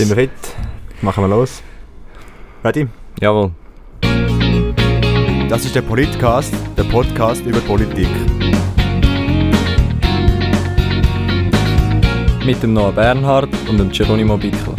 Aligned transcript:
Sind 0.00 0.08
wir 0.08 0.16
fit? 0.16 0.30
Machen 1.02 1.24
wir 1.24 1.28
los. 1.28 1.62
Ready? 2.64 2.88
Jawohl. 3.20 3.50
Das 5.50 5.66
ist 5.66 5.74
der 5.74 5.82
Politcast, 5.82 6.54
der 6.74 6.84
Podcast 6.84 7.44
über 7.44 7.60
Politik. 7.60 8.08
Mit 12.46 12.62
dem 12.62 12.72
Noah 12.72 12.92
Bernhard 12.92 13.50
und 13.68 13.76
dem 13.76 13.90
Geronimo 13.92 14.38
Bickler. 14.38 14.74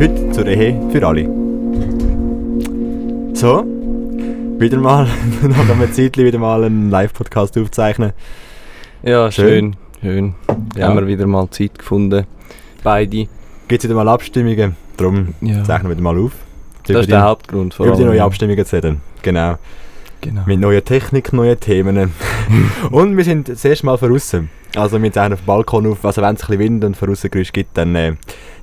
Heute 0.00 0.30
zur 0.30 0.46
Ehe 0.46 0.80
für 0.90 1.06
alle. 1.06 1.24
So, 3.34 3.66
wieder 4.58 4.78
mal, 4.78 5.06
nach 5.42 5.68
einem 5.68 5.92
Zeitchen 5.92 6.24
wieder 6.24 6.38
mal 6.38 6.64
einen 6.64 6.88
Live-Podcast 6.88 7.58
aufzeichnen. 7.58 8.14
Ja, 9.06 9.30
Schön. 9.30 9.76
schön. 10.02 10.34
schön. 10.34 10.34
Ja. 10.76 10.88
Haben 10.88 10.96
wir 10.98 11.06
wieder 11.06 11.28
mal 11.28 11.48
Zeit 11.50 11.78
gefunden. 11.78 12.26
Beide. 12.82 13.28
Gibt 13.68 13.84
es 13.84 13.84
wieder 13.84 13.94
mal 13.94 14.08
Abstimmungen, 14.08 14.74
darum 14.96 15.32
Ja. 15.40 15.62
zeichnen 15.62 15.90
wir 15.92 15.96
wieder 15.96 16.02
mal 16.02 16.18
auf. 16.18 16.32
Das 16.88 17.02
ist 17.02 17.10
der 17.10 17.22
Hauptgrund. 17.22 17.74
Vor 17.74 17.86
Über 17.86 17.94
die 17.96 18.02
neuen 18.02 18.18
Abstimmungen 18.20 18.64
zu 18.66 18.74
reden. 18.74 19.00
Genau. 19.22 19.58
Genau. 20.22 20.42
Mit 20.46 20.58
neuer 20.58 20.82
Technik, 20.84 21.32
neuen 21.32 21.60
Themen. 21.60 22.10
und 22.90 23.16
wir 23.16 23.22
sind 23.22 23.48
das 23.48 23.64
erste 23.64 23.86
Mal 23.86 23.96
draußen. 23.96 24.50
Also 24.74 25.00
wir 25.00 25.12
sind 25.12 25.32
auf 25.32 25.38
dem 25.40 25.46
Balkon 25.46 25.86
auf, 25.86 26.04
also 26.04 26.20
wenn 26.22 26.34
es 26.34 26.42
ein 26.42 26.46
bisschen 26.48 26.58
Wind 26.58 26.84
und 26.84 26.96
von 26.96 27.14
Geräusch 27.30 27.52
gibt, 27.52 27.78
dann 27.78 27.94
äh, 27.94 28.14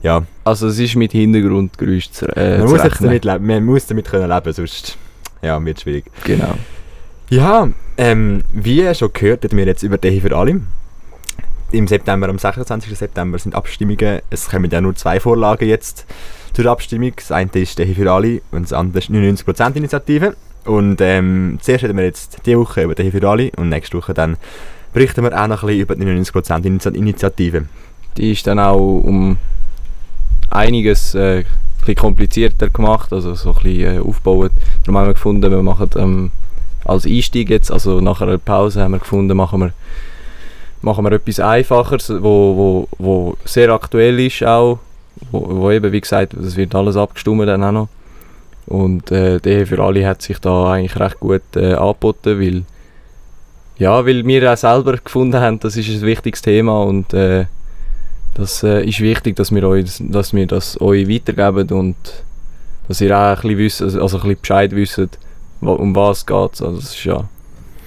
ja, 0.01 0.23
Also 0.43 0.67
es 0.67 0.77
ist 0.77 0.95
mit 0.97 1.13
Hintergrundgeräusch 1.13 2.11
zu, 2.11 2.25
äh, 2.35 2.57
man 2.59 2.67
zu 2.67 2.73
muss, 2.75 2.97
damit 2.99 3.23
leben, 3.23 3.47
man 3.47 3.63
muss 3.63 3.87
damit 3.87 4.09
können 4.09 4.29
leben, 4.29 4.51
sonst 4.53 4.97
ja, 5.41 5.63
wird 5.63 5.79
schwierig. 5.79 6.05
Genau. 6.25 6.55
Ja, 7.29 7.69
ähm, 7.97 8.43
wie 8.51 8.93
schon 8.95 9.11
gehört, 9.13 9.43
reden 9.43 9.57
wir 9.57 9.65
jetzt 9.65 9.83
über 9.83 9.97
die 9.97 10.09
Ehe 10.09 10.21
für 10.21 10.35
alle. 10.35 10.61
Im 11.71 11.87
September, 11.87 12.29
am 12.29 12.37
26. 12.37 12.97
September 12.97 13.39
sind 13.39 13.55
Abstimmungen. 13.55 14.21
Es 14.29 14.49
kommen 14.49 14.69
ja 14.69 14.79
nur 14.79 14.95
zwei 14.95 15.19
Vorlagen 15.19 15.67
jetzt 15.67 16.05
zur 16.53 16.67
Abstimmung. 16.67 17.13
Das 17.15 17.31
eine 17.31 17.49
ist 17.53 17.77
die 17.79 17.83
Ehe 17.83 17.95
für 17.95 18.11
alle 18.11 18.41
und 18.51 18.63
das 18.63 18.73
andere 18.73 18.99
ist 18.99 19.09
die 19.09 19.13
99% 19.13 19.75
Initiative. 19.75 20.35
Und 20.65 21.01
ähm, 21.01 21.57
zuerst 21.61 21.83
reden 21.83 21.97
wir 21.97 22.05
jetzt 22.05 22.37
diese 22.45 22.59
Woche 22.59 22.83
über 22.83 22.95
die 22.95 23.03
Ehe 23.03 23.11
für 23.11 23.27
alle 23.27 23.51
und 23.57 23.69
nächste 23.69 23.97
Woche 23.97 24.13
dann 24.13 24.37
berichten 24.93 25.23
wir 25.23 25.33
auch 25.33 25.47
noch 25.47 25.63
ein 25.63 25.67
bisschen 25.67 25.81
über 25.81 25.95
die 25.95 26.05
99% 26.05 26.63
Initi- 26.63 26.95
Initiative. 26.95 27.65
Die 28.15 28.31
ist 28.31 28.45
dann 28.45 28.59
auch 28.59 28.77
um 28.77 29.37
einiges 30.51 31.15
äh, 31.15 31.43
komplizierter 31.97 32.69
gemacht, 32.69 33.11
also 33.11 33.33
so 33.33 33.49
ein 33.49 33.55
bisschen 33.63 33.97
äh, 33.97 33.99
aufgebaut. 33.99 34.51
Darum 34.83 34.97
haben 34.99 35.07
wir 35.07 35.13
gefunden, 35.13 35.51
wir 35.51 35.63
machen 35.63 35.89
ähm, 35.97 36.31
als 36.85 37.05
Einstieg 37.05 37.49
jetzt, 37.49 37.71
also 37.71 38.01
nach 38.01 38.21
einer 38.21 38.37
Pause 38.37 38.81
haben 38.81 38.91
wir 38.91 38.99
gefunden, 38.99 39.35
machen 39.35 39.59
wir, 39.61 39.73
machen 40.81 41.03
wir 41.05 41.11
etwas 41.13 41.39
Einfacheres, 41.39 42.09
wo, 42.09 42.17
wo, 42.21 42.87
wo 42.97 43.37
sehr 43.45 43.69
aktuell 43.69 44.19
ist 44.19 44.43
auch, 44.43 44.79
wo, 45.31 45.45
wo 45.47 45.71
eben, 45.71 45.91
wie 45.91 46.01
gesagt, 46.01 46.33
das 46.37 46.55
wird 46.55 46.75
alles 46.75 46.97
abgestimmt 46.97 47.47
dann 47.47 47.63
auch 47.63 47.71
noch. 47.71 47.89
Und 48.65 49.11
äh, 49.11 49.37
Ehe 49.43 49.65
für 49.65 49.83
alle 49.83 50.07
hat 50.07 50.21
sich 50.21 50.39
da 50.39 50.71
eigentlich 50.71 50.97
recht 50.97 51.19
gut 51.19 51.41
äh, 51.55 51.73
angeboten, 51.73 52.39
weil 52.39 52.63
ja, 53.77 54.05
weil 54.05 54.25
wir 54.25 54.53
auch 54.53 54.57
selber 54.57 54.97
gefunden 54.97 55.39
haben, 55.39 55.59
das 55.59 55.75
ist 55.75 55.89
ein 55.89 56.01
wichtiges 56.03 56.41
Thema 56.41 56.83
und 56.83 57.13
äh, 57.13 57.45
das 58.35 58.63
äh, 58.63 58.83
ist 58.83 58.99
wichtig, 59.01 59.35
dass 59.35 59.53
wir, 59.53 59.67
euch, 59.67 59.85
dass 59.99 60.33
wir 60.33 60.47
das 60.47 60.79
euch 60.79 61.09
weitergeben 61.09 61.69
und 61.77 61.95
dass 62.87 63.01
ihr 63.01 63.17
auch 63.17 63.43
ein 63.43 63.55
bisschen, 63.55 63.57
wisst, 63.57 63.81
also 63.81 64.17
ein 64.17 64.23
bisschen 64.23 64.41
Bescheid 64.41 64.71
wisst, 64.75 65.19
um 65.67 65.95
was 65.95 66.19
es 66.19 66.25
geht. 66.25 66.35
Also 66.35 66.71
das 66.75 66.85
ist 66.95 67.03
ja 67.05 67.23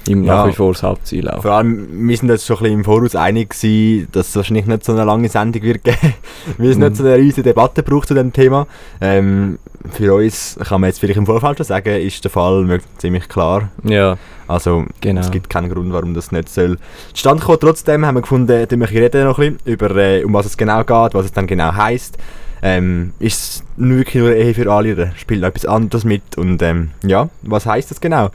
im 0.09 0.23
Ja. 0.23 0.37
nach 0.37 0.49
wie 0.49 0.53
vor 0.53 0.73
das 0.73 0.85
Hauptziel 0.85 1.29
auch. 1.29 1.43
Vor 1.43 1.51
allem, 1.51 2.09
wir 2.09 2.17
sind 2.17 2.31
uns 2.31 2.47
schon 2.47 2.59
ein 2.59 2.63
bisschen 2.63 2.79
im 2.79 2.85
Voraus 2.85 3.17
einig 3.17 3.51
gewesen, 3.51 4.07
dass 4.13 4.29
es 4.29 4.37
wahrscheinlich 4.37 4.67
nicht 4.67 4.85
so 4.85 4.93
eine 4.93 5.03
lange 5.05 5.29
Sendung 5.29 5.63
wird 5.63 5.83
geben, 5.83 5.97
weil 6.59 6.69
es 6.71 6.77
Mhm. 6.77 6.85
nicht 6.85 6.97
so 6.97 7.05
eine 7.05 7.17
riesige 7.17 7.43
Debatte 7.43 7.83
braucht 7.83 8.07
zu 8.09 8.15
dem 8.15 8.33
Thema. 8.33 8.69
Ähm, 9.01 9.59
für 9.91 10.15
uns 10.15 10.59
kann 10.65 10.81
man 10.81 10.89
jetzt 10.91 11.01
vielleicht 11.01 11.19
im 11.19 11.27
Vorfeld 11.27 11.57
schon 11.59 11.67
sagen, 11.67 11.89
ist 12.01 12.23
der 12.23 12.31
Fall 12.31 12.81
ziemlich 12.99 13.29
klar. 13.29 13.69
Ja, 13.83 14.17
Also 14.47 14.85
genau. 15.01 15.21
es 15.23 15.31
gibt 15.33 15.51
keinen 15.51 15.71
Grund, 15.71 15.93
warum 15.93 16.15
das 16.15 16.31
nicht 16.31 16.49
soll 16.51 16.79
zustande 17.13 17.43
kommen. 17.45 17.59
Trotzdem 17.61 18.07
haben 18.07 18.15
wir 18.15 18.23
gefunden, 18.23 18.65
wir 18.71 18.91
reden 18.91 19.25
noch 19.25 19.39
ein 19.41 19.57
bisschen 19.57 19.73
über, 19.73 19.91
äh, 19.97 20.23
um 20.25 20.33
was 20.35 20.47
es 20.47 20.57
genau 20.57 20.79
geht, 20.85 21.15
was 21.15 21.25
es 21.25 21.33
dann 21.33 21.49
genau 21.49 21.73
heisst. 21.75 22.17
Ähm, 22.63 23.13
ist 23.19 23.41
es 23.41 23.65
wirklich 23.77 24.23
nur 24.23 24.35
Ehe 24.35 24.55
für 24.55 24.71
alle 24.73 24.93
oder 24.93 25.13
spielt 25.17 25.41
noch 25.41 25.49
etwas 25.49 25.67
anderes 25.67 26.05
mit? 26.05 26.37
Und 26.37 26.63
ähm, 26.63 26.91
ja, 27.05 27.29
was 27.43 27.67
heisst 27.67 27.91
das 27.91 28.01
genau? 28.01 28.31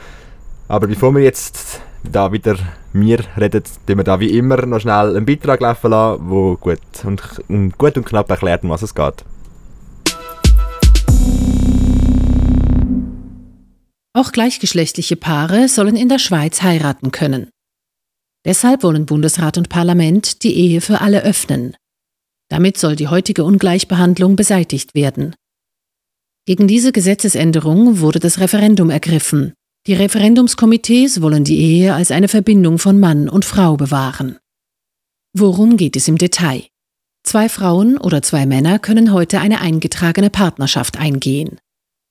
Aber 0.67 0.87
bevor 0.87 1.13
wir 1.13 1.21
jetzt 1.21 1.81
da 2.03 2.31
wieder 2.31 2.55
mir 2.93 3.19
reden, 3.37 3.63
tun 3.85 3.97
wir 3.97 4.03
da 4.03 4.19
wie 4.19 4.37
immer 4.37 4.65
noch 4.65 4.79
schnell 4.79 5.15
einen 5.15 5.25
Beitrag 5.25 5.59
laufen 5.61 5.91
lassen, 5.91 6.29
wo 6.29 6.55
gut 6.55 6.79
und, 7.03 7.21
und 7.47 7.77
gut 7.77 7.97
und 7.97 8.05
knapp 8.05 8.29
erklärt, 8.29 8.63
um 8.63 8.69
was 8.69 8.81
es 8.81 8.95
geht. 8.95 9.23
Auch 14.13 14.31
gleichgeschlechtliche 14.33 15.15
Paare 15.15 15.69
sollen 15.69 15.95
in 15.95 16.09
der 16.09 16.19
Schweiz 16.19 16.61
heiraten 16.61 17.11
können. 17.11 17.49
Deshalb 18.45 18.83
wollen 18.83 19.05
Bundesrat 19.05 19.57
und 19.57 19.69
Parlament 19.69 20.43
die 20.43 20.55
Ehe 20.57 20.81
für 20.81 20.99
alle 21.01 21.23
öffnen. 21.23 21.75
Damit 22.51 22.77
soll 22.77 22.97
die 22.97 23.07
heutige 23.07 23.45
Ungleichbehandlung 23.45 24.35
beseitigt 24.35 24.93
werden. 24.93 25.33
Gegen 26.45 26.67
diese 26.67 26.91
Gesetzesänderung 26.91 27.99
wurde 27.99 28.19
das 28.19 28.41
Referendum 28.41 28.89
ergriffen. 28.89 29.53
Die 29.87 29.93
Referendumskomitees 29.93 31.21
wollen 31.21 31.45
die 31.45 31.57
Ehe 31.57 31.93
als 31.93 32.11
eine 32.11 32.27
Verbindung 32.27 32.77
von 32.77 32.99
Mann 32.99 33.29
und 33.29 33.45
Frau 33.45 33.77
bewahren. 33.77 34.37
Worum 35.33 35.77
geht 35.77 35.95
es 35.95 36.09
im 36.09 36.17
Detail? 36.17 36.65
Zwei 37.23 37.47
Frauen 37.47 37.97
oder 37.97 38.21
zwei 38.21 38.45
Männer 38.45 38.79
können 38.79 39.13
heute 39.13 39.39
eine 39.39 39.61
eingetragene 39.61 40.29
Partnerschaft 40.29 40.97
eingehen. 40.97 41.57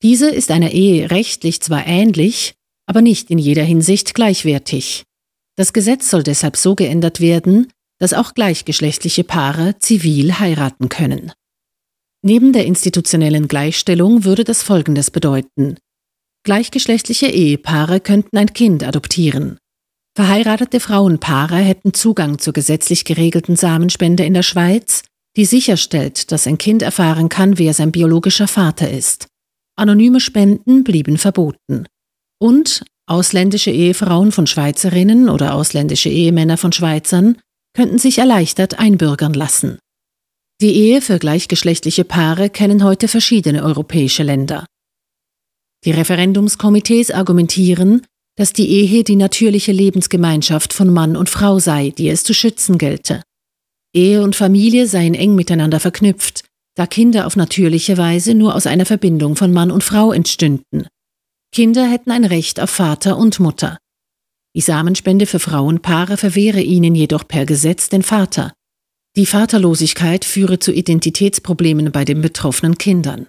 Diese 0.02 0.30
ist 0.30 0.50
einer 0.50 0.70
Ehe 0.70 1.10
rechtlich 1.10 1.60
zwar 1.60 1.86
ähnlich, 1.86 2.54
aber 2.86 3.02
nicht 3.02 3.30
in 3.30 3.36
jeder 3.36 3.64
Hinsicht 3.64 4.14
gleichwertig. 4.14 5.02
Das 5.56 5.74
Gesetz 5.74 6.08
soll 6.08 6.22
deshalb 6.22 6.56
so 6.56 6.74
geändert 6.74 7.20
werden, 7.20 7.70
dass 8.00 8.14
auch 8.14 8.34
gleichgeschlechtliche 8.34 9.22
Paare 9.22 9.78
zivil 9.78 10.40
heiraten 10.40 10.88
können. 10.88 11.32
Neben 12.22 12.52
der 12.52 12.66
institutionellen 12.66 13.46
Gleichstellung 13.46 14.24
würde 14.24 14.44
das 14.44 14.62
Folgendes 14.62 15.10
bedeuten. 15.10 15.76
Gleichgeschlechtliche 16.44 17.26
Ehepaare 17.26 18.00
könnten 18.00 18.36
ein 18.36 18.52
Kind 18.52 18.82
adoptieren. 18.82 19.58
Verheiratete 20.16 20.80
Frauenpaare 20.80 21.56
hätten 21.56 21.94
Zugang 21.94 22.38
zur 22.38 22.52
gesetzlich 22.52 23.04
geregelten 23.04 23.56
Samenspende 23.56 24.24
in 24.24 24.34
der 24.34 24.42
Schweiz, 24.42 25.02
die 25.36 25.44
sicherstellt, 25.44 26.32
dass 26.32 26.46
ein 26.46 26.58
Kind 26.58 26.82
erfahren 26.82 27.28
kann, 27.28 27.58
wer 27.58 27.74
sein 27.74 27.92
biologischer 27.92 28.48
Vater 28.48 28.90
ist. 28.90 29.28
Anonyme 29.76 30.20
Spenden 30.20 30.84
blieben 30.84 31.16
verboten. 31.16 31.86
Und 32.38 32.84
ausländische 33.06 33.70
Ehefrauen 33.70 34.32
von 34.32 34.46
Schweizerinnen 34.46 35.28
oder 35.28 35.54
ausländische 35.54 36.08
Ehemänner 36.08 36.56
von 36.56 36.72
Schweizern 36.72 37.38
könnten 37.74 37.98
sich 37.98 38.18
erleichtert 38.18 38.78
einbürgern 38.78 39.34
lassen. 39.34 39.78
Die 40.60 40.74
Ehe 40.74 41.00
für 41.00 41.18
gleichgeschlechtliche 41.18 42.04
Paare 42.04 42.50
kennen 42.50 42.84
heute 42.84 43.08
verschiedene 43.08 43.62
europäische 43.64 44.22
Länder. 44.22 44.66
Die 45.84 45.92
Referendumskomitees 45.92 47.10
argumentieren, 47.10 48.02
dass 48.36 48.52
die 48.52 48.68
Ehe 48.68 49.02
die 49.04 49.16
natürliche 49.16 49.72
Lebensgemeinschaft 49.72 50.72
von 50.72 50.92
Mann 50.92 51.16
und 51.16 51.30
Frau 51.30 51.58
sei, 51.58 51.90
die 51.90 52.08
es 52.08 52.24
zu 52.24 52.34
schützen 52.34 52.76
gelte. 52.76 53.22
Ehe 53.94 54.22
und 54.22 54.36
Familie 54.36 54.86
seien 54.86 55.14
eng 55.14 55.34
miteinander 55.34 55.80
verknüpft, 55.80 56.44
da 56.76 56.86
Kinder 56.86 57.26
auf 57.26 57.36
natürliche 57.36 57.96
Weise 57.98 58.34
nur 58.34 58.54
aus 58.54 58.66
einer 58.66 58.86
Verbindung 58.86 59.36
von 59.36 59.52
Mann 59.52 59.70
und 59.70 59.82
Frau 59.82 60.12
entstünden. 60.12 60.86
Kinder 61.52 61.90
hätten 61.90 62.10
ein 62.10 62.24
Recht 62.24 62.60
auf 62.60 62.70
Vater 62.70 63.16
und 63.16 63.40
Mutter. 63.40 63.78
Die 64.56 64.60
Samenspende 64.60 65.26
für 65.26 65.38
Frauenpaare 65.38 66.16
verwehre 66.16 66.60
ihnen 66.60 66.94
jedoch 66.94 67.26
per 67.28 67.46
Gesetz 67.46 67.88
den 67.88 68.02
Vater. 68.02 68.52
Die 69.16 69.26
Vaterlosigkeit 69.26 70.24
führe 70.24 70.58
zu 70.58 70.72
Identitätsproblemen 70.72 71.92
bei 71.92 72.04
den 72.04 72.20
betroffenen 72.20 72.76
Kindern. 72.76 73.28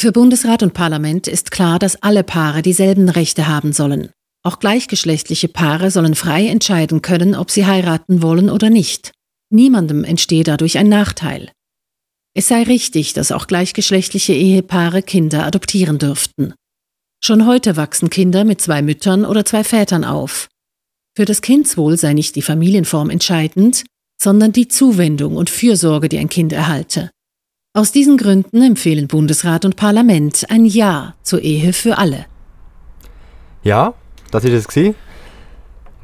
Für 0.00 0.12
Bundesrat 0.12 0.62
und 0.62 0.74
Parlament 0.74 1.28
ist 1.28 1.50
klar, 1.50 1.78
dass 1.78 2.02
alle 2.02 2.24
Paare 2.24 2.62
dieselben 2.62 3.08
Rechte 3.08 3.46
haben 3.46 3.72
sollen. 3.72 4.10
Auch 4.42 4.58
gleichgeschlechtliche 4.58 5.48
Paare 5.48 5.90
sollen 5.90 6.14
frei 6.14 6.48
entscheiden 6.48 7.00
können, 7.02 7.34
ob 7.34 7.50
sie 7.50 7.66
heiraten 7.66 8.20
wollen 8.20 8.50
oder 8.50 8.70
nicht. 8.70 9.12
Niemandem 9.50 10.04
entstehe 10.04 10.44
dadurch 10.44 10.78
ein 10.78 10.88
Nachteil. 10.88 11.50
Es 12.34 12.48
sei 12.48 12.64
richtig, 12.64 13.12
dass 13.12 13.30
auch 13.30 13.46
gleichgeschlechtliche 13.46 14.32
Ehepaare 14.32 15.02
Kinder 15.02 15.46
adoptieren 15.46 15.98
dürften. 15.98 16.54
Schon 17.26 17.46
heute 17.46 17.78
wachsen 17.78 18.10
Kinder 18.10 18.44
mit 18.44 18.60
zwei 18.60 18.82
Müttern 18.82 19.24
oder 19.24 19.46
zwei 19.46 19.64
Vätern 19.64 20.04
auf. 20.04 20.50
Für 21.16 21.24
das 21.24 21.40
Kindswohl 21.40 21.96
sei 21.96 22.12
nicht 22.12 22.36
die 22.36 22.42
Familienform 22.42 23.08
entscheidend, 23.08 23.84
sondern 24.20 24.52
die 24.52 24.68
Zuwendung 24.68 25.36
und 25.36 25.48
Fürsorge, 25.48 26.10
die 26.10 26.18
ein 26.18 26.28
Kind 26.28 26.52
erhalte. 26.52 27.08
Aus 27.72 27.92
diesen 27.92 28.18
Gründen 28.18 28.60
empfehlen 28.60 29.08
Bundesrat 29.08 29.64
und 29.64 29.76
Parlament 29.76 30.44
ein 30.50 30.66
Ja 30.66 31.14
zur 31.22 31.40
Ehe 31.40 31.72
für 31.72 31.96
alle. 31.96 32.26
Ja, 33.62 33.94
das 34.30 34.44
ist 34.44 34.52
es 34.52 34.68
gewesen. 34.68 34.94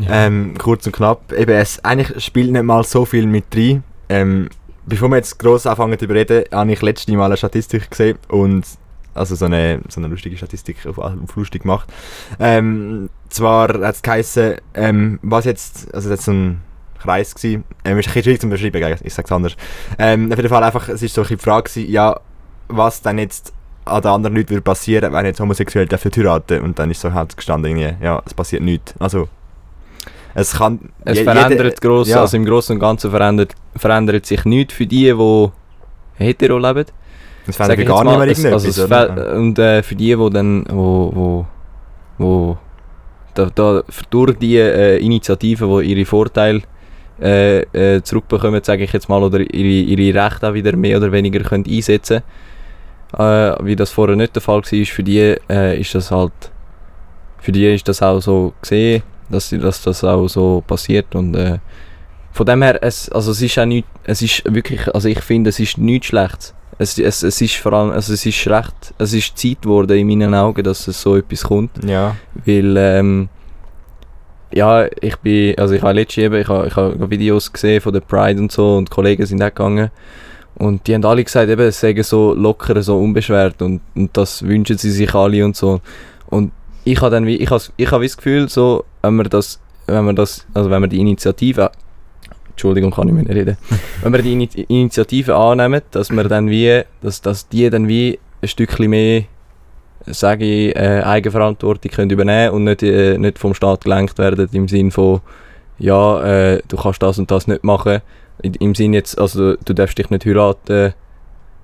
Ja. 0.00 0.24
Ähm, 0.24 0.54
kurz 0.56 0.86
und 0.86 0.92
knapp. 0.92 1.34
Eben, 1.34 1.54
es 1.54 1.84
eigentlich 1.84 2.24
spielt 2.24 2.50
nicht 2.50 2.62
mal 2.62 2.82
so 2.82 3.04
viel 3.04 3.26
mit 3.26 3.44
rein. 3.54 3.84
Ähm, 4.08 4.48
bevor 4.86 5.10
wir 5.10 5.16
jetzt 5.16 5.38
gross 5.38 5.66
anfangen 5.66 5.98
zu 5.98 6.06
reden, 6.06 6.44
habe 6.50 6.72
ich 6.72 6.80
letztes 6.80 7.14
Mal 7.14 7.26
eine 7.26 7.36
Statistik 7.36 7.90
gesehen 7.90 8.16
und 8.28 8.64
also 9.14 9.34
so 9.34 9.44
eine, 9.46 9.80
so 9.88 10.00
eine 10.00 10.08
lustige 10.08 10.36
Statistik 10.36 10.86
auf, 10.86 10.98
auf 10.98 11.36
lustig 11.36 11.62
gemacht. 11.62 11.88
Ähm, 12.38 13.08
zwar 13.28 13.68
hat 13.68 13.94
es 13.94 14.02
geheißen, 14.02 14.56
ähm, 14.74 15.18
was 15.22 15.44
jetzt, 15.44 15.92
also 15.94 16.08
das 16.08 16.20
ist 16.20 16.24
so 16.26 16.32
ein 16.32 16.60
Kreis 17.00 17.34
gewesen, 17.34 17.64
ähm, 17.84 17.98
ist 17.98 18.06
ein 18.08 18.12
bisschen 18.12 18.22
schwierig 18.24 18.40
zu 18.40 18.48
beschreiben, 18.48 18.80
gell? 18.80 18.96
ich 19.02 19.14
sag's 19.14 19.32
anders. 19.32 19.56
Ähm, 19.98 20.30
auf 20.30 20.38
jeden 20.38 20.48
Fall 20.48 20.62
einfach, 20.62 20.88
es 20.88 21.02
ist 21.02 21.14
so 21.14 21.22
ein 21.22 21.24
bisschen 21.24 21.38
die 21.38 21.42
Frage 21.42 21.70
gewesen, 21.70 21.90
ja, 21.90 22.20
was 22.68 23.02
dann 23.02 23.18
jetzt 23.18 23.52
an 23.86 24.02
den 24.02 24.10
anderen 24.10 24.36
Leuten 24.36 24.50
würde 24.50 24.62
passieren, 24.62 25.12
wenn 25.12 25.26
jetzt 25.26 25.40
homosexuell 25.40 25.86
dafür 25.86 26.10
heiraten 26.16 26.60
und 26.60 26.78
dann 26.78 26.90
ist 26.90 27.00
so 27.00 27.12
halt 27.12 27.36
gestanden 27.36 27.76
irgendwie, 27.76 28.04
ja, 28.04 28.22
es 28.24 28.34
passiert 28.34 28.62
nichts. 28.62 28.94
Also, 28.98 29.28
es 30.34 30.52
kann... 30.52 30.90
Es 31.04 31.18
je- 31.18 31.24
verändert 31.24 31.50
jeder- 31.50 31.70
gross, 31.70 32.08
ja. 32.08 32.20
also 32.20 32.36
im 32.36 32.44
Großen 32.44 32.74
und 32.76 32.80
Ganzen 32.80 33.10
verändert, 33.10 33.54
verändert 33.74 34.26
sich 34.26 34.44
nichts 34.44 34.74
für 34.74 34.86
die, 34.86 35.12
die 35.12 35.48
hetero 36.14 36.58
leben. 36.58 36.84
Es 37.50 37.68
ich 37.82 37.86
gar 37.86 37.96
jetzt 37.98 38.04
nicht 38.04 38.18
mal. 38.18 38.18
mehr 38.26 38.32
Es- 38.32 38.38
irgendetwas, 38.38 38.64
also 38.66 38.88
fe- 38.88 39.36
Und 39.36 39.58
äh, 39.58 39.82
für 39.82 39.94
die, 39.94 40.14
die 40.16 40.30
dann, 40.30 40.64
wo, 40.68 41.10
wo, 41.14 41.46
wo 42.18 42.58
da, 43.34 43.46
da, 43.54 43.82
durch 44.10 44.36
die 44.38 44.56
äh, 44.56 44.98
Initiativen, 44.98 45.68
die 45.80 45.92
ihre 45.92 46.04
Vorteile 46.04 46.62
äh, 47.22 47.60
äh, 47.60 48.02
zurückbekommen, 48.02 48.62
sage 48.64 48.84
ich 48.84 48.92
jetzt 48.92 49.08
mal, 49.08 49.22
oder 49.22 49.40
ihre, 49.40 50.02
ihre 50.02 50.24
Rechte 50.24 50.48
auch 50.48 50.54
wieder 50.54 50.74
mehr 50.76 50.96
oder 50.96 51.12
weniger 51.12 51.40
können 51.40 51.64
einsetzen 51.68 52.22
äh, 53.18 53.52
wie 53.64 53.76
das 53.76 53.90
vorher 53.90 54.16
nicht 54.16 54.34
der 54.36 54.42
Fall 54.42 54.62
war, 54.62 54.84
für 54.86 55.02
die 55.02 55.36
äh, 55.48 55.80
ist 55.80 55.94
das 55.94 56.10
halt, 56.10 56.32
für 57.38 57.52
die 57.52 57.66
ist 57.74 57.88
das 57.88 58.02
auch 58.02 58.20
so 58.20 58.52
gesehen, 58.60 59.02
dass, 59.28 59.50
dass 59.50 59.82
das 59.82 60.04
auch 60.04 60.28
so 60.28 60.62
passiert 60.66 61.14
und 61.14 61.34
äh, 61.34 61.58
von 62.32 62.46
dem 62.46 62.62
her, 62.62 62.78
es, 62.82 63.08
also 63.10 63.32
es 63.32 63.42
ist 63.42 63.58
auch 63.58 63.66
nicht, 63.66 63.86
es 64.04 64.22
ist 64.22 64.42
wirklich, 64.54 64.86
also 64.94 65.08
ich 65.08 65.20
finde, 65.20 65.50
es 65.50 65.58
ist 65.58 65.78
nichts 65.78 66.06
Schlechtes. 66.08 66.54
Es, 66.82 66.98
es, 66.98 67.22
es 67.22 67.38
ist 67.42 67.56
vor 67.56 67.74
allem, 67.74 67.90
also 67.90 68.14
es 68.14 68.24
ist 68.24 68.48
recht, 68.48 68.94
es 68.96 69.12
ist 69.12 69.36
Zeit 69.36 69.60
geworden 69.60 69.98
in 69.98 70.06
meinen 70.06 70.34
Augen, 70.34 70.62
dass 70.64 70.88
es 70.88 71.00
so 71.02 71.14
etwas 71.14 71.42
kommt, 71.44 71.72
Ja. 71.84 72.16
weil, 72.46 72.74
ähm, 72.78 73.28
ja, 74.52 74.86
ich 75.02 75.16
bin, 75.18 75.58
also 75.58 75.74
ich 75.74 75.82
habe 75.82 75.92
letztes 75.92 76.24
eben, 76.24 76.40
ich 76.40 76.48
habe, 76.48 76.66
ich 76.68 76.74
habe 76.74 77.10
Videos 77.10 77.52
gesehen 77.52 77.82
von 77.82 77.92
der 77.92 78.00
Pride 78.00 78.40
und 78.40 78.50
so 78.50 78.76
und 78.78 78.88
Kollegen 78.90 79.26
sind 79.26 79.42
auch 79.42 79.48
gegangen. 79.48 79.90
Und 80.54 80.86
die 80.86 80.94
haben 80.94 81.04
alle 81.04 81.22
gesagt, 81.22 81.50
eben, 81.50 81.60
es 81.60 81.78
sei 81.80 81.94
so 82.02 82.32
locker, 82.34 82.82
so 82.82 82.98
unbeschwert 82.98 83.60
und, 83.62 83.82
und 83.94 84.16
das 84.16 84.42
wünschen 84.42 84.78
sie 84.78 84.90
sich 84.90 85.14
alle 85.14 85.44
und 85.44 85.56
so. 85.56 85.80
Und 86.30 86.50
ich 86.84 87.00
habe 87.02 87.10
dann 87.10 87.26
wie, 87.26 87.36
ich 87.36 87.50
habe, 87.50 87.62
ich 87.76 87.90
habe 87.92 88.04
das 88.04 88.16
Gefühl, 88.16 88.48
so, 88.48 88.84
wenn 89.02 89.16
man 89.16 89.28
das, 89.28 89.60
wenn 89.86 90.04
man 90.06 90.16
das, 90.16 90.46
also 90.54 90.70
wenn 90.70 90.80
man 90.80 90.88
die 90.90 90.98
Initiative, 91.00 91.70
Entschuldigung, 92.60 92.90
kann 92.90 93.08
ich 93.08 93.14
nicht 93.14 93.28
mehr 93.28 93.36
reden, 93.36 93.56
wenn 94.02 94.12
wir 94.12 94.20
die 94.20 94.32
Ini 94.32 94.48
Initiative 94.68 95.34
annehmen, 95.34 95.80
dass 95.92 96.10
wir 96.10 96.24
dann 96.24 96.50
wie, 96.50 96.82
dass, 97.00 97.22
dass 97.22 97.48
die 97.48 97.70
dann 97.70 97.88
wie 97.88 98.18
ein 98.42 98.48
Stückchen 98.48 98.90
mehr, 98.90 99.24
sage 100.06 100.44
ich, 100.44 100.76
äh, 100.76 101.02
Eigenverantwortung 101.02 101.90
können 101.90 102.10
übernehmen 102.10 102.54
und 102.54 102.64
nicht, 102.64 102.82
äh, 102.82 103.16
nicht 103.16 103.38
vom 103.38 103.54
Staat 103.54 103.84
gelenkt 103.84 104.18
werden 104.18 104.46
im 104.52 104.68
Sinn 104.68 104.90
von, 104.90 105.20
ja, 105.78 106.22
äh, 106.22 106.62
du 106.68 106.76
kannst 106.76 107.02
das 107.02 107.18
und 107.18 107.30
das 107.30 107.46
nicht 107.46 107.64
machen. 107.64 108.02
Im 108.42 108.74
Sinn 108.74 108.92
jetzt, 108.92 109.18
also 109.18 109.56
du 109.56 109.74
darfst 109.74 109.98
dich 109.98 110.10
nicht 110.10 110.26
heiraten, 110.26 110.92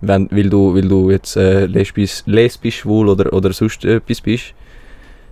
wenn, 0.01 0.29
weil, 0.31 0.49
du, 0.49 0.75
weil 0.75 0.89
du 0.89 1.11
jetzt 1.11 1.37
äh, 1.37 1.67
lesbisch, 1.67 2.23
lesbisch, 2.27 2.81
schwul 2.81 3.09
oder, 3.09 3.33
oder 3.33 3.53
sonst 3.53 3.85
etwas 3.85 4.21
bist. 4.23 4.55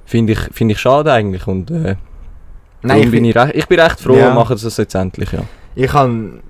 Finde 0.04 0.34
ich, 0.34 0.40
find 0.52 0.72
ich 0.72 0.78
schade 0.78 1.12
eigentlich 1.12 1.46
und 1.46 1.70
äh, 1.70 1.96
Nein, 2.84 3.02
ich, 3.02 3.10
bin 3.10 3.24
ich, 3.24 3.36
ich 3.36 3.66
bin 3.66 3.80
recht 3.80 4.00
froh, 4.00 4.16
Ja. 4.16 4.34
machen 4.34 4.56
das 4.60 4.76
jetzt 4.76 4.94
endlich, 4.94 5.32
ja. 5.32 5.40
ich 5.74 5.90
kann, 5.90 6.40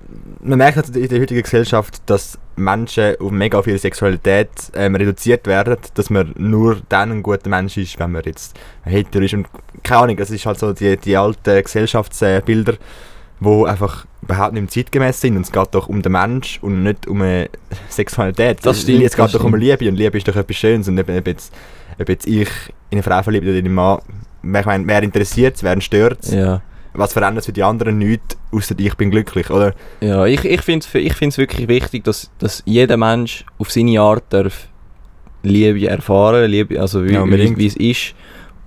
man 0.41 0.57
merkt 0.57 0.77
halt 0.77 0.95
in 0.95 1.07
der 1.07 1.19
heutigen 1.19 1.41
Gesellschaft, 1.41 2.01
dass 2.05 2.37
Menschen 2.55 3.15
auf 3.19 3.31
mega 3.31 3.61
ihre 3.65 3.77
Sexualität 3.77 4.49
ähm, 4.75 4.95
reduziert 4.95 5.45
werden, 5.47 5.77
dass 5.95 6.09
man 6.09 6.33
nur 6.37 6.77
dann 6.89 7.11
ein 7.11 7.23
guter 7.23 7.49
Mensch 7.49 7.77
ist, 7.77 7.99
wenn 7.99 8.11
man 8.11 8.23
jetzt 8.23 8.57
hetero 8.83 9.23
ist 9.23 9.33
und 9.33 9.47
keine 9.83 10.01
Ahnung, 10.01 10.17
es 10.19 10.29
ist 10.29 10.45
halt 10.45 10.59
so 10.59 10.71
die, 10.71 10.95
die 10.97 11.17
alten 11.17 11.63
Gesellschaftsbilder, 11.63 12.75
wo 13.39 13.65
einfach 13.65 14.05
überhaupt 14.21 14.53
nicht 14.53 14.61
mehr 14.61 14.69
zeitgemäß 14.69 15.19
sind 15.21 15.35
und 15.35 15.41
es 15.43 15.51
geht 15.51 15.67
doch 15.71 15.87
um 15.89 16.01
den 16.01 16.11
Mensch 16.13 16.59
und 16.61 16.83
nicht 16.83 17.07
um 17.07 17.21
eine 17.21 17.49
Sexualität. 17.89 18.59
Das 18.65 18.81
stimmt, 18.81 19.03
Es 19.03 19.15
geht 19.15 19.25
das 19.25 19.31
doch 19.33 19.43
um. 19.43 19.53
Liebe 19.55 19.87
und 19.89 19.95
Liebe 19.95 20.17
ist 20.17 20.27
doch 20.27 20.35
etwas 20.35 20.55
Schönes 20.55 20.87
und 20.87 20.97
ob, 20.99 21.09
ob, 21.09 21.27
jetzt, 21.27 21.53
ob 21.99 22.09
jetzt 22.09 22.25
ich 22.27 22.49
in 22.89 22.97
eine 22.99 23.03
Frau 23.03 23.21
verliebt 23.21 23.45
oder 23.45 23.57
in 23.57 23.65
einen 23.65 23.75
Mann, 23.75 23.99
ich 24.53 24.65
meine, 24.65 24.87
wer 24.87 25.03
interessiert 25.03 25.55
es, 25.55 25.63
wer 25.63 25.79
stört 25.81 26.19
es, 26.23 26.31
Ja. 26.33 26.61
was 26.93 27.13
verändert 27.13 27.41
es 27.41 27.45
für 27.47 27.53
die 27.53 27.63
anderen 27.63 27.97
nichts, 27.97 28.37
außer 28.51 28.75
ich 28.77 28.95
bin 28.95 29.11
glücklich, 29.11 29.49
oder? 29.49 29.73
Ja, 30.01 30.25
ich, 30.25 30.45
ich 30.45 30.61
finde 30.61 30.85
es 30.87 30.95
ich 30.95 31.13
find's 31.13 31.37
wirklich 31.37 31.67
wichtig, 31.67 32.03
dass, 32.03 32.31
dass 32.39 32.63
jeder 32.65 32.97
Mensch 32.97 33.45
auf 33.57 33.71
seine 33.71 33.99
Art 33.99 34.23
darf 34.29 34.67
Liebe 35.43 35.87
erfahren, 35.87 36.49
Liebe, 36.49 36.79
also 36.79 37.03
wie, 37.05 37.13
Ja, 37.13 37.25
wie, 37.27 37.65
es 37.67 37.75
ist. 37.75 38.15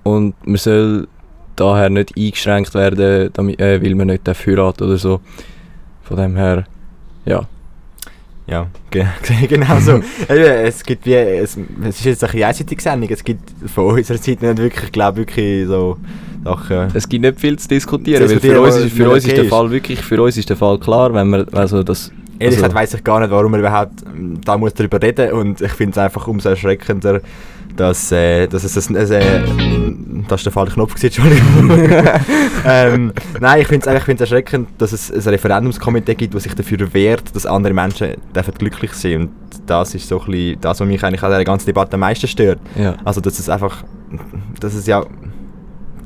Und 0.03 0.33
man 0.47 0.55
soll 0.57 1.07
daher 1.55 1.89
nicht 1.89 2.15
eingeschränkt 2.17 2.73
werden, 2.73 3.29
damit, 3.33 3.59
äh, 3.59 3.81
weil 3.83 3.95
man 3.95 4.07
nicht 4.07 4.27
heiraten 4.27 4.83
oder 4.85 4.97
so. 4.97 5.19
Von 6.03 6.17
dem 6.17 6.35
her, 6.37 6.65
ja. 7.25 7.47
Ja, 8.49 8.67
ge 8.91 9.05
genau 9.47 9.79
so. 9.79 10.01
Es 10.27 10.83
gibt 10.83 11.05
wie, 11.05 11.13
es, 11.13 11.57
es 11.83 11.99
ist 11.99 12.05
jetzt 12.05 12.23
eine 12.23 12.45
einseitige 12.45 12.81
Sendung, 12.81 13.09
es 13.09 13.23
gibt 13.23 13.41
von 13.67 13.93
unserer 13.95 14.17
Seite 14.17 14.45
nicht 14.45 14.57
wirklich, 14.57 14.85
ich 14.85 14.91
glaube 14.91 15.17
wirklich 15.17 15.67
so 15.67 15.97
Sachen... 16.43 16.87
Es 16.93 17.07
gibt 17.07 17.23
nicht 17.23 17.39
viel 17.39 17.57
zu 17.59 17.67
diskutieren, 17.67 18.27
Zu 18.27 18.33
weil 18.33 18.39
für 18.39 18.61
uns, 18.61 18.75
für 18.91 19.09
uns 19.09 19.23
ist 19.23 19.25
okay 19.25 19.35
der 19.35 19.43
ist. 19.45 19.49
Fall 19.49 19.71
wirklich, 19.71 20.01
für 20.01 20.21
uns 20.21 20.37
ist 20.37 20.49
der 20.49 20.57
Fall 20.57 20.79
klar, 20.79 21.13
wenn 21.13 21.29
wir, 21.29 21.45
also 21.51 21.83
das... 21.83 22.11
Ehrlich 22.39 22.55
also- 22.57 22.67
gesagt 22.67 22.73
weiss 22.75 22.93
ich 22.93 23.03
gar 23.03 23.19
nicht, 23.19 23.31
warum 23.31 23.51
man 23.51 23.59
überhaupt 23.59 24.01
ähm, 24.05 24.39
da 24.43 24.57
muss 24.57 24.73
darüber 24.73 25.01
reden 25.01 25.33
und 25.33 25.61
ich 25.61 25.71
finde 25.73 25.91
es 25.91 25.97
einfach 25.97 26.25
umso 26.27 26.49
erschreckender, 26.49 27.21
dass, 27.79 28.11
äh, 28.11 28.47
dass 28.47 28.63
es 28.63 28.89
ein, 28.89 28.95
äh, 28.95 29.41
das 30.27 30.41
ist 30.41 30.45
der 30.45 30.53
falsche 30.53 30.73
Knopf 30.73 31.01
Entschuldigung. 31.01 31.71
ähm, 32.65 33.13
nein, 33.39 33.61
ich 33.61 33.67
finde 33.67 33.89
es 33.89 34.03
find's 34.03 34.21
erschreckend, 34.21 34.69
dass 34.77 34.91
es 34.91 35.11
ein 35.11 35.21
Referendumskomitee 35.33 36.15
gibt, 36.15 36.33
das 36.35 36.43
sich 36.43 36.53
dafür 36.55 36.93
wehrt, 36.93 37.33
dass 37.35 37.45
andere 37.45 37.73
Menschen 37.73 38.15
dürfen 38.35 38.53
glücklich 38.55 38.91
sein 38.93 39.21
und 39.21 39.29
das 39.65 39.95
ist 39.95 40.07
so 40.07 40.19
ein 40.19 40.25
bisschen 40.31 40.61
das, 40.61 40.79
was 40.79 40.87
mich 40.87 41.03
eigentlich 41.03 41.23
an 41.23 41.31
dieser 41.31 41.43
ganzen 41.45 41.67
Debatte 41.67 41.93
am 41.93 42.01
meisten 42.01 42.27
stört. 42.27 42.59
Ja. 42.75 42.95
Also 43.05 43.21
dass 43.21 43.39
es 43.39 43.47
einfach, 43.49 43.83
dass 44.59 44.73
es 44.73 44.85
ja 44.85 45.05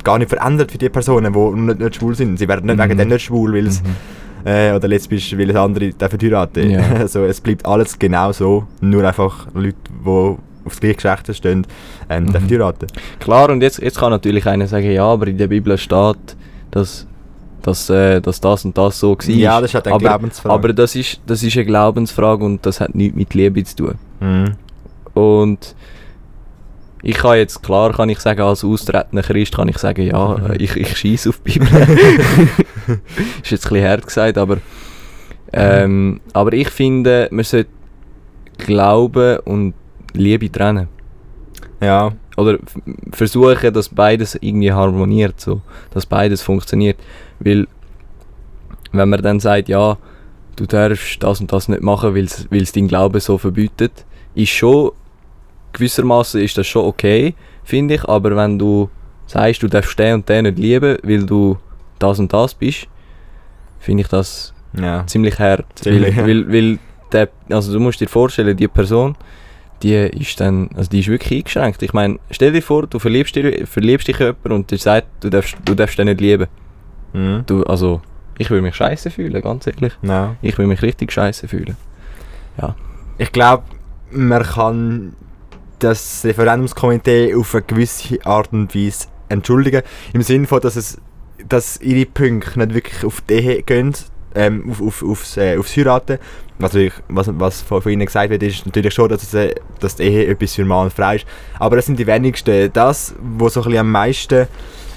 gar 0.04 0.18
nicht 0.18 0.28
verändert 0.28 0.70
für 0.70 0.78
die 0.78 0.90
Personen, 0.90 1.32
die 1.32 1.60
nicht, 1.60 1.80
nicht 1.80 1.96
schwul 1.96 2.14
sind. 2.14 2.38
Sie 2.38 2.46
werden 2.46 2.66
nicht 2.66 2.76
Mhm. 2.76 2.82
wegen 2.82 2.98
dem 2.98 3.08
nicht 3.08 3.22
schwul, 3.24 3.52
weil 3.54 3.66
es 3.66 3.82
Mhm. 3.82 4.46
äh, 4.46 4.72
oder 4.72 4.86
lesbisch, 4.86 5.36
weil 5.36 5.50
es 5.50 5.56
andere 5.56 5.92
dürfen 5.92 6.18
heiraten. 6.22 6.70
Ja. 6.70 6.80
Also 7.00 7.24
es 7.24 7.40
bleibt 7.40 7.66
alles 7.66 7.98
genau 7.98 8.30
so, 8.32 8.64
nur 8.80 9.04
einfach 9.04 9.48
Leute, 9.54 9.76
die 10.04 10.36
aufs 10.64 10.80
gleiche 10.80 10.94
Geschlecht 10.96 11.34
stehen, 11.36 11.66
ähm, 12.08 12.24
Mhm. 12.24 12.50
heiraten. 12.50 12.86
Klar, 13.20 13.50
und 13.50 13.62
jetzt, 13.62 13.80
jetzt 13.82 13.98
kann 13.98 14.10
natürlich 14.10 14.46
einer 14.46 14.66
sagen, 14.66 14.90
ja, 14.90 15.04
aber 15.04 15.26
in 15.28 15.38
der 15.38 15.48
Bibel 15.48 15.76
steht, 15.78 16.36
dass, 16.70 17.06
dass, 17.62 17.88
äh, 17.90 18.20
dass 18.20 18.40
das 18.40 18.64
und 18.64 18.76
das 18.76 18.98
so 19.00 19.16
war. 19.16 19.28
Ja, 19.30 19.60
das 19.60 19.70
ist 19.70 19.74
halt 19.74 19.86
eine 19.86 19.94
aber, 19.96 20.04
Glaubensfrage. 20.08 20.54
aber 20.54 20.72
das 20.72 20.94
ist, 20.94 21.20
das 21.26 21.42
ist 21.42 21.56
eine 21.56 21.64
Glaubensfrage 21.66 22.44
und 22.44 22.64
das 22.66 22.80
hat 22.80 22.94
nichts 22.94 23.16
mit 23.16 23.34
Liebe 23.34 23.62
zu 23.64 23.76
tun. 23.76 23.94
Mhm. 24.20 24.52
Und 25.14 25.74
ich 27.02 27.16
kann 27.16 27.36
jetzt, 27.36 27.62
klar 27.62 27.92
kann 27.92 28.08
ich 28.08 28.18
sagen, 28.20 28.40
als 28.40 28.64
austretender 28.64 29.22
Christ 29.22 29.54
kann 29.54 29.68
ich 29.68 29.76
sagen, 29.78 30.06
ja, 30.06 30.36
Mhm. 30.38 30.50
äh, 30.52 30.56
ich, 30.56 30.76
ich 30.76 30.96
schieße 30.96 31.28
auf 31.28 31.40
die 31.46 31.58
Bibel. 31.58 31.68
ist 33.42 33.50
jetzt 33.50 33.66
ein 33.66 33.72
bisschen 33.74 33.88
hart 33.88 34.06
gesagt, 34.06 34.38
aber, 34.38 34.58
ähm, 35.52 36.20
aber 36.32 36.52
ich 36.54 36.68
finde, 36.70 37.28
man 37.30 37.44
sollte 37.44 37.70
Glauben 38.58 39.38
und 39.40 39.74
Liebe 40.14 40.50
trennen. 40.50 40.88
Ja, 41.80 42.12
Oder 42.36 42.58
versuchen, 43.12 43.72
dass 43.72 43.88
beides 43.88 44.36
irgendwie 44.40 44.72
harmoniert, 44.72 45.40
so, 45.40 45.60
dass 45.90 46.06
beides 46.06 46.42
funktioniert. 46.42 46.98
Weil, 47.40 47.66
wenn 48.92 49.08
man 49.08 49.22
dann 49.22 49.40
sagt, 49.40 49.68
ja, 49.68 49.98
du 50.56 50.66
darfst 50.66 51.22
das 51.22 51.40
und 51.40 51.52
das 51.52 51.68
nicht 51.68 51.82
machen, 51.82 52.14
weil 52.14 52.24
es 52.62 52.72
dein 52.72 52.88
Glaube 52.88 53.20
so 53.20 53.38
verbietet, 53.38 54.04
ist 54.34 54.50
schon, 54.50 54.92
gewissermaßen 55.72 56.40
ist 56.40 56.56
das 56.56 56.66
schon 56.66 56.86
okay, 56.86 57.34
finde 57.64 57.94
ich, 57.94 58.04
aber 58.04 58.36
wenn 58.36 58.58
du 58.58 58.88
sagst, 59.26 59.62
du 59.62 59.68
darfst 59.68 59.98
den 59.98 60.14
und 60.14 60.28
den 60.28 60.44
nicht 60.44 60.58
lieben, 60.58 60.98
weil 61.02 61.26
du 61.26 61.58
das 61.98 62.18
und 62.18 62.32
das 62.32 62.54
bist, 62.54 62.88
finde 63.78 64.02
ich 64.02 64.08
das 64.08 64.52
ja. 64.78 65.06
ziemlich 65.06 65.38
hart. 65.38 65.66
Ziemlich, 65.76 66.16
weil, 66.16 66.26
weil, 66.26 66.52
weil 66.52 66.78
der, 67.12 67.28
also 67.50 67.72
du 67.72 67.80
musst 67.80 68.00
dir 68.00 68.08
vorstellen, 68.08 68.56
die 68.56 68.68
Person, 68.68 69.16
die 69.84 69.94
ist 69.94 70.40
dann, 70.40 70.68
also 70.74 70.90
die 70.90 71.00
ist 71.00 71.08
wirklich 71.08 71.38
eingeschränkt. 71.38 71.82
Ich 71.82 71.92
meine, 71.92 72.18
stell 72.30 72.52
dir 72.52 72.62
vor, 72.62 72.86
du 72.88 72.98
verliebst, 72.98 73.36
dich- 73.36 73.68
verliebst 73.68 74.08
dich 74.08 74.18
in 74.18 74.26
jemanden 74.26 74.52
und 74.52 74.70
der 74.70 74.78
sagt, 74.78 75.06
du 75.20 75.30
darfst, 75.30 75.56
du 75.64 75.74
darfst 75.74 75.98
den 75.98 76.06
nicht 76.06 76.20
lieben. 76.20 76.46
Mhm. 77.12 77.44
Du, 77.46 77.62
also, 77.64 78.00
ich 78.38 78.50
würde 78.50 78.62
mich 78.62 78.74
scheiße 78.74 79.10
fühlen, 79.10 79.40
ganz 79.42 79.66
ehrlich. 79.68 79.92
ja. 80.02 80.34
Ich 80.42 80.58
würde 80.58 80.68
mich 80.68 80.82
richtig 80.82 81.12
scheiße 81.12 81.46
fühlen. 81.46 81.76
Ich 83.18 83.30
glaube, 83.30 83.62
man 84.10 84.42
kann 84.42 85.12
das 85.78 86.24
Referendumskomitee 86.24 87.34
auf 87.36 87.54
eine 87.54 87.62
gewisse 87.62 88.18
Art 88.26 88.52
und 88.52 88.74
Weise 88.74 89.06
entschuldigen. 89.28 89.82
Im 90.12 90.22
Sinne 90.22 90.46
von, 90.46 90.60
dass 90.60 90.76
es 90.76 90.98
dass 91.48 91.80
ihre 91.82 92.06
Punkte 92.06 92.58
nicht 92.58 92.74
wirklich 92.74 93.04
auf 93.04 93.20
die 93.20 93.34
Ehe 93.34 93.62
gehen, 93.62 93.92
ähm, 94.34 94.70
auf, 94.70 94.80
auf, 94.80 95.02
aufs, 95.02 95.36
äh, 95.36 95.56
aufs 95.56 95.76
Heiraten. 95.76 96.18
Also 96.60 96.78
ich, 96.78 96.92
was, 97.08 97.28
was 97.32 97.62
von, 97.62 97.82
von 97.82 97.92
ihnen 97.92 98.06
gesagt 98.06 98.30
wird, 98.30 98.42
ist 98.42 98.64
natürlich 98.64 98.94
schon, 98.94 99.08
dass, 99.08 99.22
es, 99.22 99.34
äh, 99.34 99.54
dass 99.80 99.96
die 99.96 100.04
Ehe 100.04 100.26
etwas 100.26 100.54
für 100.54 100.64
Mann 100.64 100.84
und 100.84 100.92
Frau 100.92 101.12
ist. 101.12 101.26
Aber 101.58 101.76
das 101.76 101.86
sind 101.86 101.98
die 101.98 102.06
wenigsten. 102.06 102.72
Das, 102.72 103.14
was 103.20 103.54
so 103.54 103.62
am 103.62 103.90
meisten 103.90 104.46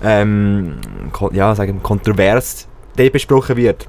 ähm, 0.04 0.76
ja, 1.32 1.56
sagen, 1.56 1.82
kontrovers 1.82 2.68
besprochen 2.96 3.58
wird, 3.58 3.88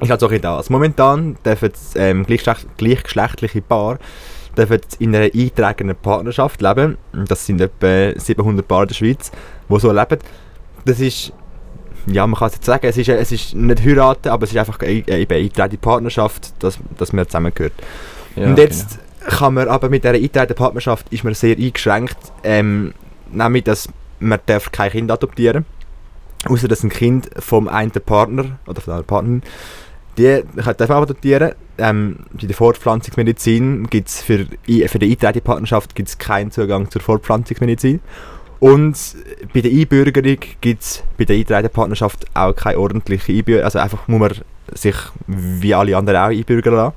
ist 0.00 0.10
halt 0.10 0.20
so 0.20 0.28
ein 0.28 0.40
das. 0.40 0.70
Momentan 0.70 1.36
dürfen 1.44 1.70
ähm, 1.96 2.24
gleichgeschlechtliche 2.24 3.62
Paare 3.62 3.98
dürfen 4.56 4.80
in 4.98 5.14
einer 5.14 5.26
eingetragenen 5.26 5.96
Partnerschaft 5.96 6.60
leben. 6.60 6.98
Das 7.12 7.46
sind 7.46 7.60
etwa 7.60 8.18
700 8.18 8.66
Paare 8.66 8.82
in 8.82 8.88
der 8.88 8.94
Schweiz, 8.94 9.32
die 9.68 9.80
so 9.80 9.92
leben. 9.92 10.18
Das 10.84 11.00
ist, 11.00 11.32
ja, 12.06 12.26
man 12.26 12.38
kann 12.38 12.48
es 12.48 12.54
jetzt 12.54 12.66
sagen, 12.66 12.86
es 12.86 12.96
ist, 12.96 13.08
es 13.08 13.32
ist 13.32 13.54
nicht 13.54 13.84
heiraten, 13.84 14.28
aber 14.28 14.44
es 14.44 14.50
ist 14.50 14.58
einfach 14.58 14.78
eine, 14.80 15.04
eine 15.08 15.78
Partnerschaft, 15.80 16.52
dass, 16.62 16.78
dass 16.98 17.12
man 17.12 17.26
zusammengehört. 17.26 17.72
Ja, 18.36 18.46
Und 18.46 18.58
jetzt 18.58 18.98
genau. 19.20 19.36
kann 19.36 19.54
man 19.54 19.68
aber 19.68 19.88
mit 19.88 20.04
dieser 20.04 20.14
eingetragenen 20.14 20.56
Partnerschaft 20.56 21.06
ist 21.10 21.24
man 21.24 21.34
sehr 21.34 21.56
eingeschränkt, 21.56 22.18
ähm, 22.44 22.94
nämlich, 23.30 23.64
dass 23.64 23.88
man 24.20 24.40
darf 24.46 24.72
kein 24.72 24.90
Kind 24.90 25.10
adoptieren 25.10 25.64
außer 26.48 26.68
dass 26.68 26.82
ein 26.82 26.90
Kind 26.90 27.30
vom 27.38 27.68
einen 27.68 27.90
Partner 27.92 28.58
oder 28.66 28.80
von 28.80 28.94
einer 28.94 29.02
Partnerin 29.02 29.42
die 30.18 30.42
darf 30.54 30.88
man 30.88 31.02
adoptieren. 31.02 31.52
Ähm, 31.78 32.18
bei 32.32 32.46
der 32.46 32.54
Fortpflanzungsmedizin 32.54 33.86
gibt 33.88 34.08
es 34.08 34.20
für, 34.20 34.44
für 34.44 34.98
die 34.98 35.10
Eintretungspartnerschaft 35.10 35.94
gibt's 35.94 36.18
keinen 36.18 36.50
Zugang 36.50 36.90
zur 36.90 37.00
Fortpflanzungsmedizin. 37.00 38.00
Und 38.62 39.16
bei 39.52 39.60
der 39.60 39.72
Einbürgerung 39.72 40.38
gibt 40.60 40.82
es 40.82 41.02
bei 41.18 41.24
der 41.24 41.34
Eintretungspartnerschaft 41.34 42.26
auch 42.32 42.54
keine 42.54 42.78
ordentliche 42.78 43.32
Einbürgerung. 43.32 43.64
Also 43.64 43.80
einfach 43.80 44.06
muss 44.06 44.20
man 44.20 44.32
sich 44.72 44.94
wie 45.26 45.74
alle 45.74 45.96
anderen 45.96 46.20
auch 46.20 46.28
einbürgern 46.28 46.74
lassen. 46.74 46.94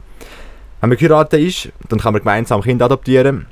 Wenn 0.79 0.89
man 0.89 0.97
geheiratet 0.99 1.41
ist, 1.41 1.69
dann 1.89 1.97
kann 1.97 2.13
man 2.13 2.21
gemeinsam 2.21 2.61
Kind 2.61 2.83
adoptieren. 2.83 3.47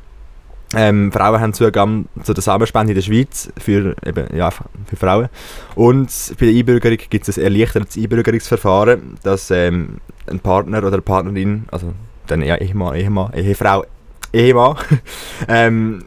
Ähm, 0.76 1.12
Frauen 1.12 1.42
haben 1.42 1.54
Zugang 1.54 2.06
zu 2.22 2.36
der 2.36 2.44
Samenspende 2.44 2.92
in 2.92 2.96
der 2.96 3.02
Schweiz 3.02 3.52
für, 3.58 3.96
eben, 4.06 4.28
ja, 4.36 4.52
für 4.52 4.96
Frauen. 4.96 5.30
Und 5.74 6.36
bei 6.40 6.46
der 6.46 6.56
Einbürgerung 6.56 7.00
gibt 7.10 7.28
es 7.28 7.40
ein 7.40 7.46
erleichtertes 7.46 7.98
Einbürgerungsverfahren, 7.98 9.18
dass 9.24 9.50
ähm, 9.50 9.98
ein 10.28 10.40
Partner 10.40 10.78
oder 10.78 10.94
eine 10.94 11.02
Partnerin, 11.02 11.66
also 11.72 11.94
dann 12.28 12.44
ja, 12.44 12.58
Ehemann, 12.58 12.94
Ehemann, 12.94 13.34
Ehefrau, 13.34 13.86
Ehemann, 14.32 14.78
ähm, 15.48 16.06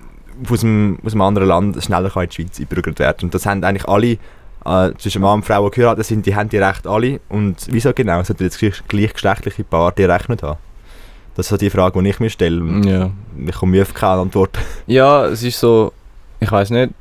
aus, 0.50 0.62
einem, 0.62 0.98
aus 1.04 1.12
einem 1.12 1.22
anderen 1.22 1.48
Land 1.48 1.82
schneller 1.82 2.10
kann 2.10 2.24
in 2.24 2.28
die 2.28 2.34
Schweiz 2.34 2.60
einbürgert 2.60 2.98
werden. 2.98 3.24
Und 3.24 3.34
das 3.34 3.46
haben 3.46 3.62
eigentlich 3.64 3.88
alle, 3.88 4.18
äh, 4.64 4.94
zwischen 4.98 5.22
Mann 5.22 5.36
und 5.36 5.44
Frau, 5.44 5.68
die 5.68 5.76
geheiratet 5.76 6.06
sind, 6.06 6.26
die 6.26 6.34
haben 6.34 6.48
die 6.48 6.58
Rechte 6.58 6.88
alle. 6.88 7.20
Und 7.28 7.56
wieso 7.70 7.92
genau 7.92 8.22
sollten 8.22 8.44
jetzt 8.44 8.58
gleichgeschlechtliche 8.88 9.64
Paare 9.64 9.92
die 9.96 10.04
Rechte 10.04 10.32
nicht 10.32 10.42
haben? 10.42 10.58
Das 11.34 11.46
ist 11.46 11.50
so 11.50 11.56
die 11.56 11.70
Frage, 11.70 12.02
die 12.02 12.08
ich 12.08 12.18
mir 12.18 12.30
stelle. 12.30 12.62
Ja. 12.88 13.10
Ich 13.46 13.54
komme 13.54 13.82
auf 13.82 13.92
keine 13.92 14.22
Antwort. 14.22 14.58
Ja, 14.86 15.26
es 15.26 15.42
ist 15.42 15.60
so, 15.60 15.92
ich 16.40 16.50
weiß 16.50 16.70
nicht. 16.70 16.92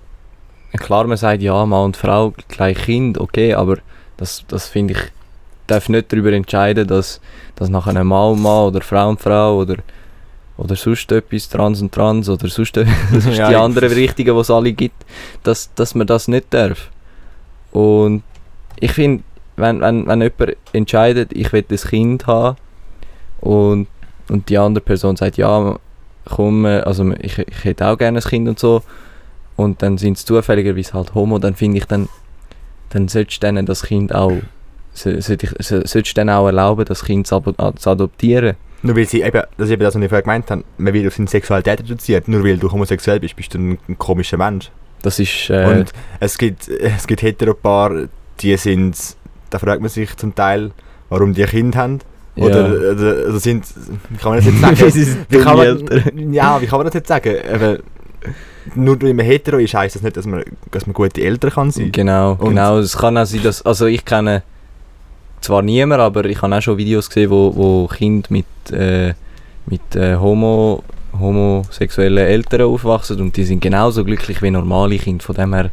Klar, 0.77 1.07
man 1.07 1.15
sagt 1.15 1.41
ja, 1.41 1.65
Mann 1.65 1.85
und 1.85 1.97
Frau 1.97 2.33
gleich 2.49 2.77
Kind, 2.77 3.17
okay, 3.17 3.53
aber 3.53 3.77
das, 4.17 4.43
das 4.49 4.67
finde 4.67 4.93
ich, 4.93 4.99
darf 5.67 5.87
nicht 5.87 6.11
darüber 6.11 6.33
entscheiden, 6.33 6.85
dass, 6.85 7.21
dass 7.55 7.69
nachher 7.69 7.95
ein 7.95 8.07
Mann 8.07 8.33
und 8.33 8.41
Mann 8.41 8.65
oder 8.65 8.81
Frau 8.81 9.07
und 9.07 9.21
Frau 9.21 9.57
oder, 9.57 9.77
oder 10.57 10.75
sonst 10.75 11.11
etwas, 11.11 11.49
Trans 11.49 11.81
und 11.81 11.91
Trans 11.93 12.29
oder 12.29 12.47
sonst 12.47 12.77
das 12.77 12.87
ist 13.13 13.27
die 13.37 13.41
anderen 13.41 13.91
Richtungen, 13.91 14.33
die 14.33 14.41
es 14.41 14.51
alle 14.51 14.73
gibt, 14.73 15.05
dass, 15.43 15.73
dass 15.75 15.95
man 15.95 16.07
das 16.07 16.27
nicht 16.27 16.53
darf. 16.53 16.89
Und 17.71 18.23
ich 18.79 18.91
finde, 18.91 19.23
wenn, 19.57 19.81
wenn, 19.81 20.07
wenn 20.07 20.21
jemand 20.21 20.57
entscheidet, 20.73 21.31
ich 21.33 21.51
will 21.51 21.65
ein 21.69 21.77
Kind 21.77 22.27
haben 22.27 22.57
und 23.41 23.87
und 24.29 24.49
die 24.49 24.57
andere 24.57 24.83
Person 24.83 25.15
sagt, 25.15 25.37
ja, 25.37 25.77
komm, 26.25 26.65
also 26.65 27.11
ich, 27.19 27.37
ich 27.37 27.63
hätte 27.63 27.87
auch 27.87 27.97
gerne 27.97 28.19
ein 28.19 28.23
Kind 28.23 28.47
und 28.47 28.59
so, 28.59 28.81
und 29.55 29.81
dann 29.81 29.97
sind 29.97 30.17
es 30.17 30.25
zufälligerweise 30.25 30.93
halt 30.93 31.13
Homo, 31.13 31.39
dann 31.39 31.55
finde 31.55 31.77
ich, 31.77 31.85
dann, 31.85 32.09
dann 32.89 33.07
solltest 33.07 33.41
du 33.41 33.47
denen 33.47 33.65
das 33.65 33.83
Kind 33.83 34.13
auch, 34.13 34.33
solltest 34.93 36.17
du 36.17 36.21
auch 36.21 36.45
erlauben, 36.47 36.85
das 36.85 37.05
Kind 37.05 37.27
zu 37.27 37.35
adoptieren. 37.35 38.55
Nur 38.81 38.95
weil 38.95 39.05
sie 39.05 39.21
eben, 39.21 39.41
das 39.57 39.67
ist 39.67 39.71
eben 39.71 39.83
das, 39.83 39.95
was 39.95 40.01
ich 40.01 40.09
vorher 40.09 40.21
gemeint 40.21 40.51
habe, 40.51 40.63
man 40.77 40.93
wird 40.93 41.07
auf 41.07 41.15
seine 41.15 41.27
Sexualität 41.27 41.79
reduziert, 41.79 42.27
nur 42.27 42.43
weil 42.43 42.57
du 42.57 42.71
homosexuell 42.71 43.19
bist, 43.19 43.35
bist 43.35 43.53
du 43.53 43.57
ein, 43.57 43.77
ein 43.87 43.97
komischer 43.97 44.37
Mensch. 44.37 44.69
Das 45.01 45.19
ist... 45.19 45.49
Äh 45.49 45.65
und 45.65 45.91
es 46.19 46.37
gibt, 46.37 46.67
es 46.67 47.07
gibt 47.07 47.21
Heteropaare, 47.21 48.09
die 48.39 48.55
sind, 48.57 48.97
da 49.49 49.59
fragt 49.59 49.81
man 49.81 49.89
sich 49.89 50.15
zum 50.17 50.35
Teil, 50.35 50.71
warum 51.09 51.33
die 51.33 51.43
ein 51.43 51.49
Kind 51.49 51.75
haben 51.75 51.99
oder, 52.37 52.67
ja. 52.67 52.91
oder, 52.91 53.29
oder 53.29 53.39
sind, 53.39 53.65
wie 54.09 54.17
kann 54.17 54.33
man 54.33 54.39
das 54.39 54.45
jetzt 54.45 54.61
sagen? 54.61 55.25
wie 55.29 55.37
kann 55.37 55.57
man, 55.57 56.33
ja, 56.33 56.61
wie 56.61 56.65
kann 56.65 56.79
man 56.79 56.85
das 56.85 56.93
jetzt 56.93 57.07
sagen? 57.07 57.33
Eben, 57.53 57.79
nur 58.73 59.01
weil 59.01 59.13
man 59.13 59.25
hetero 59.25 59.57
ist, 59.57 59.73
heisst 59.73 59.95
das 59.95 60.01
nicht, 60.01 60.17
dass 60.17 60.25
man, 60.25 60.43
dass 60.71 60.85
man 60.85 60.93
gute 60.93 61.21
Eltern 61.21 61.51
kann 61.51 61.71
sein. 61.71 61.91
Genau, 61.91 62.31
Und 62.33 62.49
genau. 62.49 62.79
Es 62.79 62.97
kann 62.97 63.17
auch 63.17 63.25
sein, 63.25 63.41
dass, 63.43 63.61
also 63.61 63.85
ich 63.85 64.03
kenne 64.03 64.43
zwar 65.45 65.61
niemand, 65.61 66.01
aber 66.01 66.25
ich 66.25 66.41
habe 66.41 66.55
auch 66.55 66.61
schon 66.61 66.77
Videos 66.77 67.07
gesehen, 67.07 67.29
wo, 67.29 67.55
wo 67.55 67.87
Kinder 67.87 68.27
mit, 68.29 68.45
äh, 68.71 69.13
mit 69.65 69.95
äh, 69.95 70.17
Homo, 70.17 70.83
homosexuellen 71.17 72.25
Eltern 72.25 72.61
aufwachsen 72.63 73.19
und 73.21 73.37
die 73.37 73.43
sind 73.43 73.61
genauso 73.61 74.03
glücklich 74.03 74.41
wie 74.41 74.51
normale 74.51 74.97
Kinder. 74.97 75.23
Von 75.23 75.35
dem 75.35 75.53
her 75.53 75.69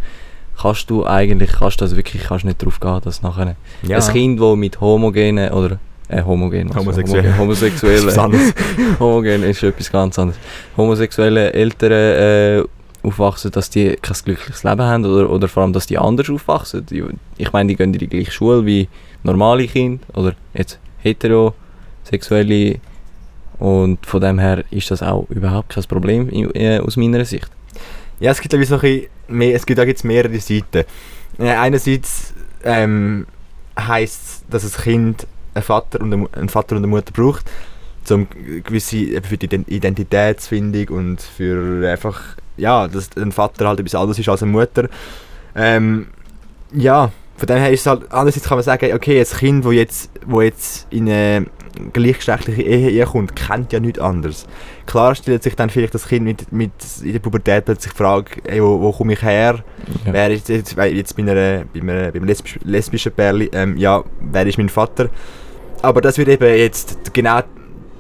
kannst 0.61 0.91
du 0.91 1.07
eigentlich, 1.07 1.53
kannst 1.53 1.81
du 1.81 1.85
also 1.85 1.97
wirklich 1.97 2.25
kannst 2.25 2.45
nicht 2.45 2.61
darauf 2.61 2.79
gehen, 2.79 3.01
dass 3.03 3.23
nachher 3.23 3.57
ja. 3.83 3.99
ein 3.99 4.13
Kind, 4.13 4.41
das 4.41 4.57
mit 4.57 4.81
homogenen 4.81 5.51
oder 5.53 5.79
äh, 6.09 6.23
homogen. 6.23 6.69
Also 6.69 6.81
Homosexuell. 6.81 7.39
Homosexuelle. 7.39 8.15
homogen 9.01 9.43
ist 9.43 9.63
etwas 9.63 9.91
ganz 9.91 10.19
anderes. 10.19 10.39
Homosexuelle 10.77 11.53
Eltern 11.53 11.93
äh, 11.93 12.63
aufwachsen, 13.03 13.51
dass 13.51 13.71
die 13.71 13.97
kein 14.01 14.17
glückliches 14.25 14.63
Leben 14.65 14.83
haben 14.83 15.05
oder, 15.05 15.31
oder 15.31 15.49
vor 15.49 15.63
allem, 15.63 15.73
dass 15.73 15.87
die 15.87 15.99
anders 15.99 16.29
aufwachsen. 16.31 16.87
Ich 17.39 17.53
meine, 17.53 17.69
die 17.69 17.77
gehen 17.77 17.93
in 17.93 17.99
die 17.99 18.09
gleiche 18.09 18.31
Schule 18.31 18.67
wie 18.67 18.89
normale 19.23 19.67
Kinder 19.67 20.05
oder 20.15 20.35
jetzt 20.55 20.79
heterosexuelle 20.99 22.81
und 23.59 24.05
von 24.07 24.21
dem 24.21 24.39
her 24.39 24.65
ist 24.71 24.91
das 24.91 25.03
auch 25.03 25.29
überhaupt 25.31 25.71
kein 25.71 25.85
Problem 25.85 26.29
äh, 26.55 26.79
aus 26.79 26.97
meiner 26.97 27.25
Sicht. 27.25 27.51
Ja, 28.19 28.31
es 28.31 28.41
gibt, 28.41 28.55
ein 28.55 29.03
mehr, 29.29 29.55
es 29.55 29.67
gibt 29.67 29.79
da 29.79 29.85
jetzt 29.85 30.05
mehrere 30.05 30.39
Seiten. 30.39 30.85
einerseits 31.39 32.35
ähm, 32.65 33.27
heißt 33.79 34.45
dass 34.51 34.63
das 34.63 34.83
Kind 34.83 35.27
einen 35.55 35.63
Vater 35.63 36.01
und 36.01 36.13
eine, 36.13 36.29
einen 36.33 36.49
Vater 36.49 36.77
und 36.77 36.83
eine 36.83 36.87
Mutter 36.89 37.13
braucht, 37.13 37.51
um 38.11 38.27
gewisse, 38.65 39.23
für 39.23 39.37
die 39.37 39.47
Identitätsfindung 39.47 40.89
und 40.89 41.21
für 41.23 41.89
einfach, 41.89 42.21
ja, 42.57 42.89
dass 42.89 43.17
ein 43.17 43.33
Vater 43.33 43.69
halt 43.69 43.81
etwas 43.81 43.95
anderes 43.95 44.19
ist 44.19 44.29
als 44.29 44.43
eine 44.43 44.53
Mutter. 44.53 44.89
Ähm, 45.55 46.09
ja, 46.73 47.13
von 47.43 47.49
dem 47.49 47.59
her 47.59 47.73
ist 47.73 47.81
es 47.81 47.87
halt, 47.89 48.03
andererseits 48.11 48.47
kann 48.47 48.57
man 48.57 48.63
sagen, 48.63 48.93
okay, 48.95 49.19
ein 49.19 49.27
Kind, 49.27 49.65
das 49.65 49.73
jetzt, 49.73 50.11
wo 50.27 50.43
jetzt 50.43 50.87
in 50.91 51.09
eine 51.09 51.47
gleichgeschlechtliche 51.93 52.63
Ehe 52.63 53.05
kommt, 53.05 53.35
kennt 53.35 53.73
ja 53.73 53.81
nichts 53.81 53.99
anderes. 53.99 54.47
Klar 54.87 55.17
stellt 55.17 55.43
sich 55.43 55.57
dann 55.57 55.69
vielleicht 55.69 55.93
das 55.93 56.07
Kind 56.07 56.25
mit, 56.25 56.53
mit 56.53 56.71
in 57.03 57.11
der 57.11 57.19
Pubertät 57.19 57.65
plötzlich 57.65 57.95
die 57.95 57.99
Frage, 57.99 58.41
ey, 58.45 58.63
wo, 58.63 58.81
wo 58.81 58.93
komme 58.93 59.15
ich 59.15 59.23
her? 59.23 59.65
Ja. 60.07 60.13
Wer 60.13 60.31
ist 60.31 60.49
jetzt, 60.51 60.77
jetzt 60.77 60.77
bei, 61.17 61.23
einer, 61.23 61.65
bei, 61.75 61.81
einer, 61.81 62.13
bei 62.13 62.21
einem 62.21 62.33
lesbischen 62.63 63.11
Pärli, 63.11 63.51
ähm, 63.53 63.77
ja, 63.77 64.05
wer 64.21 64.47
ist 64.47 64.59
mein 64.59 64.69
Vater? 64.69 65.09
Aber 65.83 66.01
das 66.01 66.19
wird 66.19 66.29
eben 66.29 66.57
jetzt 66.57 67.13
genau 67.13 67.41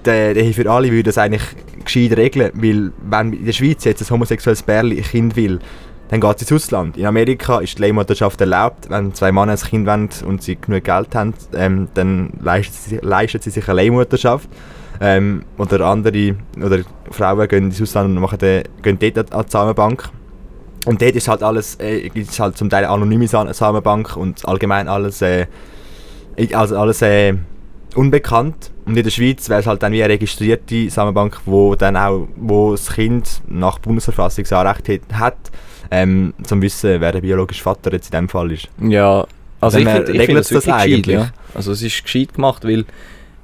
der, 0.04 0.34
der 0.34 0.54
für 0.54 0.70
alle 0.70 0.88
würde 0.88 1.02
das 1.02 1.18
eigentlich 1.18 1.42
gescheit 1.84 2.16
regeln, 2.16 2.52
weil 2.54 2.92
wenn 3.02 3.32
in 3.32 3.44
der 3.44 3.52
Schweiz 3.52 3.82
jetzt 3.82 4.02
ein 4.02 4.11
homosexuelles 4.11 4.62
Pärchen 4.62 5.02
Kind 5.02 5.34
will, 5.34 5.58
dann 6.09 6.21
geht 6.21 6.37
es 6.37 6.42
ins 6.42 6.52
Ausland. 6.52 6.97
In 6.97 7.06
Amerika 7.06 7.61
ist 7.61 7.78
die 7.78 7.82
Leihmutterschaft 7.82 8.40
erlaubt. 8.40 8.90
Wenn 8.90 9.14
zwei 9.14 9.32
Männer 9.32 9.52
ein 9.52 9.59
Kind 9.59 9.87
wollen 9.87 10.09
und 10.26 10.42
sie 10.42 10.56
genug 10.56 10.85
Geld 10.85 11.14
haben, 11.14 11.35
ähm, 11.54 11.88
dann 11.94 12.30
leisten 12.40 12.75
sie, 12.75 13.38
sie 13.40 13.50
sich 13.50 13.68
eine 13.68 13.82
Leihmutterschaft. 13.82 14.49
Ähm, 15.00 15.44
oder 15.59 15.87
andere 15.87 16.37
oder 16.62 16.80
Frauen 17.11 17.49
gehen 17.49 17.64
ins 17.64 17.80
Ausland 17.80 18.11
und 18.11 18.21
machen 18.21 18.38
den, 18.38 18.64
gehen 18.82 18.99
dort 19.14 19.32
an 19.32 19.44
die 19.47 19.50
Samenbank. 19.50 20.11
Und 20.85 21.00
dort 21.00 21.14
ist 21.14 21.28
halt 21.28 21.42
alles, 21.42 21.76
äh, 21.76 22.09
ist 22.09 22.38
halt 22.38 22.56
zum 22.56 22.68
Teil 22.68 22.85
anonyme 22.85 23.26
Samenbank 23.26 24.16
und 24.16 24.47
allgemein 24.47 24.88
alles, 24.88 25.23
äh, 25.23 25.47
also 26.52 26.76
alles 26.76 27.02
äh, 27.02 27.35
unbekannt. 27.96 28.70
Und 28.84 28.96
in 28.96 29.04
der 29.04 29.11
Schweiz 29.11 29.49
wäre 29.49 29.61
es 29.61 29.66
halt 29.66 29.82
dann 29.82 29.92
wie 29.92 30.02
eine 30.02 30.12
registrierte 30.12 30.90
Samenbank, 30.90 31.40
wo 31.44 31.75
dann 31.75 31.96
auch 31.96 32.26
wo 32.37 32.72
das 32.72 32.92
Kind 32.92 33.42
nach 33.49 33.78
Bundesverfassung 33.78 34.44
das 34.44 34.52
Anrecht 34.52 35.00
hat, 35.12 35.37
ähm, 35.90 36.34
zum 36.42 36.62
wissen, 36.62 37.00
wer 37.00 37.12
der 37.12 37.20
biologische 37.20 37.62
Vater 37.62 37.92
jetzt 37.92 38.12
in 38.12 38.20
dem 38.20 38.28
Fall 38.28 38.50
ist. 38.52 38.68
Ja, 38.80 39.26
also 39.61 39.78
ich, 39.78 39.87
find, 39.88 40.06
finde 40.06 40.34
das, 40.34 40.49
das 40.49 40.68
eigentlich. 40.68 41.02
Gescheit, 41.04 41.26
ja. 41.26 41.32
Also 41.54 41.72
es 41.72 41.82
ist 41.82 42.02
gescheit 42.02 42.34
gemacht, 42.34 42.64
weil 42.64 42.84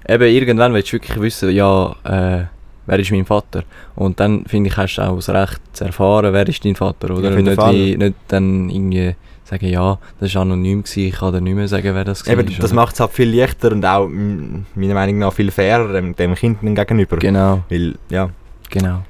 eben 0.08 0.24
irgendwann 0.24 0.74
willst 0.74 0.88
du 0.88 0.94
wirklich 0.94 1.20
wissen, 1.20 1.50
ja, 1.50 1.94
äh, 2.04 2.46
wer 2.86 2.98
ist 2.98 3.12
mein 3.12 3.26
Vater? 3.26 3.62
Und 3.94 4.18
dann 4.18 4.44
finde 4.46 4.70
ich, 4.70 4.76
hast 4.76 4.96
du 4.96 5.02
auch 5.02 5.16
das 5.16 5.28
Recht 5.28 5.60
zu 5.72 5.84
erfahren, 5.84 6.32
wer 6.32 6.48
ist 6.48 6.64
dein 6.64 6.74
Vater, 6.74 7.10
oder? 7.16 7.30
Ja, 7.30 7.36
nicht, 7.36 7.56
wie, 7.56 7.96
nicht 7.96 8.14
dann 8.28 8.70
irgendwie 8.70 9.14
sagen, 9.48 9.66
ja, 9.66 9.98
das 10.20 10.34
war 10.34 10.42
anonym, 10.42 10.82
gewesen, 10.82 11.00
ich 11.00 11.14
kann 11.14 11.32
dir 11.32 11.40
nicht 11.40 11.54
mehr 11.54 11.68
sagen, 11.68 11.94
wer 11.94 12.04
das 12.04 12.26
war. 12.26 12.32
Eben, 12.32 12.54
das 12.58 12.72
macht 12.72 12.94
es 12.94 13.00
halt 13.00 13.12
viel 13.12 13.34
leichter 13.34 13.72
und 13.72 13.84
auch 13.84 14.08
meiner 14.08 14.94
Meinung 14.94 15.18
nach 15.18 15.32
viel 15.32 15.50
fairer 15.50 15.92
dem, 15.92 16.14
dem 16.14 16.34
Kind 16.34 16.60
gegenüber. 16.60 17.16
Genau, 17.16 17.62
Weil, 17.68 17.94
ja. 18.10 18.30
genau. 18.70 19.04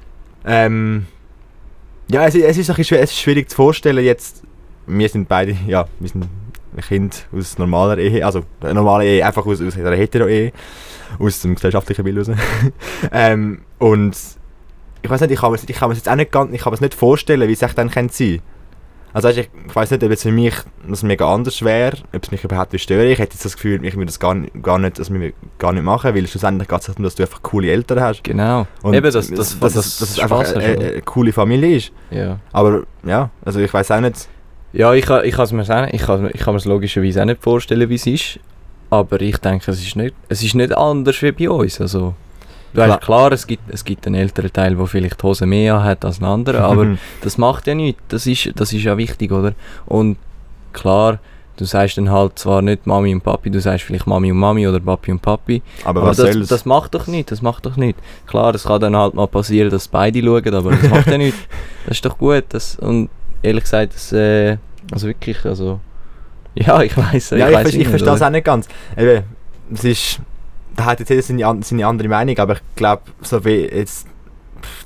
Ähm, 0.45 1.05
ja, 2.09 2.25
es, 2.25 2.35
es, 2.35 2.57
ist 2.57 2.69
ein 2.69 2.75
bisschen 2.75 2.97
es 2.97 3.11
ist 3.11 3.19
schwierig 3.19 3.49
zu 3.49 3.55
vorstellen 3.55 4.03
jetzt, 4.03 4.43
wir 4.87 5.09
sind 5.09 5.27
beide, 5.27 5.55
ja, 5.67 5.85
wir 5.99 6.09
sind 6.09 6.27
Kind 6.87 7.27
aus 7.35 7.57
normaler 7.57 7.97
Ehe, 7.97 8.25
also 8.25 8.43
eine 8.61 8.75
normale 8.75 9.05
Ehe, 9.05 9.25
einfach 9.25 9.45
aus, 9.45 9.61
aus 9.61 9.75
einer 9.75 9.95
Hetero-Ehe, 9.95 10.53
aus 11.19 11.41
dem 11.41 11.55
gesellschaftlichen 11.55 12.03
Bild 12.05 12.17
raus. 12.17 12.37
ähm, 13.11 13.61
und 13.79 14.15
ich 15.01 15.09
weiß 15.09 15.21
nicht, 15.21 15.31
ich 15.31 15.39
kann 15.39 15.51
mir 15.51 15.59
ich 15.65 15.75
kann 15.75 15.89
mir's 15.89 15.99
jetzt 15.99 16.09
auch 16.09 16.15
nicht 16.15 16.31
ganz, 16.31 16.53
ich 16.53 16.61
kann 16.61 16.71
mir's 16.71 16.81
nicht 16.81 16.93
vorstellen, 16.93 17.47
wie 17.49 17.53
es 17.53 17.61
echt 17.61 17.77
dann 17.77 17.89
könnte 17.89 18.13
sein 18.13 18.41
also 19.13 19.29
ich, 19.29 19.37
ich 19.67 19.75
weiß 19.75 19.91
nicht, 19.91 20.03
ob 20.03 20.11
es 20.11 20.23
für 20.23 20.31
mich 20.31 20.53
das 20.87 21.03
mega 21.03 21.33
anders 21.33 21.61
wäre, 21.63 21.97
ob 22.13 22.23
es 22.23 22.31
mich 22.31 22.43
überhaupt 22.43 22.79
stören. 22.79 23.07
Ich 23.07 23.19
hätte 23.19 23.33
jetzt 23.33 23.45
das 23.45 23.55
Gefühl, 23.55 23.83
ich 23.85 23.95
würde 23.95 24.05
das 24.07 24.19
gar, 24.19 24.33
nicht- 24.35 24.61
gar 24.63 24.77
nicht, 24.79 24.99
also 24.99 25.13
wir 25.13 25.33
gar 25.57 25.73
nicht 25.73 25.83
machen, 25.83 26.13
weil 26.15 26.27
schlussendlich 26.27 26.67
geht 26.67 26.79
es 26.79 26.85
darum, 26.87 27.03
dass 27.03 27.15
du 27.15 27.23
einfach 27.23 27.41
coole 27.41 27.69
Eltern 27.71 27.99
hast. 28.01 28.23
Genau. 28.23 28.67
Und 28.83 28.93
Eben, 28.93 29.11
dass, 29.11 29.29
dass, 29.29 29.59
dass, 29.59 29.73
dass 29.73 30.01
es 30.01 30.19
einfach 30.19 30.39
eine, 30.53 30.63
eine, 30.63 30.85
eine 30.91 31.01
coole 31.01 31.31
Familie 31.33 31.77
ist. 31.77 31.91
Ja. 32.11 32.39
Aber 32.51 32.83
ja, 33.05 33.29
also 33.43 33.59
ich 33.59 33.73
weiß 33.73 33.91
auch 33.91 34.01
nicht. 34.01 34.27
Ja, 34.73 34.93
ich, 34.93 35.05
kann- 35.05 35.25
ich 35.25 35.33
kann 35.35 35.45
es 35.45 35.51
mir 35.51 35.89
ich 35.91 36.01
kann, 36.01 36.29
ich 36.33 36.41
kann 36.41 36.53
mir 36.53 36.59
es 36.59 36.65
logischerweise 36.65 37.21
auch 37.21 37.25
nicht 37.25 37.41
vorstellen, 37.41 37.89
wie 37.89 37.95
es 37.95 38.05
ist. 38.05 38.39
Aber 38.91 39.21
ich 39.21 39.37
denke, 39.37 39.69
es 39.71 39.79
ist 39.85 39.95
nicht, 39.95 40.15
es 40.29 40.43
ist 40.43 40.55
nicht 40.55 40.75
anders 40.75 41.21
wie 41.21 41.31
bei 41.31 41.49
uns. 41.49 41.79
Also, 41.81 42.15
du 42.73 42.81
Klar. 42.81 42.89
hast, 42.89 43.01
klar, 43.01 43.31
es 43.31 43.47
gibt, 43.47 43.63
es 43.69 43.83
gibt 43.83 44.05
einen 44.07 44.15
älteren 44.15 44.51
Teil, 44.53 44.75
der 44.75 44.85
vielleicht 44.87 45.21
die 45.21 45.23
Hose 45.23 45.45
mehr 45.45 45.83
hat 45.83 46.05
als 46.05 46.19
ein 46.19 46.25
anderer, 46.25 46.63
aber 46.65 46.97
das 47.21 47.37
macht 47.37 47.67
ja 47.67 47.75
nichts. 47.75 48.01
Das 48.09 48.25
ist, 48.27 48.51
das 48.55 48.73
ist 48.73 48.83
ja 48.83 48.97
wichtig, 48.97 49.31
oder? 49.31 49.53
Und 49.85 50.17
klar, 50.73 51.19
du 51.57 51.65
sagst 51.65 51.97
dann 51.97 52.09
halt 52.09 52.39
zwar 52.39 52.61
nicht 52.61 52.87
Mami 52.87 53.13
und 53.13 53.21
Papi, 53.21 53.49
du 53.49 53.59
sagst 53.59 53.83
vielleicht 53.85 54.07
Mami 54.07 54.31
und 54.31 54.37
Mami 54.37 54.67
oder 54.67 54.79
Papi 54.79 55.11
und 55.11 55.21
Papi. 55.21 55.61
aber, 55.83 55.99
Aber 56.01 56.09
was 56.09 56.17
das, 56.17 56.33
soll's? 56.33 56.47
das 56.47 56.65
macht 56.65 56.95
doch 56.95 57.07
nicht, 57.07 57.31
das 57.31 57.41
macht 57.41 57.65
doch 57.65 57.75
nicht. 57.75 57.97
Klar, 58.27 58.55
es 58.55 58.63
kann 58.63 58.79
dann 58.79 58.95
halt 58.95 59.13
mal 59.13 59.27
passieren, 59.27 59.69
dass 59.69 59.87
beide 59.87 60.21
schauen, 60.21 60.53
aber 60.53 60.71
das 60.71 60.89
macht 60.89 61.07
ja 61.07 61.17
nicht. 61.17 61.37
Das 61.85 61.97
ist 61.97 62.05
doch 62.05 62.17
gut. 62.17 62.45
Das, 62.49 62.75
und 62.77 63.09
ehrlich 63.41 63.63
gesagt, 63.63 63.93
das, 63.93 64.11
äh, 64.13 64.57
also 64.91 65.07
wirklich, 65.07 65.43
also, 65.45 65.79
ja, 66.55 66.81
ich 66.81 66.95
weiß 66.95 67.31
ja, 67.31 67.37
ich 67.37 67.45
ich, 67.45 67.53
weiss 67.53 67.73
ich, 67.73 67.87
verstehe 67.87 68.13
es 68.13 68.21
auch 68.21 68.29
nicht 68.29 68.45
ganz. 68.45 68.67
Eben, 68.97 69.23
es 69.73 69.83
ist, 69.83 70.21
da 70.75 70.85
hat 70.85 70.99
jetzt 70.99 71.09
jeder 71.09 71.21
seine, 71.21 71.63
seine 71.63 71.87
andere 71.87 72.07
Meinung, 72.07 72.37
aber 72.37 72.53
ich 72.53 72.61
glaube, 72.75 73.03
so 73.21 73.43
wie 73.45 73.65
jetzt, 73.65 74.07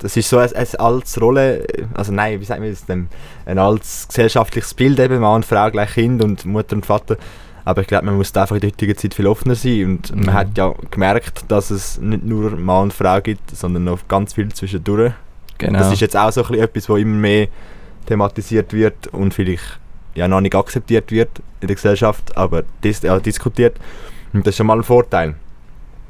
das 0.00 0.16
ist 0.16 0.28
so 0.28 0.38
eine, 0.38 0.54
eine 0.54 0.80
altes 0.80 1.20
Rolle, 1.20 1.66
also 1.94 2.12
nein, 2.12 2.40
wie 2.40 2.44
sagt 2.44 2.60
man 2.60 2.70
das 2.70 2.84
denn, 2.86 3.08
ein 3.46 3.58
altes 3.58 4.06
gesellschaftliches 4.08 4.74
Bild 4.74 4.98
eben, 5.00 5.20
Mann 5.20 5.36
und 5.36 5.44
Frau 5.44 5.70
gleich 5.70 5.94
Kind 5.94 6.22
und 6.22 6.44
Mutter 6.44 6.76
und 6.76 6.86
Vater. 6.86 7.16
Aber 7.66 7.80
ich 7.80 7.86
glaube, 7.86 8.04
man 8.04 8.16
muss 8.16 8.30
da 8.30 8.42
einfach 8.42 8.56
in 8.56 8.60
der 8.60 8.70
heutigen 8.70 8.96
Zeit 8.96 9.14
viel 9.14 9.26
offener 9.26 9.54
sein 9.54 9.84
und 9.86 10.14
man 10.14 10.26
Mhm. 10.26 10.32
hat 10.34 10.58
ja 10.58 10.74
gemerkt, 10.90 11.44
dass 11.48 11.70
es 11.70 11.98
nicht 11.98 12.22
nur 12.24 12.50
Mann 12.50 12.84
und 12.84 12.92
Frau 12.92 13.20
gibt, 13.22 13.56
sondern 13.56 13.84
noch 13.84 14.06
ganz 14.06 14.34
viel 14.34 14.52
zwischendurch. 14.52 15.12
Genau. 15.56 15.78
Das 15.78 15.90
ist 15.92 16.00
jetzt 16.00 16.16
auch 16.16 16.30
so 16.30 16.42
ein 16.42 16.48
bisschen 16.48 16.64
etwas, 16.64 16.88
was 16.90 16.98
immer 17.00 17.16
mehr 17.16 17.48
thematisiert 18.06 18.72
wird 18.72 19.06
und 19.08 19.32
vielleicht 19.32 19.80
ja 20.14 20.28
noch 20.28 20.40
nicht 20.40 20.54
akzeptiert 20.54 21.10
wird 21.10 21.30
in 21.60 21.68
der 21.68 21.74
Gesellschaft, 21.76 22.36
aber 22.36 22.64
dis 22.82 23.00
ja, 23.02 23.18
diskutiert. 23.18 23.76
Und 24.32 24.46
das 24.46 24.52
ist 24.52 24.56
schon 24.58 24.66
mal 24.66 24.76
ein 24.76 24.82
Vorteil. 24.84 25.34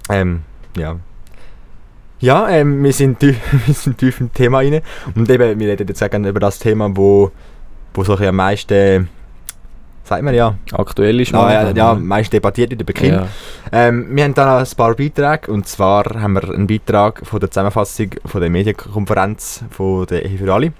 Ähm, 0.08 0.42
ja. 0.76 0.96
Ja, 2.20 2.48
ähm, 2.48 2.82
wir, 2.82 2.92
sind 2.92 3.20
tief, 3.20 3.36
wir 3.66 3.74
sind 3.74 3.98
tief 3.98 4.20
im 4.20 4.32
Thema 4.32 4.58
rein. 4.58 4.80
Und 5.14 5.28
eben, 5.28 5.58
wir 5.58 5.68
reden 5.68 5.86
jetzt 5.86 6.10
gerne 6.10 6.28
über 6.28 6.40
das 6.40 6.58
Thema, 6.58 6.90
wo, 6.96 7.30
wo 7.92 8.04
so 8.04 8.16
am 8.16 8.36
meisten, 8.36 9.08
sagt 10.04 10.22
man 10.22 10.34
ja, 10.34 10.56
Aktuell 10.72 11.20
ist 11.20 11.32
ja, 11.32 11.52
ja, 11.52 11.70
ja, 11.70 11.90
am 11.92 12.06
meisten 12.06 12.32
debattiert 12.32 12.70
wird 12.70 12.82
über 12.82 12.92
Kinder. 12.92 13.28
Ja. 13.72 13.88
Ähm, 13.88 14.16
wir 14.16 14.24
haben 14.24 14.34
da 14.34 14.46
noch 14.46 14.70
ein 14.70 14.76
paar 14.76 14.94
Beiträge 14.94 15.52
und 15.52 15.68
zwar 15.68 16.04
haben 16.04 16.34
wir 16.34 16.48
einen 16.48 16.66
Beitrag 16.66 17.26
von 17.26 17.40
der 17.40 17.50
Zusammenfassung 17.50 18.10
von 18.24 18.40
der 18.40 18.50
Medienkonferenz 18.50 19.64
von 19.70 20.06
der 20.06 20.24
Ehe 20.24 20.38
für 20.38 20.52
alle, 20.52 20.72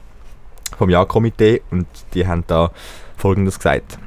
vom 0.79 0.89
Ja-Komitee 0.89 1.63
und 1.71 1.87
die 2.15 2.27
haben 2.27 2.45
da 2.47 2.71
folgendes 3.17 3.59
gesagt. 3.59 3.99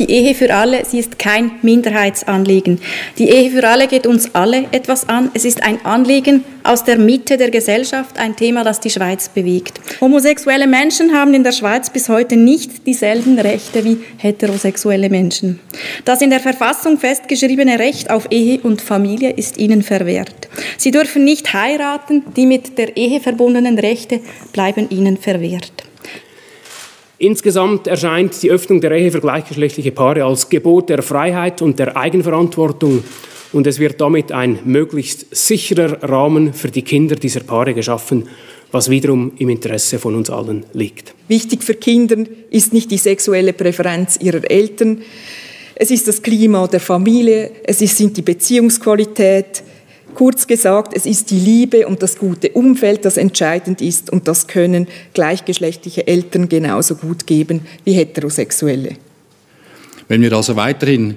Die 0.00 0.10
Ehe 0.10 0.34
für 0.34 0.54
alle, 0.54 0.86
sie 0.86 0.98
ist 0.98 1.18
kein 1.18 1.50
Minderheitsanliegen. 1.60 2.80
Die 3.18 3.28
Ehe 3.28 3.50
für 3.50 3.68
alle 3.68 3.86
geht 3.86 4.06
uns 4.06 4.34
alle 4.34 4.64
etwas 4.72 5.06
an. 5.10 5.30
Es 5.34 5.44
ist 5.44 5.62
ein 5.62 5.84
Anliegen 5.84 6.42
aus 6.62 6.84
der 6.84 6.96
Mitte 6.96 7.36
der 7.36 7.50
Gesellschaft, 7.50 8.18
ein 8.18 8.34
Thema, 8.34 8.64
das 8.64 8.80
die 8.80 8.88
Schweiz 8.88 9.28
bewegt. 9.28 9.78
Homosexuelle 10.00 10.66
Menschen 10.66 11.12
haben 11.12 11.34
in 11.34 11.44
der 11.44 11.52
Schweiz 11.52 11.90
bis 11.90 12.08
heute 12.08 12.36
nicht 12.36 12.86
dieselben 12.86 13.38
Rechte 13.38 13.84
wie 13.84 13.98
heterosexuelle 14.16 15.10
Menschen. 15.10 15.60
Das 16.06 16.22
in 16.22 16.30
der 16.30 16.40
Verfassung 16.40 16.96
festgeschriebene 16.96 17.78
Recht 17.78 18.10
auf 18.10 18.28
Ehe 18.30 18.58
und 18.60 18.80
Familie 18.80 19.32
ist 19.32 19.58
ihnen 19.58 19.82
verwehrt. 19.82 20.48
Sie 20.78 20.92
dürfen 20.92 21.24
nicht 21.24 21.52
heiraten, 21.52 22.24
die 22.36 22.46
mit 22.46 22.78
der 22.78 22.96
Ehe 22.96 23.20
verbundenen 23.20 23.78
Rechte 23.78 24.20
bleiben 24.54 24.88
ihnen 24.88 25.18
verwehrt. 25.18 25.89
Insgesamt 27.22 27.86
erscheint 27.86 28.42
die 28.42 28.50
Öffnung 28.50 28.80
der 28.80 28.92
Ehe 28.92 29.12
für 29.12 29.20
gleichgeschlechtliche 29.20 29.92
Paare 29.92 30.24
als 30.24 30.48
Gebot 30.48 30.88
der 30.88 31.02
Freiheit 31.02 31.60
und 31.60 31.78
der 31.78 31.94
Eigenverantwortung 31.94 33.04
und 33.52 33.66
es 33.66 33.78
wird 33.78 34.00
damit 34.00 34.32
ein 34.32 34.60
möglichst 34.64 35.26
sicherer 35.30 36.02
Rahmen 36.02 36.54
für 36.54 36.70
die 36.70 36.80
Kinder 36.80 37.16
dieser 37.16 37.40
Paare 37.40 37.74
geschaffen, 37.74 38.26
was 38.72 38.88
wiederum 38.88 39.32
im 39.36 39.50
Interesse 39.50 39.98
von 39.98 40.14
uns 40.14 40.30
allen 40.30 40.64
liegt. 40.72 41.14
Wichtig 41.28 41.62
für 41.62 41.74
Kinder 41.74 42.24
ist 42.48 42.72
nicht 42.72 42.90
die 42.90 42.96
sexuelle 42.96 43.52
Präferenz 43.52 44.18
ihrer 44.22 44.50
Eltern, 44.50 45.02
es 45.74 45.90
ist 45.90 46.08
das 46.08 46.22
Klima 46.22 46.66
der 46.68 46.80
Familie, 46.80 47.50
es 47.64 47.80
sind 47.80 48.16
die 48.16 48.22
Beziehungsqualität. 48.22 49.62
Kurz 50.14 50.46
gesagt, 50.46 50.92
es 50.94 51.06
ist 51.06 51.30
die 51.30 51.38
Liebe 51.38 51.86
und 51.86 52.02
das 52.02 52.18
gute 52.18 52.50
Umfeld, 52.50 53.04
das 53.04 53.16
entscheidend 53.16 53.80
ist 53.80 54.10
und 54.10 54.28
das 54.28 54.46
können 54.46 54.86
gleichgeschlechtliche 55.14 56.06
Eltern 56.06 56.48
genauso 56.48 56.96
gut 56.96 57.26
geben 57.26 57.62
wie 57.84 57.92
heterosexuelle. 57.92 58.96
Wenn 60.08 60.22
wir 60.22 60.32
also 60.32 60.56
weiterhin 60.56 61.16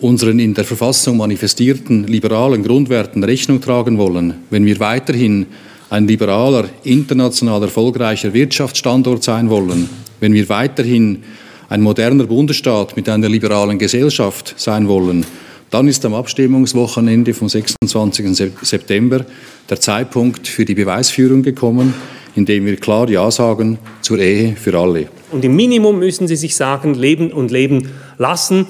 unseren 0.00 0.38
in 0.38 0.54
der 0.54 0.64
Verfassung 0.64 1.16
manifestierten 1.16 2.06
liberalen 2.06 2.62
Grundwerten 2.62 3.24
Rechnung 3.24 3.60
tragen 3.60 3.98
wollen, 3.98 4.34
wenn 4.50 4.64
wir 4.64 4.78
weiterhin 4.80 5.46
ein 5.90 6.06
liberaler, 6.06 6.68
international 6.84 7.62
erfolgreicher 7.62 8.32
Wirtschaftsstandort 8.32 9.24
sein 9.24 9.50
wollen, 9.50 9.88
wenn 10.20 10.32
wir 10.32 10.48
weiterhin 10.48 11.22
ein 11.68 11.82
moderner 11.82 12.24
Bundesstaat 12.24 12.96
mit 12.96 13.08
einer 13.08 13.28
liberalen 13.28 13.78
Gesellschaft 13.78 14.54
sein 14.56 14.88
wollen, 14.88 15.26
dann 15.70 15.88
ist 15.88 16.04
am 16.04 16.14
Abstimmungswochenende 16.14 17.34
vom 17.34 17.48
26. 17.48 18.26
Sep- 18.36 18.64
September 18.64 19.24
der 19.68 19.80
Zeitpunkt 19.80 20.48
für 20.48 20.64
die 20.64 20.74
Beweisführung 20.74 21.42
gekommen, 21.42 21.94
indem 22.34 22.66
wir 22.66 22.76
klar 22.76 23.08
Ja 23.10 23.30
sagen 23.30 23.78
zur 24.00 24.18
Ehe 24.18 24.56
für 24.56 24.78
alle. 24.78 25.08
Und 25.30 25.44
im 25.44 25.54
Minimum 25.56 25.98
müssen 25.98 26.26
sie 26.26 26.36
sich 26.36 26.56
sagen, 26.56 26.94
leben 26.94 27.32
und 27.32 27.50
leben 27.50 27.90
lassen. 28.16 28.66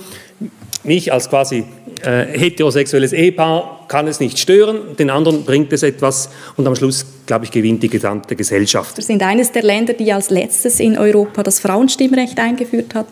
Mich 0.85 1.13
als 1.13 1.29
quasi 1.29 1.65
äh, 2.07 2.27
heterosexuelles 2.39 3.13
Ehepaar 3.13 3.87
kann 3.89 4.07
es 4.07 4.21
nicht 4.21 4.39
stören, 4.39 4.97
den 4.99 5.11
anderen 5.11 5.45
bringt 5.45 5.73
es 5.73 5.83
etwas 5.83 6.31
und 6.57 6.67
am 6.67 6.77
Schluss, 6.77 7.07
glaube 7.27 7.47
ich, 7.47 7.51
gewinnt 7.51 7.83
die 7.83 7.89
gesamte 7.89 8.37
Gesellschaft. 8.37 8.97
Wir 8.97 9.05
sind 9.05 9.23
eines 9.23 9.53
der 9.53 9.63
Länder, 9.63 9.95
die 9.95 10.13
als 10.13 10.31
letztes 10.31 10.79
in 10.81 10.99
Europa 10.99 11.43
das 11.43 11.61
Frauenstimmrecht 11.61 12.39
eingeführt 12.39 12.95
hat. 12.95 13.07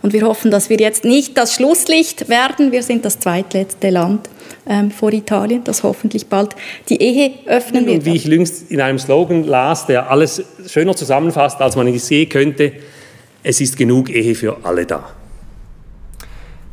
Und 0.00 0.12
wir 0.12 0.22
hoffen, 0.22 0.50
dass 0.50 0.70
wir 0.70 0.78
jetzt 0.78 1.04
nicht 1.04 1.36
das 1.36 1.54
Schlusslicht 1.54 2.28
werden. 2.28 2.72
Wir 2.72 2.82
sind 2.82 3.04
das 3.04 3.18
zweitletzte 3.18 3.90
Land 3.90 4.28
ähm, 4.66 4.90
vor 4.90 5.12
Italien, 5.12 5.64
das 5.64 5.82
hoffentlich 5.82 6.26
bald 6.26 6.56
die 6.88 7.00
Ehe 7.00 7.32
öffnen 7.46 7.86
wird. 7.86 7.98
Und 7.98 8.04
wie 8.06 8.16
ich 8.16 8.24
jüngst 8.24 8.70
in 8.70 8.80
einem 8.80 8.98
Slogan 8.98 9.44
las, 9.44 9.86
der 9.86 10.10
alles 10.10 10.42
schöner 10.66 10.96
zusammenfasst, 10.96 11.60
als 11.60 11.76
man 11.76 11.88
es 11.88 12.08
je 12.08 12.26
könnte, 12.26 12.72
es 13.42 13.60
ist 13.60 13.76
genug 13.76 14.08
Ehe 14.08 14.34
für 14.34 14.58
alle 14.62 14.86
da. 14.86 15.14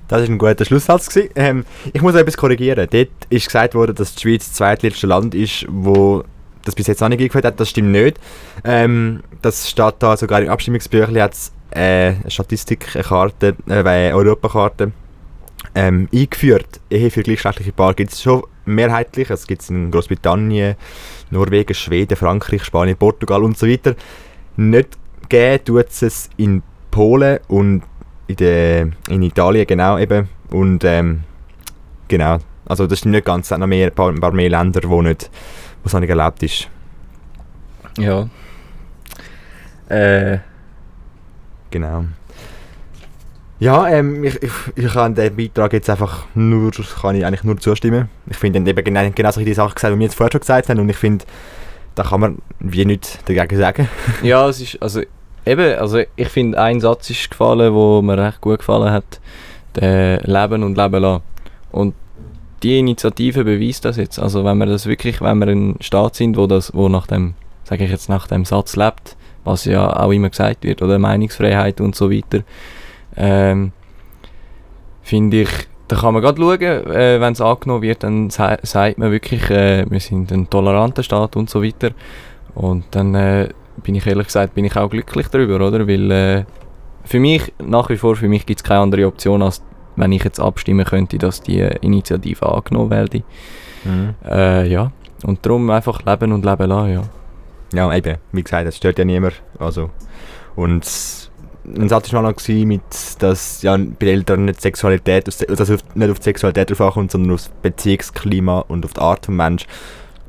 Das 0.10 0.22
war 0.22 0.28
ein 0.28 0.38
guter 0.40 0.66
Schlusssatz. 0.66 1.18
Ähm, 1.36 1.66
ich 1.94 2.02
muss 2.02 2.16
etwas 2.16 2.36
korrigieren. 2.36 2.88
Dort 2.92 3.10
ist 3.30 3.46
gesagt 3.46 3.76
worden, 3.76 3.96
dass 3.96 4.16
die 4.16 4.22
Schweiz 4.22 4.48
das 4.48 4.54
zweitletzte 4.56 5.08
Land 5.08 5.36
ist, 5.36 5.66
wo 5.70 6.24
das 6.66 6.76
bis 6.76 6.88
jetzt 6.88 7.00
noch 7.00 7.10
nicht 7.10 7.22
eingeführt 7.22 7.46
hat. 7.46 7.60
Das 7.60 7.70
stimmt 7.70 7.92
nicht. 7.92 8.20
Ähm, 8.64 9.22
das 9.42 9.70
steht 9.70 9.96
da 10.00 10.18
sogar 10.18 10.42
im 10.42 10.50
Abstimmungsbüchlein 10.50 11.24
hat 11.24 11.34
es 11.34 11.52
äh, 11.72 12.16
eine 12.22 12.32
Statistik, 12.32 12.96
eine 12.96 13.04
Karte, 13.04 13.56
äh, 13.68 13.84
eine 13.84 14.16
Europakarte 14.16 14.92
ähm, 15.76 16.10
eingeführt. 16.12 16.82
Ehe 16.90 17.12
für 17.12 17.22
gleichgeschlechtliche 17.22 17.72
Paare 17.72 17.94
gibt 17.94 18.12
es 18.12 18.24
schon 18.24 18.44
mehrheitlich. 18.66 19.30
Es 19.30 19.46
gibt 19.46 19.62
es 19.62 19.70
in 19.70 19.92
Großbritannien, 19.92 20.76
Norwegen, 21.30 21.76
Schweden, 21.76 22.18
Frankreich, 22.18 22.64
Spanien, 22.64 22.98
Portugal 22.98 23.44
und 23.44 23.60
so 23.60 23.68
weiter. 23.68 23.96
Nicht 24.58 24.98
geben 25.30 25.64
tut 25.64 25.86
es 26.02 26.30
in 26.38 26.64
Polen 26.90 27.40
und 27.48 27.84
in, 28.30 28.36
der, 28.38 28.90
in 29.10 29.22
Italien 29.22 29.68
genau 29.68 29.98
eben. 29.98 30.30
Und 30.52 30.84
ähm, 30.84 31.22
genau, 32.08 32.38
also 32.66 32.88
das 32.88 33.00
stimmt 33.00 33.16
nicht 33.16 33.26
ganz. 33.26 33.48
Es 33.48 33.52
hat 33.52 33.60
noch 33.60 33.68
mehr, 33.68 33.88
ein, 33.88 33.94
paar, 33.94 34.10
ein 34.10 34.20
paar 34.20 34.32
mehr 34.32 34.50
Länder, 34.50 34.82
wo 34.86 35.02
nicht, 35.02 35.30
wo 35.84 35.88
es 35.88 35.94
noch 35.94 36.00
nicht 36.00 36.10
erlaubt 36.10 36.42
ist. 36.44 36.70
Ja. 37.98 38.30
Äh, 39.90 40.40
Genau. 41.72 42.06
Ja, 43.60 43.88
ähm, 43.90 44.24
ich, 44.24 44.42
ich, 44.42 44.52
ich 44.76 44.94
kann 44.94 45.16
dem 45.16 45.36
Beitrag 45.36 45.74
jetzt 45.74 45.90
einfach 45.90 46.26
nur, 46.34 46.72
kann 46.72 47.16
ich 47.16 47.26
eigentlich 47.26 47.44
nur 47.44 47.58
zustimmen. 47.58 48.10
Ich 48.30 48.38
finde, 48.38 48.60
eben 48.60 48.84
genau, 48.84 49.10
genau 49.14 49.32
solche 49.32 49.54
Sachen 49.54 49.76
gesagt, 49.76 49.94
die 49.94 50.00
wir 50.00 50.06
jetzt 50.06 50.16
vorher 50.16 50.32
schon 50.32 50.42
gesagt 50.42 50.70
haben 50.70 50.80
und 50.80 50.90
ich 50.90 50.96
finde, 50.96 51.26
da 51.96 52.04
kann 52.04 52.22
man 52.22 52.38
wie 52.60 52.86
nichts 52.86 53.20
dagegen 53.26 53.58
sagen. 53.58 53.90
Ja, 54.24 54.48
es 54.48 54.62
ist, 54.62 54.82
also 54.82 55.02
eben, 55.50 55.80
also 55.80 56.00
ich 56.16 56.30
finde, 56.30 56.62
ein 56.62 56.80
Satz 56.80 57.10
ist 57.10 57.30
gefallen, 57.30 57.74
wo 57.74 58.02
mir 58.02 58.18
recht 58.18 58.42
gut 58.42 58.60
gefallen 58.60 58.92
hat, 58.92 59.20
der 59.76 60.22
Leben 60.24 60.64
und 60.64 60.78
Leben 60.78 61.02
lassen. 61.02 61.24
Und 61.72 61.96
die 62.64 62.80
Initiative 62.80 63.44
beweist 63.44 63.86
das 63.86 63.98
jetzt. 63.98 64.20
Also 64.20 64.44
wenn 64.46 64.58
wir 64.58 64.66
das 64.66 64.86
wirklich, 64.86 65.22
wenn 65.22 65.40
wir 65.40 65.48
ein 65.48 65.78
Staat 65.82 66.16
sind, 66.16 66.38
wo 66.38 66.48
das, 66.48 66.74
wo 66.74 66.90
nach 66.90 67.08
dem, 67.08 67.34
sage 67.64 67.86
ich 67.86 67.92
jetzt, 67.92 68.10
nach 68.10 68.28
dem 68.28 68.46
Satz 68.46 68.76
lebt, 68.76 69.16
was 69.44 69.66
ja 69.66 69.96
auch 69.96 70.12
immer 70.12 70.30
gesagt 70.30 70.64
wird, 70.64 70.82
oder 70.82 71.00
Meinungsfreiheit 71.00 71.82
und 71.82 71.96
so 71.96 72.12
weiter, 72.12 72.44
ähm, 73.16 73.72
finde 75.02 75.42
ich, 75.42 75.50
da 75.88 75.96
kann 75.96 76.14
man 76.14 76.22
gerade 76.22 76.40
schauen, 76.40 76.62
äh, 76.62 77.20
wenn 77.20 77.34
es 77.34 77.42
angenommen 77.42 77.82
wird, 77.82 78.04
dann 78.04 78.30
sagt 78.30 78.98
man 78.98 79.12
wirklich, 79.12 79.50
äh, 79.50 79.90
wir 79.90 80.00
sind 80.00 80.32
ein 80.32 80.50
toleranter 80.50 81.02
Staat 81.02 81.36
und 81.36 81.50
so 81.50 81.64
weiter. 81.64 81.92
Und 82.54 82.84
dann 82.92 83.16
äh, 83.16 83.50
bin 83.82 83.96
ich 83.96 84.06
ehrlich 84.06 84.28
gesagt, 84.28 84.54
bin 84.54 84.66
ich 84.66 84.76
auch 84.76 84.90
glücklich 84.90 85.28
darüber, 85.28 85.56
oder? 85.56 85.88
Weil 85.88 86.12
äh, 86.12 86.46
für 87.06 87.20
mich, 87.20 87.54
nach 87.64 87.90
wie 87.90 87.98
vor, 87.98 88.16
für 88.16 88.28
mich 88.28 88.46
gibt 88.46 88.60
es 88.60 88.64
keine 88.64 88.82
andere 88.82 89.08
Option, 89.08 89.42
als 89.42 89.64
wenn 89.96 90.12
ich 90.12 90.24
jetzt 90.24 90.40
abstimmen 90.40 90.86
könnte, 90.86 91.18
dass 91.18 91.42
die 91.42 91.60
Initiative 91.60 92.48
angenommen 92.48 92.90
werde. 92.90 93.24
Mhm. 93.84 94.16
Äh, 94.26 94.68
ja, 94.68 94.92
und 95.24 95.46
darum 95.46 95.70
einfach 95.70 96.04
leben 96.06 96.32
und 96.32 96.46
leben 96.46 96.70
lassen, 96.70 96.94
ja. 96.94 97.04
Ja, 97.74 97.96
eben, 97.96 98.18
wie 98.32 98.44
gesagt, 98.44 98.68
das 98.68 98.78
stört 98.78 98.98
ja 98.98 99.06
niemand. 99.06 99.42
Also, 99.60 99.90
und 100.56 100.86
ein 101.78 101.90
Satz 101.90 102.12
war 102.14 102.22
noch 102.22 102.36
mit, 102.48 102.82
dass 103.20 103.62
ja, 103.62 103.78
bei 103.78 104.06
den 104.06 104.08
Eltern 104.08 104.46
nicht 104.46 104.62
Sexualität, 104.62 105.28
dass 105.28 105.42
es 105.42 105.84
nicht 105.94 106.10
auf 106.10 106.20
die 106.20 106.24
Sexualität 106.24 106.72
drauf 106.72 106.82
ankommt, 106.82 107.12
sondern 107.12 107.34
auf 107.34 107.44
das 107.44 107.52
Beziehungsklima 107.62 108.60
und 108.68 108.86
auf 108.86 108.94
die 108.94 109.02
Art 109.02 109.28
des 109.28 109.30
Menschen. 109.30 109.68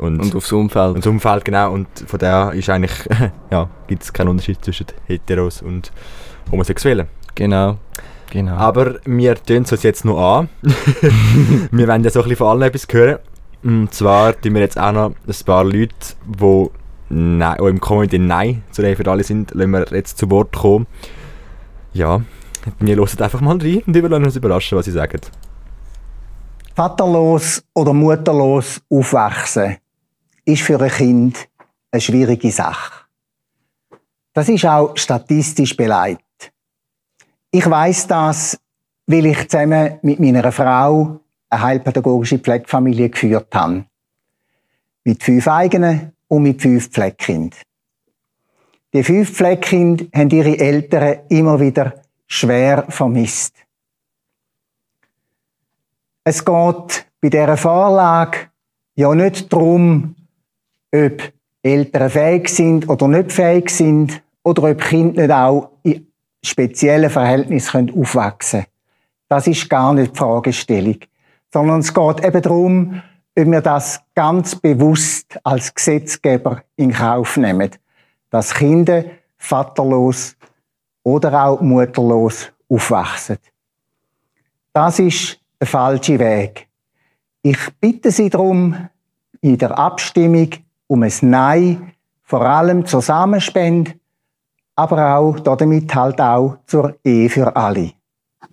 Und, 0.01 0.19
und 0.19 0.35
aufs 0.35 0.51
Umfeld. 0.51 0.95
Und 0.95 1.05
das 1.05 1.07
Umfeld, 1.07 1.45
genau. 1.45 1.73
Und 1.73 1.87
von 2.07 2.19
daher 2.19 2.55
ist 2.55 2.71
eigentlich, 2.71 2.93
ja, 3.51 3.69
gibt 3.87 4.03
es 4.03 4.13
keinen 4.13 4.29
Unterschied 4.29 4.65
zwischen 4.65 4.87
Heteros 5.07 5.61
und 5.61 5.93
Homosexuellen. 6.51 7.07
Genau. 7.35 7.77
Genau. 8.31 8.55
Aber 8.55 8.95
wir 9.05 9.35
tun 9.35 9.63
es 9.63 9.73
uns 9.73 9.83
jetzt 9.83 10.07
noch 10.07 10.39
an. 10.39 10.49
wir 10.63 11.87
wollen 11.87 12.03
ja 12.03 12.11
so 12.11 12.21
ein 12.21 12.23
bisschen 12.25 12.37
von 12.37 12.47
allen 12.47 12.63
etwas 12.63 12.87
hören. 12.91 13.19
Und 13.63 13.93
zwar 13.93 14.41
tun 14.41 14.55
wir 14.55 14.63
jetzt 14.63 14.79
auch 14.79 14.93
noch 14.93 15.11
ein 15.11 15.45
paar 15.45 15.65
Leute, 15.65 15.95
die, 16.25 16.71
nein, 17.11 17.59
die 17.61 17.69
im 17.69 17.81
Comedy 17.81 18.19
Nein 18.19 18.63
zu 18.71 18.81
der 18.81 18.97
für 18.97 19.07
alle 19.11 19.23
sind, 19.23 19.53
lassen 19.53 19.71
wir 19.71 19.87
jetzt 19.91 20.17
zu 20.17 20.31
Wort 20.31 20.57
kommen. 20.57 20.87
Ja, 21.93 22.23
wir 22.79 22.97
hören 22.97 23.21
einfach 23.21 23.41
mal 23.43 23.59
rein 23.59 23.83
und 23.87 23.95
wir 23.95 24.09
lassen 24.09 24.25
uns 24.25 24.37
überraschen, 24.37 24.79
was 24.79 24.87
sie 24.87 24.93
sagen. 24.93 25.21
Vaterlos 26.75 27.63
oder 27.75 27.93
mutterlos 27.93 28.81
aufwachsen 28.89 29.77
ist 30.51 30.63
für 30.63 30.81
ein 30.81 30.91
Kind 30.91 31.49
eine 31.91 32.01
schwierige 32.01 32.51
Sache. 32.51 33.05
Das 34.33 34.49
ist 34.49 34.65
auch 34.65 34.97
statistisch 34.97 35.77
beleidigt. 35.77 36.53
Ich 37.51 37.69
weiß 37.69 38.07
das, 38.07 38.59
weil 39.07 39.27
ich 39.27 39.49
zusammen 39.49 39.99
mit 40.03 40.21
meiner 40.21 40.53
Frau 40.53 41.21
eine 41.49 41.63
heilpädagogische 41.63 42.39
Pflegefamilie 42.39 43.11
geführt 43.11 43.53
habe. 43.55 43.85
Mit 45.05 45.23
fünf 45.23 45.49
eigenen 45.49 46.13
und 46.29 46.45
mit 46.45 46.63
fünf 46.63 46.91
Pflegekindern. 46.91 47.59
Die 48.93 49.03
fünf 49.03 49.33
Pflegekinder 49.33 50.07
haben 50.15 50.31
ihre 50.31 50.59
Eltern 50.59 51.21
immer 51.29 51.59
wieder 51.59 52.03
schwer 52.27 52.87
vermisst. 52.89 53.55
Es 56.23 56.45
geht 56.45 57.07
bei 57.21 57.29
dieser 57.29 57.57
Vorlage 57.57 58.51
ja 58.95 59.15
nicht 59.15 59.53
darum, 59.53 60.15
ob 60.93 61.33
Eltern 61.63 62.11
fähig 62.11 62.49
sind 62.49 62.89
oder 62.89 63.09
nicht 63.09 63.33
fähig 63.33 63.71
sind 63.71 64.23
oder 64.43 64.71
ob 64.71 64.81
Kinder 64.81 65.23
nicht 65.23 65.33
auch 65.33 65.71
in 65.83 66.07
speziellen 66.43 67.11
Verhältnissen 67.11 67.93
aufwachsen 67.93 68.61
können. 68.61 68.73
Das 69.29 69.47
ist 69.47 69.69
gar 69.69 69.93
nicht 69.93 70.15
die 70.15 70.19
Fragestellung. 70.19 70.99
Sondern 71.53 71.81
es 71.81 71.93
geht 71.93 72.25
eben 72.25 72.43
darum, 72.43 73.03
ob 73.37 73.47
wir 73.47 73.61
das 73.61 74.01
ganz 74.15 74.57
bewusst 74.57 75.39
als 75.45 75.75
Gesetzgeber 75.75 76.63
in 76.77 76.93
Kauf 76.93 77.37
nehmen. 77.37 77.71
Dass 78.31 78.55
Kinder 78.55 79.05
vaterlos 79.37 80.37
oder 81.03 81.45
auch 81.45 81.61
mutterlos 81.61 82.51
aufwachsen. 82.69 83.39
Das 84.73 84.99
ist 84.99 85.41
der 85.61 85.67
falsche 85.67 86.19
Weg. 86.19 86.69
Ich 87.43 87.59
bitte 87.81 88.11
Sie 88.11 88.31
darum, 88.31 88.89
in 89.41 89.59
der 89.59 89.77
Abstimmung 89.79 90.51
um 90.91 91.05
ein 91.05 91.13
Nein, 91.23 91.93
vor 92.25 92.43
allem 92.43 92.85
zur 92.85 93.01
Samenspende 93.01 93.95
aber 94.75 95.17
auch 95.17 95.39
damit 95.41 95.95
halt 95.95 96.21
auch 96.21 96.57
zur 96.67 96.97
Ehe 97.05 97.29
für 97.29 97.55
alle. 97.55 97.93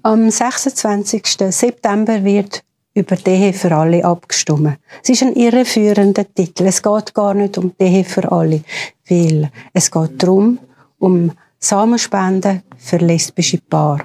Am 0.03 0.29
26. 0.29 1.25
September 1.51 2.21
wird 2.23 2.63
über 2.93 3.15
die 3.15 3.29
Ehe 3.29 3.53
für 3.53 3.73
alle 3.73 4.03
abgestimmt. 4.03 4.77
Es 5.01 5.09
ist 5.09 5.23
ein 5.23 5.33
irreführender 5.33 6.25
Titel. 6.33 6.65
Es 6.65 6.83
geht 6.83 7.13
gar 7.13 7.33
nicht 7.33 7.57
um 7.57 7.71
die 7.79 7.85
Ehe 7.85 8.03
für 8.03 8.29
alle, 8.29 8.61
weil 9.07 9.49
es 9.73 9.89
geht 9.89 10.21
darum, 10.21 10.59
um 10.99 11.31
Samenspenden 11.59 12.63
für 12.77 12.97
lesbische 12.97 13.59
Paare. 13.59 14.03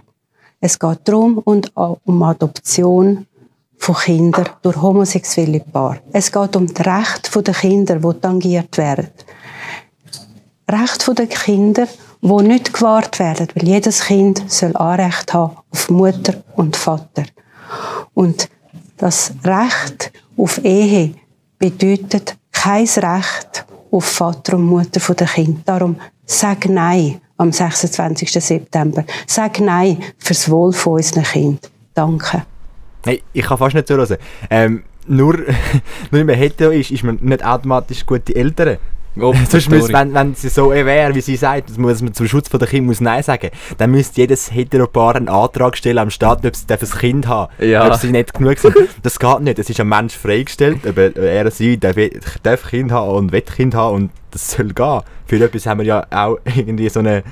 Es 0.61 0.79
geht 0.79 1.01
darum 1.05 1.38
und 1.38 1.73
um 1.75 2.23
Adoption 2.23 3.27
von 3.83 3.97
Kindern 3.97 4.49
durch 4.62 4.81
homosexuelle 4.81 5.61
Paare. 5.61 6.01
Es 6.12 6.31
geht 6.31 6.55
um 6.57 6.73
das 6.73 6.87
Recht 6.87 7.47
der 7.47 7.55
Kinder, 7.55 7.97
die 7.97 8.21
tangiert 8.21 8.79
werden. 8.79 9.09
Recht 10.71 11.18
der 11.18 11.27
Kinder 11.27 11.88
wo 12.23 12.40
nicht 12.40 12.73
gewahrt 12.73 13.18
werden, 13.18 13.49
weil 13.55 13.68
jedes 13.68 14.05
Kind 14.05 14.45
soll 14.47 14.77
Anrecht 14.77 15.35
haben 15.35 15.57
auf 15.73 15.90
Mutter 15.90 16.35
und 16.55 16.77
Vater. 16.77 17.25
Und 18.14 18.49
das 18.97 19.33
Recht 19.45 20.12
auf 20.37 20.64
Ehe 20.64 21.14
bedeutet 21.59 22.37
kein 22.53 22.87
Recht 22.87 23.66
auf 23.90 24.05
Vater 24.05 24.55
und 24.55 24.66
Mutter 24.66 25.14
der 25.14 25.27
Kind. 25.27 25.68
Darum 25.68 25.97
sag 26.25 26.68
Nein 26.68 27.21
am 27.37 27.51
26. 27.51 28.31
September. 28.33 29.05
Sag 29.27 29.59
Nein 29.59 30.01
fürs 30.18 30.49
Wohl 30.49 30.73
von 30.73 30.95
unseren 30.95 31.25
Kind. 31.25 31.71
Danke. 31.92 32.47
Hey, 33.05 33.23
ich 33.33 33.45
kann 33.45 33.59
fast 33.59 33.75
nicht 33.75 33.88
zuhören. 33.88 34.17
Ähm, 34.51 34.85
nur, 35.07 35.37
nur 35.38 35.47
wenn 36.11 36.27
man 36.27 36.37
hetero 36.37 36.71
ist, 36.71 36.91
ist 36.91 37.05
man 37.05 37.19
nicht 37.21 37.45
automatisch 37.45 38.07
gute 38.07 38.35
Eltern. 38.35 38.79
Sonst 39.17 39.69
müsste, 39.69 39.93
wenn, 39.93 40.15
wenn 40.15 40.35
sie 40.35 40.49
so 40.49 40.71
wäre, 40.71 41.15
wie 41.15 41.21
sie 41.21 41.37
sagt, 41.37 41.77
muss 41.77 42.01
man 42.01 42.15
zum 42.15 42.27
Schutz 42.27 42.49
der 42.49 42.67
Kinder 42.67 42.87
muss 42.87 43.01
Nein 43.01 43.23
sagen, 43.23 43.51
dann 43.77 43.91
müsste 43.91 44.23
jedes 44.23 44.53
Heteropaar 44.53 45.17
einen 45.17 45.29
Antrag 45.29 45.77
stellen 45.77 45.99
am 45.99 46.11
Staat, 46.11 46.45
ob 46.47 46.57
sie 46.57 46.65
ein 46.71 46.99
Kind 46.99 47.27
haben 47.29 47.53
ja. 47.59 47.87
ob 47.87 47.97
sie 47.97 48.11
nicht 48.11 48.33
genug 48.33 48.59
sind. 48.59 48.75
Das 49.03 49.19
geht 49.19 49.41
nicht, 49.41 49.59
es 49.59 49.69
ist 49.69 49.81
ein 49.81 49.88
Mensch 49.88 50.17
freigestellt, 50.17 50.87
ob 50.87 50.97
er 50.97 51.51
sie 51.51 51.79
darf, 51.79 51.97
darf 52.43 52.71
Kind 52.71 52.91
haben 52.91 53.11
und 53.11 53.33
will 53.33 53.43
Kind 53.43 53.75
haben 53.75 53.97
und 53.97 54.11
das 54.31 54.53
soll 54.53 54.69
gehen. 54.69 55.01
Für 55.27 55.45
etwas 55.45 55.67
haben 55.67 55.81
wir 55.81 55.87
ja 55.87 56.07
auch 56.11 56.38
irgendwie 56.45 56.88
so 56.88 57.01
eine 57.01 57.23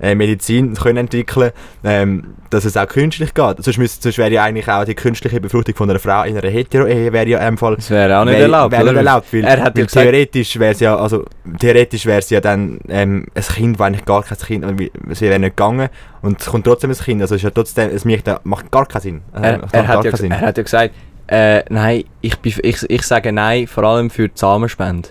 äh, 0.00 0.14
Medizin 0.14 0.74
können 0.74 0.98
entwickeln 0.98 1.52
ähm, 1.84 2.34
dass 2.50 2.64
es 2.64 2.76
auch 2.76 2.86
künstlich 2.86 3.34
geht. 3.34 3.62
Sonst, 3.62 3.78
müsste, 3.78 4.02
sonst 4.02 4.18
wäre 4.18 4.30
ja 4.30 4.44
eigentlich 4.44 4.68
auch 4.68 4.84
die 4.84 4.94
künstliche 4.94 5.40
Befruchtung 5.40 5.74
von 5.74 5.90
einer 5.90 5.98
Frau 5.98 6.22
in 6.22 6.36
einer 6.36 6.48
Hetero-Ehe 6.48 7.12
wäre 7.12 7.28
ja 7.28 7.46
im 7.46 7.58
Fall... 7.58 7.76
Das 7.76 7.90
wäre 7.90 8.18
auch 8.18 8.24
nicht 8.24 8.34
wär, 8.34 8.42
erlaubt, 8.42 8.72
wär 8.72 8.84
nicht 8.84 8.94
erlaubt, 8.94 9.32
weil, 9.32 9.44
er 9.44 9.62
hat 9.62 9.76
weil 9.76 9.86
theoretisch 9.86 10.58
wäre 10.58 10.72
es 10.72 10.80
ja, 10.80 10.96
also 10.96 11.24
theoretisch 11.58 12.06
wäre 12.06 12.18
es 12.20 12.30
ja 12.30 12.40
dann 12.40 12.78
ähm, 12.88 13.26
ein 13.34 13.42
Kind, 13.42 13.78
das 13.78 13.86
eigentlich 13.86 14.04
gar 14.04 14.22
kein 14.22 14.38
Kind, 14.38 14.90
es 15.10 15.20
wäre 15.20 15.38
nicht 15.38 15.56
gegangen 15.56 15.88
und 16.22 16.40
es 16.40 16.46
kommt 16.46 16.64
trotzdem 16.64 16.90
ein 16.90 16.96
Kind, 16.96 17.20
also 17.20 17.34
es 17.34 17.40
ist 17.40 17.44
ja 17.44 17.50
trotzdem, 17.50 17.90
es 17.90 18.04
macht 18.44 18.70
gar 18.70 18.86
keinen 18.86 19.02
Sinn. 19.02 19.22
Er, 19.34 19.42
er, 19.42 19.68
er 19.72 19.88
hat, 19.88 20.04
ja, 20.04 20.16
Sinn. 20.16 20.30
er 20.30 20.40
hat 20.40 20.56
ja 20.56 20.62
gesagt, 20.62 20.94
äh, 21.26 21.62
nein, 21.68 22.04
ich, 22.22 22.36
ich, 22.42 22.90
ich 22.90 23.02
sage 23.02 23.32
nein, 23.32 23.66
vor 23.66 23.84
allem 23.84 24.08
für 24.08 24.28
die 24.28 24.38
Samenspende. 24.38 25.10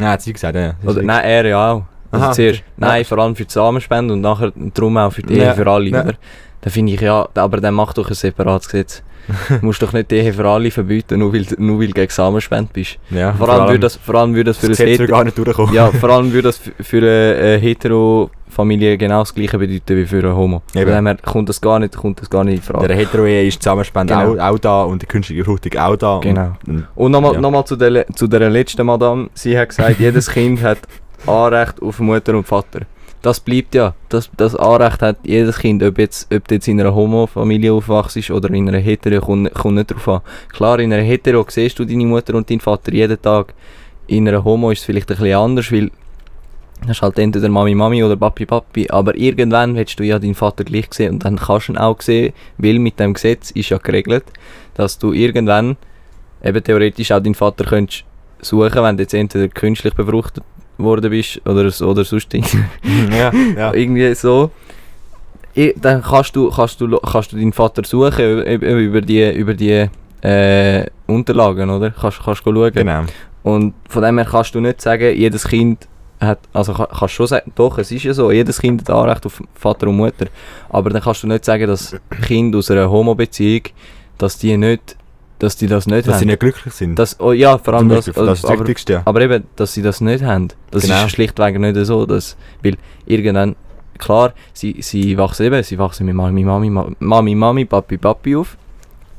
Ja, 0.00 0.08
hat 0.10 0.22
sie 0.22 0.32
gesagt, 0.32 0.56
ja. 0.56 0.74
Oder, 0.84 1.02
nein, 1.02 1.24
er 1.24 1.46
ja 1.46 1.72
auch. 1.72 1.84
Also 2.12 2.26
Aha, 2.26 2.32
zuerst, 2.32 2.62
nein, 2.76 2.98
ja. 3.00 3.04
vor 3.04 3.18
allem 3.18 3.34
für 3.34 3.44
die 3.44 3.52
Samenspende 3.52 4.12
und 4.12 4.20
nachher 4.20 4.52
darum 4.54 4.98
auch 4.98 5.12
für 5.12 5.22
die 5.22 5.34
Ehe 5.34 5.54
für 5.54 5.66
alle. 5.66 5.88
Ja. 5.88 6.04
Da 6.60 6.70
finde 6.70 6.92
ich 6.92 7.00
ja, 7.00 7.26
aber 7.34 7.60
dann 7.60 7.74
mach 7.74 7.94
doch 7.94 8.08
ein 8.08 8.14
separates 8.14 8.68
Gesetz. 8.68 9.02
du 9.48 9.58
musst 9.62 9.82
doch 9.82 9.92
nicht 9.92 10.10
die 10.10 10.16
Ehe 10.16 10.32
für 10.32 10.46
alle 10.46 10.70
verbieten, 10.70 11.18
nur 11.20 11.32
weil, 11.32 11.46
nur 11.56 11.80
weil 11.80 11.88
du 11.88 11.94
gegen 11.94 12.10
Samenspende 12.10 12.70
bist. 12.72 12.98
Ja, 13.10 13.32
vor, 13.32 13.48
allem, 13.48 13.66
würde 13.66 13.80
das, 13.80 13.96
vor 13.96 14.14
allem 14.16 14.34
würde 14.34 14.50
das 14.50 14.58
für 14.58 14.68
das 14.68 14.80
ein 14.80 14.88
Hetero... 14.88 15.10
gar 15.10 15.24
nicht 15.24 15.38
durchkommen. 15.38 15.74
Ja, 15.74 15.90
vor 15.90 16.10
allem 16.10 16.32
würde 16.32 16.48
das 16.48 16.60
für 16.80 16.98
eine 16.98 17.58
hetero 17.58 18.30
Familie 18.52 18.98
genau 18.98 19.20
das 19.20 19.34
gleiche 19.34 19.58
bedeuten 19.58 19.96
wie 19.96 20.04
für 20.04 20.18
einen 20.18 20.36
Homo. 20.36 20.62
Eben. 20.74 20.92
Von 20.92 21.04
dem 21.04 21.16
kommt 21.22 21.48
das 21.48 21.60
gar 21.60 21.78
nicht, 21.78 21.96
kommt 21.96 22.20
das 22.20 22.28
gar 22.28 22.44
nicht 22.44 22.56
in 22.56 22.62
Frage. 22.62 22.86
Der 22.88 22.96
Hetero-Ehe 22.96 23.46
ist 23.46 23.54
die 23.54 23.60
Zusammenspende 23.60 24.14
genau. 24.14 24.34
auch, 24.34 24.54
auch, 24.54 24.58
da 24.58 24.82
und 24.82 25.02
die 25.02 25.06
künstliche 25.06 25.42
Befruchtung 25.42 25.80
auch 25.80 25.96
da. 25.96 26.20
Genau. 26.22 26.52
Und, 26.66 26.86
und 26.94 27.12
nochmal 27.12 27.34
ja. 27.34 27.40
noch 27.40 27.64
zu, 27.64 27.76
der, 27.76 28.06
zu 28.08 28.28
der 28.28 28.50
letzten 28.50 28.86
Madame. 28.86 29.30
Sie 29.34 29.58
hat 29.58 29.70
gesagt, 29.70 29.98
jedes 29.98 30.30
Kind 30.30 30.62
hat 30.62 30.78
Anrecht 31.26 31.80
auf 31.82 32.00
Mutter 32.00 32.34
und 32.36 32.46
Vater. 32.46 32.80
das 33.22 33.38
bleibt 33.38 33.74
ja. 33.74 33.94
Das, 34.08 34.30
das 34.36 34.56
Anrecht 34.56 35.00
hat 35.00 35.18
jedes 35.22 35.58
Kind, 35.58 35.82
ob, 35.82 35.98
jetzt, 35.98 36.32
ob 36.34 36.46
du 36.48 36.56
jetzt 36.56 36.68
in 36.68 36.80
einer 36.80 36.94
Homo-Familie 36.94 37.72
aufwachst 37.72 38.30
oder 38.30 38.50
in 38.50 38.68
einer 38.68 38.78
Hetero, 38.78 39.24
kommt, 39.24 39.54
kommt 39.54 39.76
nicht 39.76 39.92
drauf 39.92 40.08
an. 40.08 40.20
Klar, 40.52 40.80
in 40.80 40.92
einer 40.92 41.02
Hetero 41.02 41.44
siehst 41.48 41.78
du 41.78 41.84
deine 41.84 42.04
Mutter 42.04 42.34
und 42.34 42.50
deinen 42.50 42.60
Vater 42.60 42.92
jeden 42.92 43.20
Tag. 43.22 43.54
In 44.08 44.28
einer 44.28 44.44
Homo 44.44 44.72
ist 44.72 44.80
es 44.80 44.84
vielleicht 44.84 45.10
ein 45.10 45.16
bisschen 45.16 45.36
anders, 45.36 45.70
weil 45.70 45.86
du 45.86 46.88
hast 46.88 47.02
halt 47.02 47.18
entweder 47.20 47.48
Mami 47.48 47.74
Mami 47.74 48.02
oder 48.02 48.16
Papi 48.16 48.44
Papi, 48.44 48.90
aber 48.90 49.16
irgendwann 49.16 49.76
willst 49.76 50.00
du 50.00 50.02
ja 50.02 50.18
deinen 50.18 50.34
Vater 50.34 50.64
gleich 50.64 50.92
sehen 50.92 51.14
und 51.14 51.24
dann 51.24 51.36
kannst 51.36 51.68
du 51.68 51.72
ihn 51.72 51.78
auch 51.78 52.00
sehen, 52.00 52.32
weil 52.58 52.80
mit 52.80 52.98
dem 52.98 53.14
Gesetz 53.14 53.52
ist 53.52 53.70
ja 53.70 53.78
geregelt, 53.78 54.24
dass 54.74 54.98
du 54.98 55.12
irgendwann 55.12 55.76
eben 56.42 56.64
theoretisch 56.64 57.12
auch 57.12 57.22
deinen 57.22 57.36
Vater 57.36 57.64
könntest 57.64 58.04
suchen, 58.40 58.82
wenn 58.82 58.96
du 58.96 59.04
jetzt 59.04 59.14
entweder 59.14 59.46
künstlich 59.46 59.94
befruchtet 59.94 60.42
worden 60.78 61.10
bist 61.10 61.40
oder, 61.46 61.64
oder 61.64 62.04
sonst 62.04 62.32
ja, 63.10 63.32
ja. 63.56 63.74
irgendwie 63.74 64.14
so. 64.14 64.50
I, 65.56 65.74
dann 65.76 66.02
kannst 66.02 66.34
du, 66.34 66.50
kannst, 66.50 66.80
du, 66.80 66.98
kannst 66.98 67.32
du 67.32 67.36
deinen 67.36 67.52
Vater 67.52 67.84
suchen 67.84 68.42
über, 68.42 69.00
die, 69.02 69.30
über 69.32 69.52
die 69.52 69.86
äh, 70.22 70.86
Unterlagen, 71.06 71.68
oder? 71.68 71.90
Kannst, 71.90 72.22
kannst 72.24 72.46
du 72.46 72.54
schauen. 72.54 72.72
Genau. 72.72 73.02
Und 73.42 73.74
von 73.88 74.02
dem 74.02 74.16
her 74.18 74.26
kannst 74.30 74.54
du 74.54 74.60
nicht 74.60 74.80
sagen, 74.80 75.14
jedes 75.14 75.46
Kind 75.46 75.86
hat, 76.20 76.38
also 76.52 76.72
kann, 76.72 76.86
kannst 76.96 77.14
schon 77.14 77.26
sagen, 77.26 77.52
doch, 77.54 77.76
es 77.78 77.90
ist 77.90 78.04
ja 78.04 78.14
so, 78.14 78.30
jedes 78.30 78.60
Kind 78.60 78.82
hat 78.82 78.90
Anrecht 78.90 79.26
auf 79.26 79.42
Vater 79.54 79.88
und 79.88 79.96
Mutter. 79.96 80.26
Aber 80.70 80.90
dann 80.90 81.02
kannst 81.02 81.22
du 81.22 81.26
nicht 81.26 81.44
sagen, 81.44 81.66
dass 81.66 81.96
Kinder 82.22 82.58
aus 82.58 82.70
einer 82.70 82.90
Homo-Beziehung, 82.90 83.64
dass 84.16 84.38
die 84.38 84.56
nicht 84.56 84.96
dass 85.42 85.56
die 85.56 85.66
das 85.66 85.86
nicht 85.86 86.06
dass 86.06 86.14
haben. 86.14 86.20
sie 86.20 86.26
nicht 86.26 86.40
glücklich 86.40 86.72
sind. 86.74 86.96
Das, 86.98 87.18
oh, 87.18 87.32
ja, 87.32 87.58
vor 87.58 87.74
allem 87.74 87.88
das, 87.88 88.04
das, 88.06 88.14
das 88.14 88.38
ist 88.38 88.44
das 88.44 88.50
aber, 88.50 88.60
Wichtigste. 88.60 88.92
Ja. 88.94 89.02
aber 89.04 89.20
eben, 89.22 89.44
dass 89.56 89.72
sie 89.74 89.82
das 89.82 90.00
nicht 90.00 90.22
haben. 90.22 90.48
Das 90.70 90.84
Genau. 90.84 91.04
ist 91.04 91.10
schlichtweg 91.12 91.58
nicht 91.58 91.76
so, 91.84 92.06
dass, 92.06 92.36
weil 92.62 92.76
irgendwann, 93.06 93.56
klar, 93.98 94.32
sie, 94.52 94.76
sie 94.80 95.18
wachsen 95.18 95.46
eben, 95.46 95.62
sie 95.62 95.78
wachsen 95.78 96.06
mit 96.06 96.14
Mami, 96.14 96.44
Mami, 96.44 96.70
Ma- 96.70 96.90
Mami, 97.00 97.34
Mami, 97.34 97.64
Papi, 97.64 97.98
Papi 97.98 98.36
auf. 98.36 98.56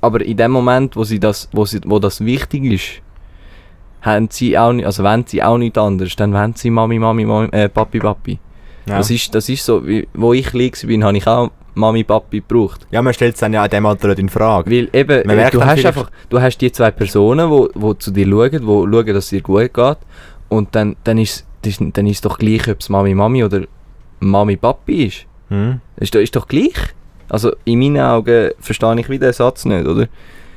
Aber 0.01 0.21
in 0.21 0.38
dem 0.38 0.51
Moment, 0.51 0.95
wo, 0.95 1.03
sie 1.03 1.19
das, 1.19 1.49
wo, 1.51 1.65
sie, 1.65 1.79
wo 1.86 1.99
das 1.99 2.23
wichtig 2.23 2.63
ist, 2.65 3.01
haben 4.01 4.27
sie 4.29 4.57
auch 4.57 4.73
nicht, 4.73 4.86
also 4.86 5.03
wenn 5.03 5.25
sie 5.25 5.41
auch 5.43 5.57
nicht 5.57 5.77
anders, 5.77 6.15
dann 6.15 6.33
wollen 6.33 6.53
sie 6.55 6.69
Mami, 6.69 6.99
Mami, 6.99 7.25
Mami 7.25 7.47
äh, 7.51 7.69
Papi, 7.69 7.99
Papi. 7.99 8.39
Ja. 8.86 8.97
Das, 8.97 9.09
ist, 9.09 9.33
das 9.33 9.47
ist 9.47 9.63
so, 9.65 9.86
wie, 9.88 10.07
wo 10.13 10.33
ich 10.33 10.47
klein 10.47 10.71
bin, 10.86 11.03
habe 11.05 11.17
ich 11.17 11.25
auch 11.27 11.51
Mami, 11.75 12.03
Papi 12.03 12.39
gebraucht. 12.41 12.86
ja, 12.91 13.01
man 13.01 13.13
stellt 13.13 13.33
es 13.36 13.39
dann 13.39 13.53
ja 13.53 13.63
in 13.65 13.71
dem 13.71 13.86
Alter 13.86 14.09
nicht 14.09 14.19
in 14.19 14.29
Frage. 14.29 14.69
Weil 14.69 14.89
eben, 14.93 15.25
Man 15.27 15.38
äh, 15.38 15.41
merkt 15.41 15.53
du 15.55 15.63
hast 15.65 15.86
einfach, 15.86 16.09
du 16.29 16.39
hast 16.41 16.57
die 16.59 16.71
zwei 16.71 16.91
Personen, 16.91 17.49
wo, 17.49 17.69
wo 17.73 17.93
zu 17.93 18.12
dir 18.12 18.27
schauen, 18.27 18.65
wo 18.67 18.86
schauen, 18.86 19.07
dass 19.07 19.25
es 19.25 19.29
dir 19.29 19.41
gut 19.41 19.73
geht. 19.73 19.97
Und 20.49 20.75
dann, 20.75 20.95
dann 21.03 21.17
ist 21.17 21.45
es 21.65 21.77
dann 21.79 22.05
ist 22.07 22.25
doch 22.25 22.38
gleich, 22.38 22.67
ob 22.69 22.79
es 22.81 22.89
Mami 22.89 23.15
Mami 23.15 23.43
oder 23.43 23.62
Mami 24.19 24.57
Papi 24.57 25.05
ist. 25.05 25.25
Hm. 25.49 25.79
Ist, 25.97 26.13
doch- 26.13 26.19
ist 26.19 26.36
doch 26.36 26.47
gleich. 26.47 26.73
Also 27.29 27.53
in 27.65 27.79
meinen 27.79 27.99
Augen 28.05 28.51
verstehe 28.59 28.99
ich 28.99 29.09
wieder 29.09 29.27
den 29.27 29.33
Satz 29.33 29.65
nicht, 29.65 29.88
oder? 29.88 30.07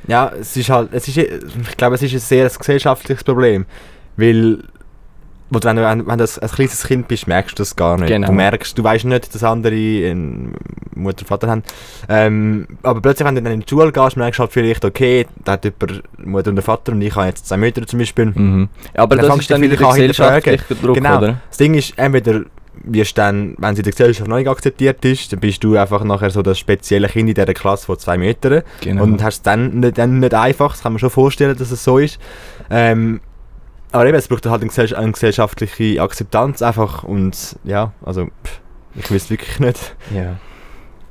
Ja, 0.07 0.31
es 0.39 0.55
ist 0.55 0.69
halt, 0.69 0.89
es 0.93 1.07
ist, 1.07 1.17
ich 1.17 1.77
glaube, 1.77 1.95
es 1.95 2.01
ist 2.03 2.13
ein 2.13 2.19
sehr 2.19 2.49
gesellschaftliches 2.49 3.23
Problem, 3.23 3.65
weil 4.17 4.59
wo 5.49 5.59
du, 5.59 5.67
wenn, 5.67 5.77
du, 5.77 5.83
wenn 5.83 6.07
wenn 6.07 6.17
du 6.17 6.23
ein, 6.23 6.29
ein 6.41 6.49
kleines 6.49 6.83
Kind 6.85 7.07
bist, 7.07 7.27
merkst 7.27 7.57
du 7.57 7.61
das 7.61 7.75
gar 7.75 7.97
nicht. 7.97 8.07
Genau. 8.09 8.27
Du 8.27 8.33
merkst, 8.33 8.77
du 8.77 8.83
weißt 8.83 9.05
nicht, 9.05 9.33
dass 9.33 9.43
andere 9.43 10.13
Mutter 10.95 11.21
und 11.21 11.27
Vater 11.27 11.47
haben. 11.47 11.63
Ähm, 12.09 12.67
aber 12.83 13.01
plötzlich, 13.01 13.27
wenn 13.27 13.35
du 13.35 13.41
dann 13.41 13.53
in 13.53 13.59
die 13.61 13.69
Schule 13.69 13.91
gehst, 13.91 14.17
merkst 14.17 14.39
du 14.39 14.41
halt 14.43 14.51
vielleicht, 14.51 14.83
okay, 14.83 15.25
da 15.43 15.53
hat 15.53 15.65
jemand 15.65 16.03
Mutter 16.25 16.49
und 16.49 16.61
Vater 16.61 16.91
und 16.91 17.01
ich 17.01 17.15
habe 17.15 17.27
jetzt 17.27 17.47
zwei 17.47 17.57
Mütter 17.57 17.85
zum 17.85 17.99
Beispiel. 17.99 18.25
Mhm. 18.25 18.69
Aber 18.95 19.15
Dann 19.15 19.27
das 19.27 19.37
ist 19.39 19.49
du 19.49 19.53
dann 19.53 19.61
vielleicht 19.63 19.79
wieder 19.79 19.89
gesellschaftlicher 19.89 20.75
Druck, 20.75 20.95
Genau. 20.95 21.17
oder? 21.17 21.41
Das 21.49 21.57
Ding 21.57 21.73
ist, 21.75 21.93
entweder 21.97 22.41
wirst 22.83 23.17
dann, 23.17 23.55
wenn 23.57 23.75
sie 23.75 23.79
in 23.81 23.83
der 23.85 23.91
Gesellschaft 23.91 24.29
noch 24.29 24.37
nicht 24.37 24.47
akzeptiert 24.47 25.03
ist, 25.03 25.33
dann 25.33 25.39
bist 25.39 25.63
du 25.63 25.75
einfach 25.77 26.03
nachher 26.03 26.29
so 26.29 26.41
das 26.41 26.59
spezielle 26.59 27.07
Kind 27.07 27.29
in 27.29 27.35
dieser 27.35 27.53
Klasse 27.53 27.85
von 27.85 27.97
zwei 27.97 28.17
Metern. 28.17 28.61
Genau. 28.81 29.03
Und 29.03 29.23
hast 29.23 29.35
es 29.37 29.41
dann 29.41 29.79
nicht, 29.79 29.97
dann 29.97 30.19
nicht 30.19 30.33
einfach, 30.33 30.71
das 30.71 30.83
kann 30.83 30.93
man 30.93 30.99
schon 30.99 31.09
vorstellen, 31.09 31.57
dass 31.57 31.71
es 31.71 31.83
so 31.83 31.97
ist. 31.97 32.19
Ähm, 32.69 33.21
aber 33.91 34.05
eben, 34.05 34.17
es 34.17 34.27
braucht 34.27 34.45
halt 34.45 34.61
eine, 34.61 34.69
gesell 34.69 34.95
eine 34.95 35.11
gesellschaftliche 35.11 36.01
Akzeptanz 36.01 36.61
einfach 36.61 37.03
und 37.03 37.57
ja, 37.63 37.93
also 38.05 38.25
pff, 38.25 38.61
ich 38.95 39.09
wüsste 39.11 39.31
wirklich 39.31 39.59
nicht. 39.59 39.95
Ja. 40.13 40.37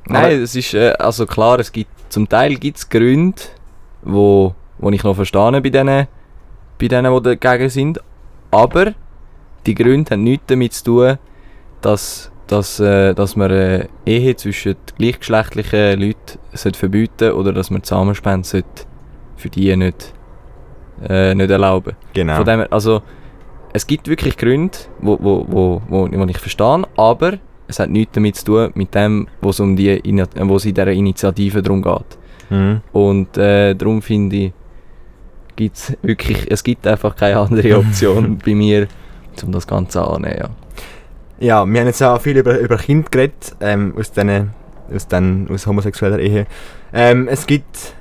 Nein, 0.05 0.41
es 0.41 0.55
ist, 0.55 0.73
äh, 0.73 0.93
also 0.99 1.25
klar, 1.25 1.59
es 1.59 1.71
gibt, 1.71 1.91
zum 2.09 2.29
Teil 2.29 2.55
gibt 2.55 2.77
es 2.77 2.89
Gründe, 2.89 3.41
wo, 4.03 4.55
wo 4.77 4.89
ich 4.91 5.03
noch 5.03 5.15
verstehe 5.15 5.61
bei 5.61 5.69
denen, 5.69 6.07
bei 6.79 6.87
denen, 6.87 7.23
die 7.23 7.37
dagegen 7.37 7.69
sind, 7.69 7.99
aber 8.51 8.93
die 9.65 9.75
Gründe 9.75 10.11
haben 10.11 10.23
nichts 10.23 10.45
damit 10.47 10.73
zu 10.73 10.83
tun, 10.85 11.17
dass, 11.81 12.31
dass, 12.47 12.79
äh, 12.79 13.13
dass 13.13 13.35
man 13.35 13.51
eine 13.51 13.89
Ehe 14.05 14.35
zwischen 14.35 14.75
gleichgeschlechtlichen 14.97 15.99
Leuten 15.99 16.39
sollte 16.53 16.79
verbieten 16.79 17.31
oder 17.33 17.51
dass 17.51 17.69
man 17.69 17.83
Zusammenspende 17.83 18.47
sollte 18.47 18.85
für 19.35 19.49
die 19.49 19.75
nicht, 19.75 20.13
äh, 21.07 21.35
nicht 21.35 21.49
erlauben. 21.49 21.95
Genau. 22.13 22.37
Von 22.37 22.45
dem 22.45 22.65
also, 22.69 23.01
es 23.73 23.85
gibt 23.85 24.07
wirklich 24.07 24.37
Gründe, 24.37 24.77
wo, 24.99 25.17
wo, 25.19 25.45
wo, 25.47 25.81
wo, 25.87 26.09
wo 26.11 26.25
ich 26.25 26.37
verstehe, 26.37 26.83
aber 26.95 27.33
es 27.67 27.79
hat 27.79 27.89
nichts 27.89 28.13
damit 28.13 28.35
zu 28.37 28.45
tun, 28.45 28.71
mit 28.75 28.95
dem, 28.95 29.27
wo 29.41 29.49
es 29.49 29.59
um 29.59 29.75
die, 29.75 29.89
äh, 29.89 30.27
wo 30.41 30.55
es 30.55 30.65
in 30.65 30.73
dieser 30.73 30.91
Initiative 30.91 31.61
darum 31.61 31.81
geht. 31.81 32.17
Mhm. 32.49 32.81
Und 32.93 33.37
äh, 33.37 33.73
darum 33.75 34.01
finde 34.01 34.35
ich, 34.35 34.53
gibt's 35.55 35.93
wirklich, 36.01 36.49
es 36.49 36.63
gibt 36.63 36.87
einfach 36.87 37.15
keine 37.15 37.39
andere 37.39 37.77
Option 37.79 38.37
bei 38.43 38.55
mir, 38.55 38.87
um 39.43 39.51
das 39.51 39.67
Ganze 39.67 40.01
anzunehmen. 40.01 40.37
Ja. 40.39 40.49
Ja, 41.39 41.65
wir 41.67 41.79
haben 41.79 41.87
jetzt 41.87 42.01
auch 42.01 42.19
viel 42.19 42.37
über, 42.37 42.57
über 42.57 42.77
Kinder 42.77 43.07
geredet, 43.11 43.55
ähm, 43.59 43.93
aus, 43.95 44.11
den, 44.11 44.49
aus, 44.91 45.07
den, 45.07 45.47
aus 45.51 45.67
homosexueller 45.67 46.17
Ehe. 46.17 46.47
Ähm, 46.91 47.27
es 47.27 47.45
gibt 47.45 47.93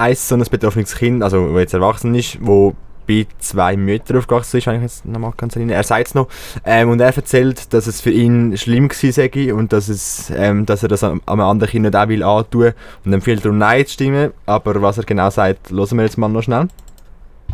ein 0.00 0.14
so 0.14 0.34
ein 0.34 0.44
betroffenes 0.50 0.94
Kind, 0.96 1.22
also 1.22 1.58
jetzt 1.58 1.74
erwachsen 1.74 2.14
ist, 2.14 2.38
wo 2.40 2.74
bei 3.06 3.26
zwei 3.40 3.76
Müttern 3.76 4.18
aufgewachsen 4.18 4.58
ist, 4.58 4.66
wenn 4.66 4.76
ich 4.76 4.82
jetzt 4.82 5.04
nochmal 5.04 5.32
ganz 5.36 5.56
erinnere. 5.56 5.76
Er 5.76 5.82
sagt 5.82 6.08
es 6.08 6.14
noch. 6.14 6.28
Ähm, 6.64 6.90
und 6.90 7.00
er 7.00 7.14
erzählt, 7.14 7.72
dass 7.72 7.86
es 7.86 8.00
für 8.00 8.10
ihn 8.10 8.56
schlimm 8.56 8.88
gewesen 8.88 9.12
sei 9.12 9.52
und 9.52 9.72
dass, 9.72 9.88
es, 9.88 10.30
ähm, 10.34 10.64
dass 10.64 10.82
er 10.82 10.88
das 10.88 11.02
am 11.02 11.20
anderen 11.26 11.70
Kind 11.70 11.84
nicht 11.84 11.96
auch 11.96 12.08
will 12.08 12.22
antun 12.22 12.72
und 13.04 13.12
empfiehlt 13.12 13.44
darum 13.44 13.58
Nein 13.58 13.86
zu 13.86 13.94
stimmen. 13.94 14.30
Aber 14.46 14.80
was 14.80 14.98
er 14.98 15.04
genau 15.04 15.30
sagt, 15.30 15.70
hören 15.70 15.96
wir 15.96 16.04
jetzt 16.04 16.18
mal 16.18 16.28
noch 16.28 16.42
schnell. 16.42 16.68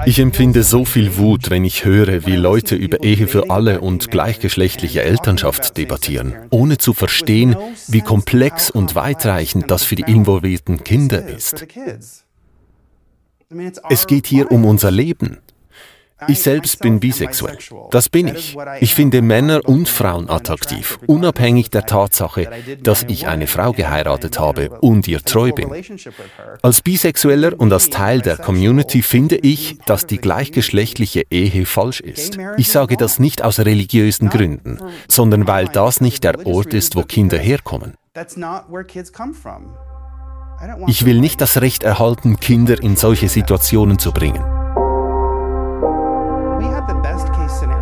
Ich 0.05 0.19
empfinde 0.19 0.63
so 0.63 0.85
viel 0.85 1.17
Wut, 1.17 1.49
wenn 1.49 1.65
ich 1.65 1.87
höre, 1.87 2.27
wie 2.27 2.37
Leute 2.37 2.75
über 2.75 3.03
Ehe 3.03 3.27
für 3.27 3.49
alle 3.49 3.81
und 3.81 4.11
gleichgeschlechtliche 4.11 5.03
Elternschaft 5.03 5.79
debattieren, 5.79 6.35
ohne 6.51 6.77
zu 6.77 6.93
verstehen, 6.93 7.57
wie 7.89 8.03
komplex 8.03 8.71
und 8.71 8.95
weitreichend 8.95 9.71
das 9.71 9.85
für 9.85 9.97
die 9.97 10.03
involvierten 10.03 10.85
Kinder 10.85 11.27
ist. 11.27 11.67
Es 13.89 14.07
geht 14.07 14.27
hier 14.27 14.51
um 14.51 14.65
unser 14.65 14.91
Leben. 14.91 15.39
Ich 16.29 16.41
selbst 16.41 16.81
bin 16.81 16.99
bisexuell. 16.99 17.59
Das 17.91 18.09
bin 18.09 18.29
ich. 18.29 18.57
Ich 18.81 18.95
finde 18.95 19.21
Männer 19.21 19.61
und 19.67 19.87
Frauen 19.87 20.31
attraktiv, 20.31 20.99
unabhängig 21.07 21.69
der 21.69 21.85
Tatsache, 21.85 22.49
dass 22.83 23.03
ich 23.03 23.27
eine 23.27 23.47
Frau 23.47 23.73
geheiratet 23.73 24.39
habe 24.39 24.71
und 24.81 25.07
ihr 25.09 25.21
treu 25.21 25.53
bin. 25.53 25.71
Als 26.63 26.81
Bisexueller 26.81 27.61
und 27.61 27.71
als 27.71 27.91
Teil 27.91 28.23
der 28.23 28.39
Community 28.39 29.03
finde 29.03 29.37
ich, 29.37 29.79
dass 29.85 30.07
die 30.07 30.17
gleichgeschlechtliche 30.17 31.25
Ehe 31.31 31.67
falsch 31.67 32.01
ist. 32.01 32.39
Ich 32.57 32.71
sage 32.71 32.97
das 32.97 33.19
nicht 33.19 33.43
aus 33.43 33.59
religiösen 33.61 34.31
Gründen, 34.31 34.79
sondern 35.09 35.47
weil 35.47 35.69
das 35.69 36.01
nicht 36.01 36.25
der 36.25 36.47
Ort 36.47 36.73
ist, 36.73 36.97
wo 36.97 37.03
Kinder 37.03 37.37
herkommen. 37.39 37.93
Ich 40.87 41.05
will 41.05 41.21
nicht 41.21 41.41
das 41.41 41.61
Recht 41.61 41.83
erhalten, 41.83 42.41
Kinder 42.41 42.81
in 42.83 42.97
solche 42.97 43.29
Situationen 43.29 43.99
zu 43.99 44.13
bringen. 44.13 44.43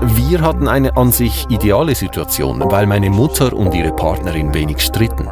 Wir 0.01 0.41
hatten 0.41 0.69
eine 0.69 0.97
an 0.97 1.13
sich 1.13 1.47
ideale 1.49 1.95
Situation, 1.95 2.63
weil 2.67 2.87
meine 2.87 3.11
Mutter 3.11 3.53
und 3.53 3.75
ihre 3.75 3.93
Partnerin 3.93 4.53
wenig 4.53 4.81
stritten. 4.81 5.29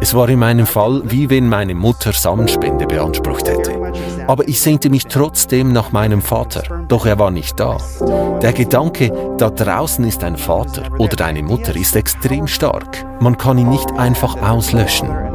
Es 0.00 0.14
war 0.14 0.28
in 0.28 0.38
meinem 0.38 0.66
Fall, 0.66 1.02
wie 1.04 1.28
wenn 1.28 1.48
meine 1.48 1.74
Mutter 1.74 2.12
Samenspende 2.12 2.86
beansprucht 2.86 3.48
hätte. 3.48 3.92
Aber 4.28 4.46
ich 4.46 4.60
sehnte 4.60 4.90
mich 4.90 5.06
trotzdem 5.06 5.72
nach 5.72 5.90
meinem 5.90 6.22
Vater, 6.22 6.84
doch 6.86 7.04
er 7.04 7.18
war 7.18 7.32
nicht 7.32 7.58
da. 7.58 7.78
Der 8.40 8.52
Gedanke, 8.52 9.12
da 9.38 9.50
draußen 9.50 10.04
ist 10.04 10.22
ein 10.22 10.36
Vater 10.36 10.82
oder 10.98 11.24
eine 11.24 11.42
Mutter, 11.42 11.74
ist 11.74 11.96
extrem 11.96 12.46
stark. 12.46 13.04
Man 13.20 13.36
kann 13.36 13.58
ihn 13.58 13.70
nicht 13.70 13.90
einfach 13.98 14.40
auslöschen. 14.40 15.27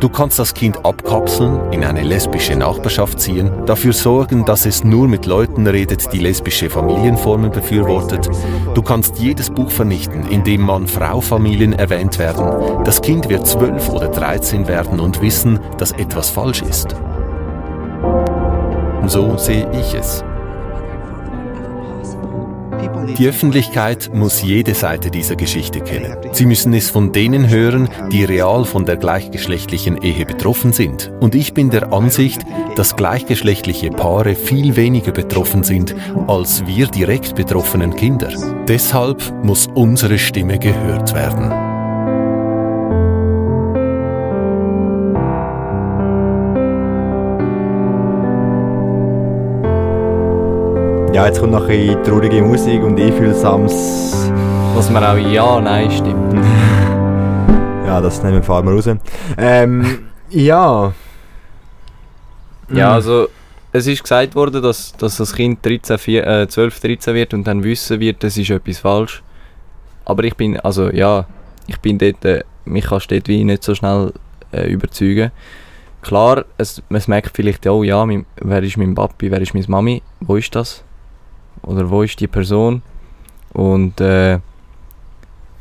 Du 0.00 0.10
kannst 0.10 0.38
das 0.38 0.52
Kind 0.52 0.84
abkapseln, 0.84 1.72
in 1.72 1.82
eine 1.82 2.02
lesbische 2.02 2.54
Nachbarschaft 2.54 3.18
ziehen, 3.18 3.50
dafür 3.64 3.94
sorgen, 3.94 4.44
dass 4.44 4.66
es 4.66 4.84
nur 4.84 5.08
mit 5.08 5.24
Leuten 5.24 5.66
redet, 5.66 6.12
die 6.12 6.18
lesbische 6.18 6.68
Familienformen 6.68 7.50
befürwortet. 7.50 8.28
Du 8.74 8.82
kannst 8.82 9.18
jedes 9.18 9.48
Buch 9.48 9.70
vernichten, 9.70 10.28
in 10.28 10.44
dem 10.44 10.60
Mann-Frau-Familien 10.62 11.72
erwähnt 11.72 12.18
werden. 12.18 12.84
Das 12.84 13.00
Kind 13.00 13.30
wird 13.30 13.46
12 13.46 13.88
oder 13.88 14.08
13 14.08 14.68
werden 14.68 15.00
und 15.00 15.22
wissen, 15.22 15.60
dass 15.78 15.92
etwas 15.92 16.28
falsch 16.28 16.60
ist. 16.60 16.94
So 19.06 19.38
sehe 19.38 19.70
ich 19.72 19.94
es. 19.94 20.25
Die 23.18 23.28
Öffentlichkeit 23.28 24.10
muss 24.12 24.42
jede 24.42 24.74
Seite 24.74 25.10
dieser 25.10 25.36
Geschichte 25.36 25.80
kennen. 25.80 26.16
Sie 26.32 26.46
müssen 26.46 26.72
es 26.74 26.90
von 26.90 27.12
denen 27.12 27.48
hören, 27.48 27.88
die 28.10 28.24
real 28.24 28.64
von 28.64 28.84
der 28.84 28.96
gleichgeschlechtlichen 28.96 30.02
Ehe 30.02 30.26
betroffen 30.26 30.72
sind. 30.72 31.12
Und 31.20 31.34
ich 31.34 31.54
bin 31.54 31.70
der 31.70 31.92
Ansicht, 31.92 32.42
dass 32.76 32.96
gleichgeschlechtliche 32.96 33.90
Paare 33.90 34.34
viel 34.34 34.76
weniger 34.76 35.12
betroffen 35.12 35.62
sind 35.62 35.94
als 36.26 36.66
wir 36.66 36.86
direkt 36.86 37.34
betroffenen 37.34 37.94
Kinder. 37.96 38.32
Deshalb 38.68 39.32
muss 39.42 39.68
unsere 39.74 40.18
Stimme 40.18 40.58
gehört 40.58 41.14
werden. 41.14 41.65
Ja, 51.16 51.24
jetzt 51.24 51.40
kommt 51.40 51.52
noch 51.52 51.62
ein 51.62 51.68
bisschen 51.68 52.04
traurige 52.04 52.42
Musik 52.42 52.82
und 52.82 53.00
einfühlsames... 53.00 54.30
Was 54.74 54.90
man 54.90 55.02
auch 55.02 55.16
ja, 55.16 55.58
nein 55.62 55.90
stimmt. 55.90 56.34
ja, 57.86 58.02
das 58.02 58.22
nehmen 58.22 58.34
wir, 58.34 58.42
fahren 58.42 58.66
wir 58.66 58.74
raus. 58.74 58.86
Ähm, 59.38 60.00
ja... 60.28 60.92
Ja, 62.68 62.88
Mhm. 62.88 62.92
also 62.92 63.28
es 63.72 63.86
ist 63.86 64.02
gesagt 64.02 64.34
worden, 64.34 64.62
dass, 64.62 64.92
dass 64.92 65.16
das 65.16 65.34
Kind 65.34 65.64
13, 65.64 65.96
4, 65.96 66.26
äh, 66.26 66.48
12, 66.48 66.80
13 66.80 67.14
wird 67.14 67.32
und 67.32 67.46
dann 67.46 67.64
wissen 67.64 67.98
wird, 67.98 68.22
das 68.22 68.36
ist 68.36 68.50
etwas 68.50 68.80
falsch. 68.80 69.22
Aber 70.04 70.22
ich 70.22 70.36
bin, 70.36 70.60
also 70.60 70.90
ja, 70.90 71.24
ich 71.66 71.80
bin 71.80 71.96
dort, 71.96 72.22
äh, 72.26 72.44
mich 72.66 72.84
kannst 72.84 73.10
dort 73.10 73.26
wie 73.26 73.42
nicht 73.42 73.62
so 73.62 73.74
schnell 73.74 74.12
äh, 74.52 74.70
überzeugen. 74.70 75.30
Klar, 76.02 76.44
es, 76.58 76.82
man 76.90 77.00
merkt 77.06 77.34
vielleicht, 77.34 77.66
oh 77.66 77.82
ja, 77.84 78.04
mein, 78.04 78.26
wer 78.36 78.62
ist 78.62 78.76
mein 78.76 78.94
Papi, 78.94 79.30
wer 79.30 79.40
ist 79.40 79.54
meine 79.54 79.64
Mami, 79.66 80.02
wo 80.20 80.36
ist 80.36 80.54
das? 80.54 80.84
Oder 81.66 81.90
wo 81.90 82.02
ist 82.02 82.18
die 82.20 82.28
Person? 82.28 82.82
Und 83.52 84.00
äh, 84.00 84.38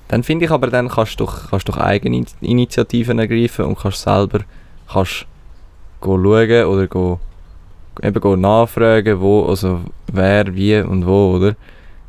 dann 0.07 0.23
finde 0.23 0.45
ich 0.45 0.51
aber, 0.51 0.67
dann 0.67 0.87
kannst 0.87 1.19
du 1.19 1.25
doch, 1.25 1.49
kannst 1.49 1.67
doch 1.67 1.77
eigene 1.77 2.25
Initiativen 2.41 3.19
ergreifen 3.19 3.65
und 3.65 3.77
kannst 3.77 4.01
selber 4.01 4.41
kannst 4.91 5.25
schauen 6.01 6.65
oder 6.65 6.87
go, 6.87 7.19
eben 8.03 8.19
go 8.21 8.35
nachfragen, 8.35 9.19
wo, 9.19 9.45
also 9.45 9.81
wer, 10.11 10.53
wie 10.55 10.79
und 10.79 11.05
wo, 11.05 11.35
oder? 11.35 11.55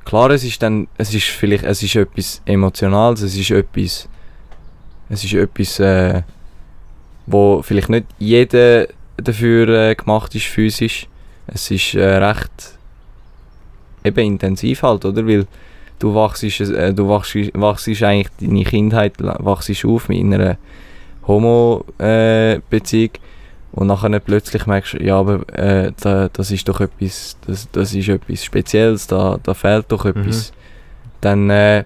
Klar, 0.04 0.30
es 0.30 0.44
ist 0.44 0.62
dann, 0.62 0.86
es 0.98 1.14
ist 1.14 1.26
vielleicht, 1.26 1.64
es 1.64 1.82
ist 1.82 1.96
etwas 1.96 2.42
Emotionales, 2.44 3.22
es 3.22 3.36
ist 3.36 3.50
etwas, 3.50 4.08
es 5.08 5.24
ist 5.24 5.32
etwas, 5.32 5.80
äh, 5.80 6.22
wo 7.26 7.62
vielleicht 7.62 7.88
nicht 7.88 8.06
jeder 8.18 8.86
dafür 9.16 9.68
äh, 9.68 9.94
gemacht 9.94 10.34
ist, 10.34 10.46
physisch. 10.46 11.08
Es 11.48 11.70
ist 11.70 11.94
äh, 11.94 12.04
recht 12.18 12.75
eben 14.06 14.20
intensiv 14.20 14.82
halt, 14.82 15.04
oder? 15.04 15.26
Weil 15.26 15.46
du 15.98 16.14
wachst, 16.14 16.42
äh, 16.42 16.94
du 16.94 17.08
wachst, 17.08 17.34
wachst 17.54 17.88
eigentlich 18.02 18.28
deine 18.40 18.64
Kindheit 18.64 19.14
wachst 19.18 19.84
auf 19.84 20.08
mit 20.08 20.20
einer 20.20 20.56
Homo-Beziehung 21.26 23.10
und 23.72 23.88
nachher 23.88 24.20
plötzlich 24.20 24.66
merkst 24.66 24.94
du, 24.94 25.02
ja, 25.02 25.18
aber 25.18 25.46
äh, 25.54 25.92
da, 26.00 26.28
das 26.32 26.50
ist 26.50 26.68
doch 26.68 26.80
etwas, 26.80 27.36
das, 27.46 27.68
das 27.72 27.92
ist 27.92 28.08
etwas 28.08 28.42
Spezielles, 28.42 29.06
da, 29.06 29.38
da 29.42 29.52
fehlt 29.54 29.86
doch 29.88 30.04
etwas. 30.06 30.52
Dann, 31.20 31.50
äh, 31.50 31.84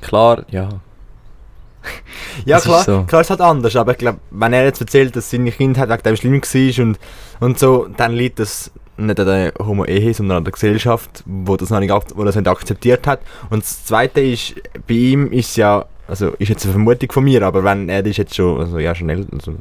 klar, 0.00 0.44
ja. 0.50 0.68
Ja, 2.46 2.56
Das 2.56 2.64
ist 2.64 2.70
klar, 2.70 2.82
so. 2.84 3.04
klar 3.04 3.20
ist 3.20 3.30
halt 3.30 3.40
anders, 3.42 3.76
aber 3.76 3.92
ich 3.92 3.98
glaube, 3.98 4.18
wenn 4.30 4.52
er 4.54 4.64
jetzt 4.64 4.80
erzählt, 4.80 5.14
dass 5.16 5.30
seine 5.30 5.52
Kindheit 5.52 5.90
wegen 5.90 6.02
dem 6.02 6.16
schlimm 6.16 6.40
war 6.40 6.84
und, 6.84 6.98
und 7.40 7.58
so, 7.58 7.86
dann 7.96 8.12
liegt 8.12 8.38
das 8.38 8.70
nicht 8.96 9.20
an 9.20 9.26
der 9.26 9.52
Homo-Ehe, 9.58 10.14
sondern 10.14 10.38
an 10.38 10.44
der 10.44 10.52
Gesellschaft, 10.52 11.22
wo 11.26 11.56
das 11.56 11.70
nicht, 11.70 11.92
wo 12.14 12.24
das 12.24 12.36
nicht 12.36 12.48
akzeptiert 12.48 13.06
hat. 13.06 13.20
Und 13.50 13.62
das 13.62 13.84
Zweite 13.84 14.20
ist, 14.20 14.54
bei 14.86 14.94
ihm 14.94 15.32
ist 15.32 15.56
ja, 15.56 15.86
also 16.06 16.30
ist 16.38 16.48
jetzt 16.48 16.64
eine 16.64 16.72
Vermutung 16.72 17.10
von 17.12 17.24
mir, 17.24 17.42
aber 17.42 17.64
wenn 17.64 17.88
er 17.88 18.04
ist 18.04 18.18
jetzt 18.18 18.34
schon, 18.34 18.60
also 18.60 18.78
ja, 18.78 18.94
schon 18.94 19.08
älter, 19.08 19.32
also, 19.32 19.54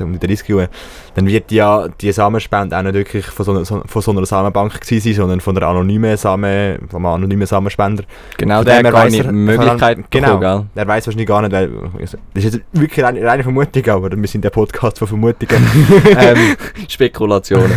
also 0.00 0.04
um 0.04 0.18
die 0.18 0.26
30 0.26 0.48
Jahre, 0.48 0.68
dann 1.14 1.26
wird 1.26 1.50
ja 1.50 1.88
die 2.00 2.12
Samenspende 2.12 2.76
auch 2.78 2.82
nicht 2.82 2.94
wirklich 2.94 3.26
von 3.26 3.44
so, 3.44 3.52
einer- 3.52 3.64
so, 3.64 3.82
von 3.86 4.02
so 4.02 4.10
einer 4.12 4.26
Samenbank 4.26 4.80
gewesen 4.80 5.00
sein, 5.00 5.14
sondern 5.14 5.40
von 5.40 5.56
einer 5.56 5.66
anonymen 5.66 6.16
Samen, 6.16 6.78
vom 6.88 7.06
anonymen 7.06 7.46
Samenspender. 7.46 8.04
Genau, 8.36 8.56
Von 8.58 8.64
der 8.66 8.76
hat 8.78 9.14
er- 9.14 9.32
Möglichkeiten 9.32 10.04
genau, 10.10 10.38
bekommen, 10.38 10.70
er 10.74 10.86
weiß 10.88 11.06
wahrscheinlich 11.06 11.28
gar 11.28 11.42
nicht, 11.42 11.52
weil 11.52 11.70
das 12.00 12.14
ist 12.44 12.54
jetzt 12.54 12.60
wirklich 12.72 13.04
reine, 13.04 13.24
reine 13.24 13.42
Vermutung, 13.42 13.88
aber 13.88 14.10
wir 14.16 14.28
sind 14.28 14.44
der 14.44 14.50
Podcast 14.50 14.98
von 14.98 15.08
Vermutungen. 15.08 15.66
ähm, 16.18 16.56
Spekulationen. 16.88 17.72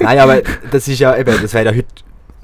Nein, 0.00 0.18
aber 0.18 0.40
das 0.70 0.88
ist 0.88 0.98
ja 0.98 1.16
eben, 1.16 1.34
das 1.40 1.52
wäre 1.54 1.66
ja 1.66 1.70
heute, 1.72 1.86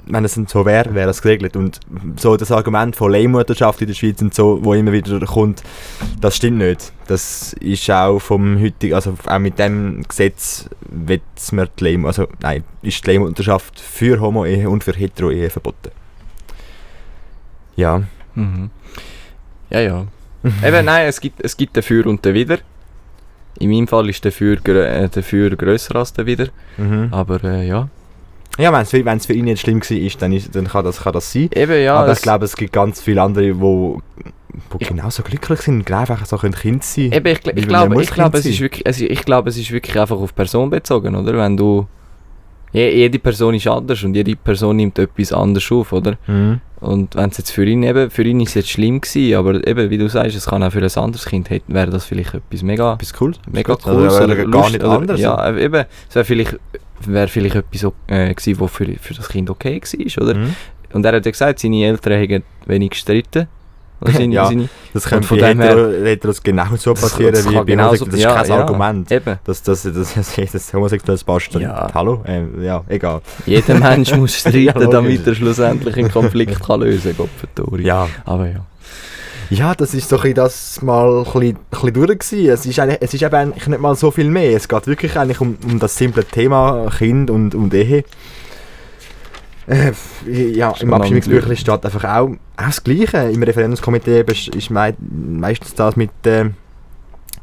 wenn 0.09 0.25
es 0.25 0.33
so 0.33 0.65
wäre, 0.65 0.93
wäre 0.93 1.07
das 1.07 1.21
geregelt. 1.21 1.55
Und 1.55 1.79
so 2.17 2.37
das 2.37 2.51
Argument 2.51 2.95
von 2.95 3.11
Leihmutterschaft 3.11 3.81
in 3.81 3.87
der 3.87 3.93
Schweiz 3.93 4.21
und 4.21 4.33
so, 4.33 4.63
wo 4.63 4.73
immer 4.73 4.91
wieder 4.91 5.19
kommt, 5.25 5.63
das 6.21 6.37
stimmt 6.37 6.59
nicht. 6.59 6.91
Das 7.07 7.53
ist 7.53 7.89
auch 7.89 8.19
vom 8.19 8.59
heutigen, 8.61 8.93
also 8.93 9.15
auch 9.25 9.39
mit 9.39 9.59
dem 9.59 10.03
Gesetz 10.07 10.69
wird 10.89 11.21
man 11.51 11.69
die 11.79 11.83
Leih, 11.83 12.05
also 12.05 12.27
nein, 12.41 12.63
ist 12.81 13.05
die 13.05 13.11
Leihmutterschaft 13.11 13.79
für 13.79 14.19
Homo-Ehe 14.19 14.69
und 14.69 14.83
für 14.83 14.93
Hetero-Ehe 14.93 15.49
verboten. 15.49 15.91
Ja. 17.75 18.03
Mhm. 18.35 18.69
Ja, 19.69 19.79
ja. 19.79 20.07
Eben, 20.63 20.85
nein, 20.85 21.07
es 21.07 21.19
gibt, 21.19 21.43
es 21.43 21.55
gibt 21.57 21.77
dafür 21.77 22.05
und 22.05 22.25
dawider. 22.25 22.59
In 23.59 23.71
meinem 23.71 23.87
Fall 23.87 24.09
ist 24.09 24.23
dafür, 24.23 24.63
äh, 24.67 25.09
dafür 25.09 25.55
grösser 25.55 25.95
als 25.95 26.13
dawider. 26.13 26.47
Mhm. 26.77 27.09
Aber 27.11 27.43
äh, 27.43 27.67
ja. 27.67 27.89
Ja, 28.57 28.73
wenn 28.73 28.81
es 28.81 28.89
für, 28.89 29.03
wenn's 29.05 29.25
für 29.25 29.33
ihn 29.33 29.47
jetzt 29.47 29.61
schlimm 29.61 29.81
war, 29.81 30.11
dann, 30.19 30.33
ist, 30.33 30.55
dann 30.55 30.67
kann, 30.67 30.83
das, 30.83 31.01
kann 31.01 31.13
das 31.13 31.31
sein. 31.31 31.49
Eben, 31.53 31.81
ja. 31.83 31.95
Aber 31.99 32.11
ich 32.11 32.21
glaube, 32.21 32.45
es 32.45 32.55
gibt 32.55 32.73
ganz 32.73 33.01
viele 33.01 33.21
andere, 33.21 33.59
wo, 33.59 34.01
wo 34.71 34.77
genauso 34.79 35.21
glücklich 35.23 35.61
sind 35.61 35.75
und 35.75 35.85
genau 35.85 35.99
einfach 35.99 36.25
so 36.25 36.39
ein 36.39 36.51
Kind 36.53 36.83
sein 36.83 37.11
Eben, 37.11 37.27
ich, 37.27 37.39
ich 37.45 37.55
man 37.55 37.67
glaube, 37.67 38.01
ich 38.03 38.09
glaube, 38.11 38.37
es 38.39 38.45
ist 38.45 38.59
wirklich, 38.59 38.85
ist, 38.85 39.01
ich 39.01 39.25
glaube, 39.25 39.49
es 39.49 39.57
ist 39.57 39.71
wirklich 39.71 39.99
einfach 39.99 40.17
auf 40.17 40.33
Person 40.33 40.69
bezogen, 40.69 41.15
oder? 41.15 41.37
Wenn 41.37 41.55
du 41.55 41.85
je, 42.71 42.89
jede 42.95 43.19
Person 43.19 43.53
ist 43.53 43.67
anders 43.67 44.03
und 44.03 44.15
jede 44.15 44.35
Person 44.35 44.75
nimmt 44.75 44.97
etwas 44.99 45.31
anders 45.33 45.71
auf, 45.71 45.93
oder? 45.93 46.17
Mhm. 46.27 46.59
Und 46.79 47.15
wenn 47.15 47.29
es 47.29 47.37
jetzt 47.39 47.51
für 47.51 47.65
ihn 47.65 47.81
eben, 47.83 48.09
für 48.11 48.21
ihn 48.23 48.39
ist 48.39 48.49
es 48.49 48.55
jetzt 48.55 48.69
schlimm 48.69 49.01
gewesen, 49.01 49.35
aber 49.35 49.65
eben, 49.67 49.89
wie 49.89 49.97
du 49.97 50.07
sagst, 50.09 50.35
es 50.35 50.45
kann 50.45 50.61
auch 50.63 50.71
für 50.71 50.79
ein 50.83 51.03
anderes 51.03 51.25
Kind, 51.25 51.49
hätte- 51.49 51.73
wäre 51.73 51.89
das 51.89 52.05
vielleicht 52.05 52.33
etwas 52.35 52.61
mega, 52.61 52.93
Etwas 52.93 53.13
cool. 53.19 53.33
mega 53.51 53.73
Also, 53.73 53.89
cool, 53.89 54.03
wäre 54.03 54.23
oder 54.25 54.35
gar 54.35 54.45
Lust- 54.45 54.71
nicht 54.73 54.83
oder, 54.83 54.91
anders. 54.97 55.19
Ja, 55.19 55.57
eben, 55.57 55.85
es 56.09 56.15
wäre 56.15 56.25
vielleicht, 56.25 56.59
wäre 57.05 57.27
vielleicht 57.27 57.55
etwas 57.55 57.91
äh, 58.07 58.33
gewesen, 58.33 58.59
was 58.59 58.71
für, 58.71 58.85
für 58.99 59.13
das 59.13 59.29
Kind 59.29 59.49
okay 59.49 59.81
war, 59.81 60.23
oder? 60.23 60.35
Mhm. 60.35 60.55
Und 60.93 61.05
er 61.05 61.13
hat 61.15 61.25
ja 61.25 61.31
gesagt, 61.31 61.59
seine 61.59 61.83
Eltern 61.85 62.13
hätten 62.13 62.43
wenig 62.65 62.91
gestritten. 62.91 63.47
Seine, 64.05 64.31
Ja, 64.31 64.45
seine, 64.45 64.69
Das 64.93 65.05
könnte 65.05 65.27
von 65.27 65.39
dem 65.39 65.59
Hetero, 65.59 65.89
Heteros 66.05 66.43
genauso 66.43 66.93
Das- 66.93 67.01
passieren 67.01 67.33
das 67.33 67.49
wie 67.49 67.55
bei 67.55 67.63
genauso-. 67.63 68.05
Das 68.05 68.13
ist 68.13 68.21
ja, 68.21 68.35
kein 68.35 68.47
ja. 68.47 68.57
Argument. 68.59 69.11
eben. 69.11 69.39
Dass 69.43 69.63
das, 69.63 69.81
das, 69.81 70.13
das, 70.35 70.35
das 70.51 70.73
homosexuelles 70.73 71.23
passt. 71.23 71.51
Ja. 71.55 71.91
Hallo? 71.95 72.23
Ähm, 72.27 72.61
ja, 72.61 72.83
egal. 72.89 73.21
Jeder 73.47 73.73
Mensch 73.73 74.13
muss 74.15 74.35
streiten, 74.39 74.91
damit 74.91 75.25
er 75.25 75.33
schlussendlich 75.33 75.97
einen 75.97 76.11
Konflikt 76.11 76.63
kann 76.63 76.81
lösen 76.81 77.15
kann. 77.17 77.79
Ja. 77.83 78.07
Aber 78.23 78.47
ja. 78.47 78.59
Ja, 79.49 79.75
das 79.75 79.93
ist 79.93 80.11
doch 80.11 80.25
ein 80.25 80.33
das 80.33 80.81
mal 80.81 81.19
ein 81.19 81.23
bisschen, 81.23 81.41
ein 81.41 81.57
bisschen 81.69 81.93
durch 81.93 82.19
gewesen. 82.19 82.49
Es 82.49 82.65
ist, 82.65 82.79
eigentlich, 82.79 82.97
es 83.01 83.13
ist 83.13 83.23
eben 83.23 83.35
eigentlich 83.35 83.67
nicht 83.67 83.79
mal 83.79 83.95
so 83.95 84.11
viel 84.11 84.29
mehr. 84.29 84.55
Es 84.55 84.67
geht 84.67 84.87
wirklich 84.87 85.17
eigentlich 85.17 85.39
um, 85.39 85.57
um 85.63 85.79
das 85.79 85.95
simple 85.95 86.25
Thema 86.25 86.89
Kind 86.97 87.29
und, 87.29 87.55
und 87.55 87.73
Ehe. 87.73 88.03
Äh, 89.67 89.91
ja, 90.25 90.73
im. 90.79 90.93
Abstimmungsbüchlein 90.93 91.57
steht 91.57 91.85
einfach 91.85 92.03
auch, 92.03 92.29
auch 92.29 92.65
das 92.65 92.83
Gleiche. 92.83 93.17
Im 93.29 93.43
Referendumskomitee 93.43 94.23
ist 94.27 94.69
mei 94.69 94.95
meistens 94.99 95.75
das 95.75 95.95
mit 95.95 96.11
äh, 96.25 96.49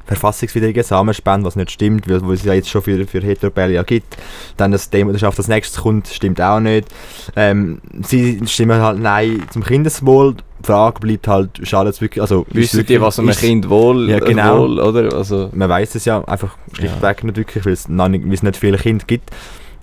verfassungswidrigen 0.07 0.83
Samenspenden, 0.85 1.45
was 1.47 1.57
nicht 1.57 1.71
stimmt, 1.71 2.09
weil 2.09 2.23
wo 2.23 2.33
es 2.33 2.45
ja 2.45 2.53
jetzt 2.55 2.69
schon 2.69 2.83
für, 2.83 3.07
für 3.07 3.21
Heteropelle 3.21 3.73
ja 3.75 3.83
gibt. 3.83 4.17
Dann 4.57 4.73
das 4.73 4.90
Thema, 4.90 5.12
das 5.12 5.23
als 5.23 5.49
nächstes 5.49 5.81
kommt, 5.83 6.09
stimmt 6.09 6.40
auch 6.40 6.61
nicht. 6.61 6.88
Ähm, 7.37 7.81
sie 8.07 8.40
stimmen 8.47 8.81
halt 8.81 8.98
Nein 9.00 9.42
zum 9.50 9.65
Kindeswohl. 9.65 10.35
Die 10.35 10.67
Frage 10.67 11.00
bleibt 11.00 11.29
halt, 11.29 11.61
schadet 11.63 11.94
es 11.94 12.00
wirklich, 12.00 12.23
also 12.23 12.46
Wissen 12.50 12.85
die, 12.87 13.00
was 13.00 13.19
einem 13.19 13.29
ist- 13.31 13.40
Kind 13.40 13.69
wohl, 13.69 14.09
Ja, 14.09 14.19
genau. 14.19 14.61
wohl 14.61 14.81
oder? 14.81 15.15
Also, 15.15 15.50
man 15.52 15.69
weiß 15.69 15.94
es 15.94 16.05
ja 16.07 16.23
einfach 16.25 16.57
schlichtweg 16.73 17.23
nicht 17.25 17.37
wirklich, 17.37 17.65
weil 17.67 17.73
es, 17.75 17.88
nicht, 17.88 17.98
weil 18.27 18.33
es 18.33 18.42
nicht 18.42 18.57
viele 18.57 18.79
Kinder 18.79 19.05
gibt. 19.07 19.31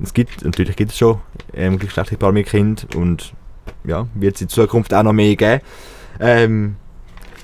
Es 0.03 0.13
gibt, 0.13 0.43
natürlich 0.43 0.76
gibt 0.76 0.91
es 0.91 0.97
schon 0.97 1.19
ähm, 1.53 1.78
gleichgeschlechtliche 1.78 2.17
Paare 2.19 2.34
mit 2.34 2.47
Kind 2.47 2.88
und 2.95 3.34
ja, 3.84 4.07
wird 4.15 4.36
es 4.36 4.41
in 4.41 4.49
Zukunft 4.49 4.91
auch 4.93 5.03
noch 5.03 5.13
mehr 5.13 5.36
geben. 5.36 5.61
Ähm, 6.19 6.76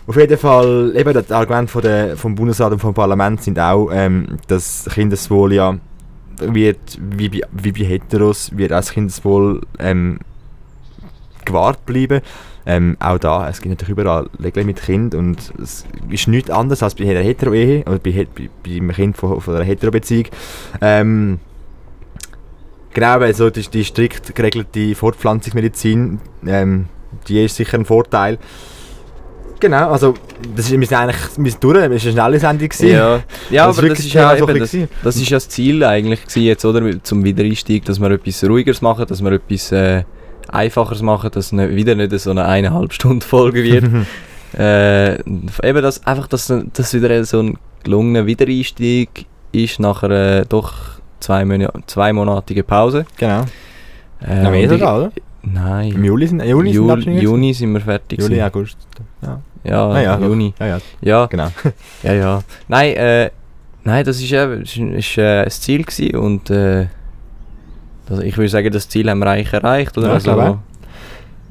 auf 0.07 0.15
jeden 0.15 0.37
Fall, 0.37 0.93
eben 0.95 1.13
das 1.13 1.31
Argument 1.31 1.69
von 1.69 1.81
der, 1.81 2.15
vom 2.17 2.35
Bundesrat 2.35 2.71
und 2.71 2.79
vom 2.79 2.93
Parlament 2.93 3.43
sind 3.43 3.59
auch, 3.59 3.89
ähm, 3.91 4.37
dass 4.47 4.89
Kindeswohl 4.93 5.53
ja 5.53 5.77
wird, 6.39 6.79
wie 6.99 7.29
bei, 7.29 7.41
wie 7.51 7.71
bei 7.71 7.83
Heteros, 7.83 8.55
wird 8.55 8.71
auch 8.71 8.77
das 8.77 8.91
Kindeswohl 8.91 9.61
ähm, 9.79 10.19
gewahrt 11.45 11.85
bleiben. 11.85 12.21
Ähm, 12.65 12.97
auch 12.99 13.17
da, 13.17 13.49
es 13.49 13.61
gibt 13.61 13.69
natürlich 13.71 13.97
überall 13.97 14.29
Regeln 14.43 14.65
mit 14.65 14.81
Kind 14.81 15.15
und 15.15 15.53
es 15.61 15.85
ist 16.09 16.27
nichts 16.27 16.49
anderes 16.49 16.83
als 16.83 16.95
bei 16.95 17.09
einer 17.09 17.21
Hetero-Ehe 17.21 17.83
oder 17.83 17.99
bei, 17.99 18.27
bei, 18.35 18.49
bei 18.63 18.75
einem 18.75 18.91
Kind 18.91 19.17
von, 19.17 19.39
von 19.41 19.55
einer 19.55 19.63
Hetero-Beziehung. 19.63 20.25
Ähm, 20.81 21.39
Genau, 22.97 23.19
weil 23.19 23.35
so 23.35 23.51
die, 23.51 23.61
die 23.61 23.83
strikt 23.83 24.33
geregelte 24.33 24.95
Fortpflanzungsmedizin, 24.95 26.19
ähm, 26.47 26.87
die 27.27 27.45
ist 27.45 27.55
sicher 27.55 27.77
ein 27.77 27.85
Vorteil. 27.85 28.39
Genau, 29.59 29.91
also 29.91 30.13
das 30.55 30.65
ist, 30.65 30.79
wir 30.79 30.87
sind 30.87 30.97
eigentlich 30.97 31.17
wir 31.37 31.51
sind 31.51 31.63
durch, 31.63 31.77
es 31.77 31.83
war 31.83 31.89
eine 31.89 31.99
schnelle 31.99 32.39
Sendung. 32.39 32.69
gewesen. 32.69 32.89
Ja, 32.89 33.19
ja 33.49 33.67
Das 33.67 33.75
ist 33.75 33.79
aber 33.79 33.89
das 33.89 33.99
ist 33.99 34.13
ja 34.13 34.35
eben, 34.35 34.59
das, 34.59 34.77
das 35.03 35.15
ist 35.15 35.29
ja 35.29 35.37
das 35.37 35.49
Ziel 35.49 35.83
eigentlich 35.83 36.21
gewesen 36.21 36.43
jetzt, 36.43 36.65
oder? 36.65 37.03
Zum 37.03 37.23
Wiedereinstieg, 37.23 37.85
dass 37.85 37.99
wir 37.99 38.11
etwas 38.11 38.43
ruhigeres 38.43 38.81
machen, 38.81 39.05
dass 39.07 39.23
wir 39.23 39.31
etwas 39.31 39.71
äh, 39.71 40.03
einfacheres 40.49 41.01
machen, 41.01 41.31
dass 41.33 41.51
es 41.51 41.57
wieder 41.57 41.95
nicht 41.95 42.17
so 42.19 42.31
eine 42.31 42.45
eineinhalb 42.45 42.93
Stunden 42.93 43.21
Folge 43.21 43.63
wird. 43.63 43.85
äh, 44.57 45.15
eben 45.15 45.81
das, 45.81 46.05
einfach, 46.05 46.27
dass 46.27 46.53
das 46.73 46.93
wieder 46.93 47.23
so 47.25 47.39
ein 47.41 47.57
gelungener 47.83 48.25
Wiedereinstieg 48.25 49.25
ist 49.51 49.79
nach 49.79 50.03
einer 50.03 50.45
doch 50.45 50.73
zwei 51.19 51.45
zweimonatigen 51.87 52.63
Pause. 52.63 53.05
Genau. 53.17 53.45
Äh, 54.21 54.43
Noch 54.43 54.51
mehr 54.51 54.69
sogar, 54.69 54.97
oder? 54.97 55.11
Nein. 55.43 55.91
Im 55.93 56.03
Juli 56.03 56.27
sind, 56.27 56.43
Juni 56.43 56.69
sind 56.69 56.75
Juli, 56.75 56.91
Abstimmungen 56.91 57.23
Juni 57.23 57.53
sind 57.53 57.73
wir 57.73 57.81
fertig. 57.81 58.19
Juli. 58.19 58.41
August. 58.41 58.77
Ja. 59.21 59.39
Ja, 59.63 59.89
Ah, 59.89 60.01
ja. 60.01 60.19
Juni. 60.19 60.53
Ja, 60.59 60.65
ja, 60.67 60.77
Ja, 61.01 61.25
genau. 61.25 61.49
ja, 62.03 62.13
ja. 62.13 62.41
Nein, 62.67 62.95
äh, 62.95 63.29
nein, 63.83 64.05
das 64.05 64.21
ist 64.21 64.31
eben 64.31 64.61
ist, 64.61 64.77
ist, 64.77 65.17
äh, 65.17 65.43
ein 65.43 65.49
Ziel 65.51 65.83
gewesen 65.83 66.15
und 66.17 66.49
äh, 66.49 66.87
das, 68.07 68.19
ich 68.19 68.37
würde 68.37 68.49
sagen, 68.49 68.71
das 68.71 68.87
Ziel 68.89 69.09
haben 69.09 69.19
wir 69.19 69.27
eigentlich 69.27 69.51
erreicht, 69.53 69.97
oder? 69.97 70.07
Ja, 70.07 70.13
also, 70.13 70.33
glaube. 70.33 70.59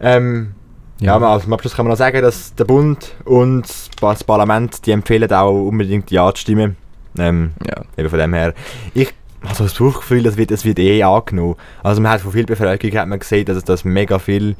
Ähm, 0.01 0.53
ja, 1.01 1.19
Ja. 1.19 1.33
also, 1.33 1.45
zum 1.45 1.53
Abschluss 1.53 1.75
kann 1.75 1.85
man 1.85 1.91
noch 1.91 1.99
sagen, 1.99 2.23
dass 2.23 2.55
der 2.55 2.65
Bund 2.65 3.15
und 3.25 3.67
das 4.01 4.25
Parlament, 4.25 4.87
die 4.87 4.93
empfehlen 4.93 5.31
auch 5.33 5.69
unbedingt 5.69 6.11
Ja 6.11 6.33
zu 6.33 6.41
stimmen. 6.43 6.77
Ähm, 7.19 7.53
ja. 7.67 7.83
eben 7.97 8.11
von 8.11 8.19
dem 8.19 8.35
her. 8.35 8.53
Ich 8.95 9.13
habe 9.43 9.55
so 9.55 9.65
das 9.65 9.75
Bauchgefühl, 9.75 10.23
das 10.23 10.37
wird, 10.37 10.51
das 10.51 10.65
wird 10.65 10.79
eh 10.79 11.03
angenommen. 11.03 11.57
Also 11.83 12.01
man 12.03 12.13
hat 12.13 12.21
von 12.21 12.33
vielen 12.33 12.47
Bevölkerung 12.47 12.99
hat 12.99 13.09
man 13.09 13.19
gesehen, 13.19 13.45
dass 13.47 13.63
das 13.65 13.85
mega 13.85 14.19
viel 14.19 14.55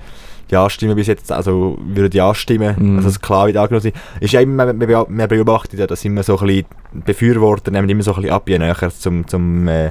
Ja-Stimmen 0.51 0.95
bis 0.95 1.09
jetzt, 1.09 1.33
also 1.33 1.77
würden 1.85 2.13
Ja 2.17 2.35
stimmen, 2.35 2.75
Mhm. 2.79 2.97
also 2.99 3.09
es 3.09 3.21
klar 3.21 3.47
wird 3.47 3.57
angenommen 3.57 3.83
sein. 3.83 3.93
Ist 4.21 4.33
ja 4.33 4.41
immer, 4.41 4.73
man, 4.73 5.29
beobachtet 5.29 5.81
ja, 5.81 5.87
dass 5.87 6.05
immer 6.05 6.23
so 6.23 6.39
ein 6.39 6.47
bisschen 6.47 6.67
Befürworter 7.05 7.71
nehmen 7.71 7.89
immer 7.89 8.03
so 8.03 8.13
ein 8.13 8.23
bisschen 8.23 8.35
ab, 8.35 8.49
je 8.49 8.59
näher 8.59 8.77
zum, 8.97 9.27
zum, 9.27 9.67
äh, 9.69 9.91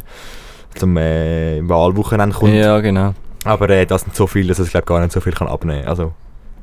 zum 0.75 0.95
äh, 0.97 1.59
Wahlwochenende 1.67 2.35
kommt. 2.35 2.53
ja, 2.53 2.79
genau. 2.79 3.13
Aber 3.43 3.69
äh, 3.69 3.85
das 3.85 4.01
sind 4.01 4.15
so 4.15 4.27
viele, 4.27 4.47
dass 4.49 4.59
es 4.59 4.71
glaube 4.71 4.85
gar 4.87 4.99
nicht 5.01 5.11
so 5.11 5.19
viel 5.21 5.33
kann 5.33 5.47
abnehmen 5.47 5.81
kann. 5.81 5.89
Also 5.89 6.13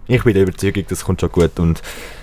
ich 0.09 0.24
bin 0.24 0.34
der 0.34 0.43
Überzeugung, 0.45 0.84
das 0.88 1.05
kommt 1.05 1.20
schon 1.20 1.30
gut 1.30 1.59
und 1.59 1.80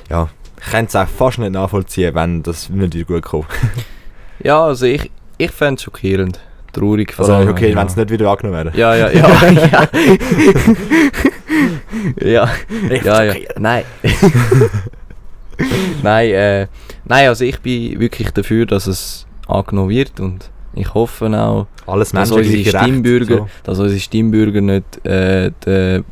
ja, 0.09 0.27
ich 0.59 0.71
kann 0.71 0.85
es 0.85 0.95
auch 0.95 1.07
fast 1.07 1.37
nicht 1.37 1.51
nachvollziehen, 1.53 2.13
wenn 2.15 2.43
das 2.43 2.69
nicht 2.69 2.93
wieder 2.93 3.05
gut 3.05 3.23
kommt. 3.23 3.47
Ja, 4.41 4.63
also 4.63 4.85
ich, 4.85 5.11
ich 5.37 5.51
fände 5.51 5.75
es 5.75 5.83
schockierend. 5.83 6.39
Traurig 6.71 7.13
Also 7.17 7.35
okay, 7.35 7.71
ja. 7.71 7.75
wenn 7.75 7.87
es 7.87 7.95
nicht 7.97 8.09
wieder 8.09 8.29
angenommen 8.29 8.67
wäre. 8.73 8.77
Ja, 8.77 8.95
ja, 8.95 9.09
ja. 9.09 9.27
ja. 9.51 9.87
ja, 12.21 12.49
ja, 13.03 13.23
ja. 13.23 13.33
Nein. 13.57 13.83
nein, 16.03 16.29
äh, 16.31 16.67
nein, 17.05 17.27
also 17.27 17.43
ich 17.45 17.59
bin 17.59 17.99
wirklich 17.99 18.31
dafür, 18.31 18.65
dass 18.65 18.87
es 18.87 19.25
angenommen 19.47 19.89
wird 19.89 20.19
und 20.19 20.49
ich 20.73 20.93
hoffe 20.93 21.25
auch, 21.37 21.67
Alles 21.87 22.11
dass 22.11 22.31
unsere. 22.31 22.63
Stimmbürger, 22.63 23.37
So. 23.37 23.49
dass 23.63 23.79
unsere 23.79 23.99
Stimmbürger 23.99 24.61
nicht 24.61 25.05
äh, 25.05 25.51
den 25.65 26.05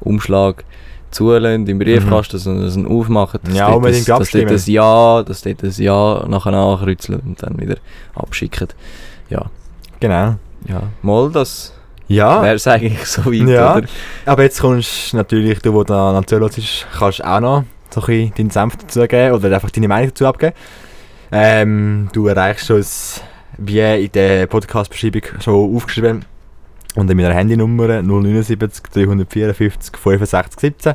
Umschlag 0.00 0.64
zulassen 1.10 1.66
im 1.66 1.78
Briefkasten, 1.78 2.38
sondern 2.38 2.64
dass 2.64 2.74
sie 2.74 2.80
ihn 2.80 2.86
aufmachen, 2.86 3.40
dass 3.44 3.54
Ja, 3.54 3.66
dort 3.66 3.76
unbedingt 3.78 4.08
das, 4.08 4.18
dass 4.18 4.30
dort 4.30 4.50
ein 4.50 4.72
Ja, 4.72 5.22
dass 5.22 5.42
dort 5.42 5.62
ein 5.62 5.72
Ja 5.76 6.24
nachher 6.28 6.52
ankreuzeln 6.52 7.20
und 7.20 7.42
dann 7.42 7.58
wieder 7.58 7.76
abschicken. 8.14 8.68
Ja, 9.28 9.46
Genau. 10.00 10.36
ja, 10.66 10.82
mal 11.02 11.30
das 11.30 11.72
Ja, 12.10 12.42
wäre 12.42 12.56
es 12.56 12.66
eigentlich 12.66 13.04
so 13.06 13.24
weit, 13.26 13.48
Ja. 13.48 13.76
oder? 13.76 13.86
aber 14.26 14.42
jetzt 14.42 14.60
kommst 14.60 15.12
du 15.12 15.16
natürlich, 15.18 15.60
du, 15.60 15.72
der 15.84 15.84
da 15.84 16.26
Zuhören 16.26 16.50
ist, 16.56 16.86
kannst 16.98 17.24
auch 17.24 17.40
noch 17.40 17.64
so 17.90 18.00
ein 18.00 18.06
bisschen 18.06 18.34
deinen 18.36 18.50
Senf 18.50 18.76
dazu 18.76 19.00
geben 19.06 19.34
oder 19.34 19.54
einfach 19.54 19.70
deine 19.70 19.88
Meinung 19.88 20.08
dazu 20.08 20.26
abgeben. 20.26 20.54
Ähm, 21.32 22.08
du 22.12 22.26
erreichst 22.26 22.70
uns, 22.70 23.22
wie 23.58 23.78
in 24.04 24.10
der 24.12 24.46
Podcast-Beschreibung 24.48 25.22
schon 25.40 25.76
aufgeschrieben, 25.76 26.24
unter 26.96 27.14
meiner 27.14 27.32
Handynummer 27.32 28.02
079 28.02 28.82
354 28.92 29.96
65 29.96 30.60
17. 30.60 30.94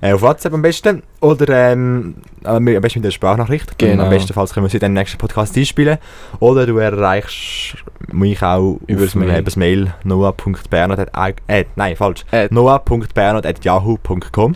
Äh, 0.00 0.12
auf 0.12 0.22
WhatsApp 0.22 0.54
am 0.54 0.62
besten. 0.62 1.02
Oder 1.20 1.72
ähm, 1.72 2.14
am 2.44 2.64
besten 2.64 3.00
mit 3.00 3.06
der 3.06 3.10
Sprachnachricht. 3.10 3.76
Genau. 3.78 4.04
Am 4.04 4.10
bestenfalls 4.10 4.54
können 4.54 4.66
wir 4.66 4.70
sie 4.70 4.78
dann 4.78 4.92
im 4.92 4.94
nächsten 4.94 5.18
Podcast 5.18 5.56
einspielen. 5.56 5.98
Oder 6.38 6.66
du 6.66 6.78
erreichst 6.78 7.76
mich 8.12 8.40
auch 8.42 8.78
Übers 8.86 9.08
auf 9.08 9.14
Mail. 9.16 9.44
Mail 9.56 9.92
noah.bernhard. 10.04 11.10
Äh, 11.48 11.64
nein, 11.76 11.96
falsch. 11.96 12.24
Äh, 12.30 12.46
noah.bernhard.yahoo.com 12.50 14.54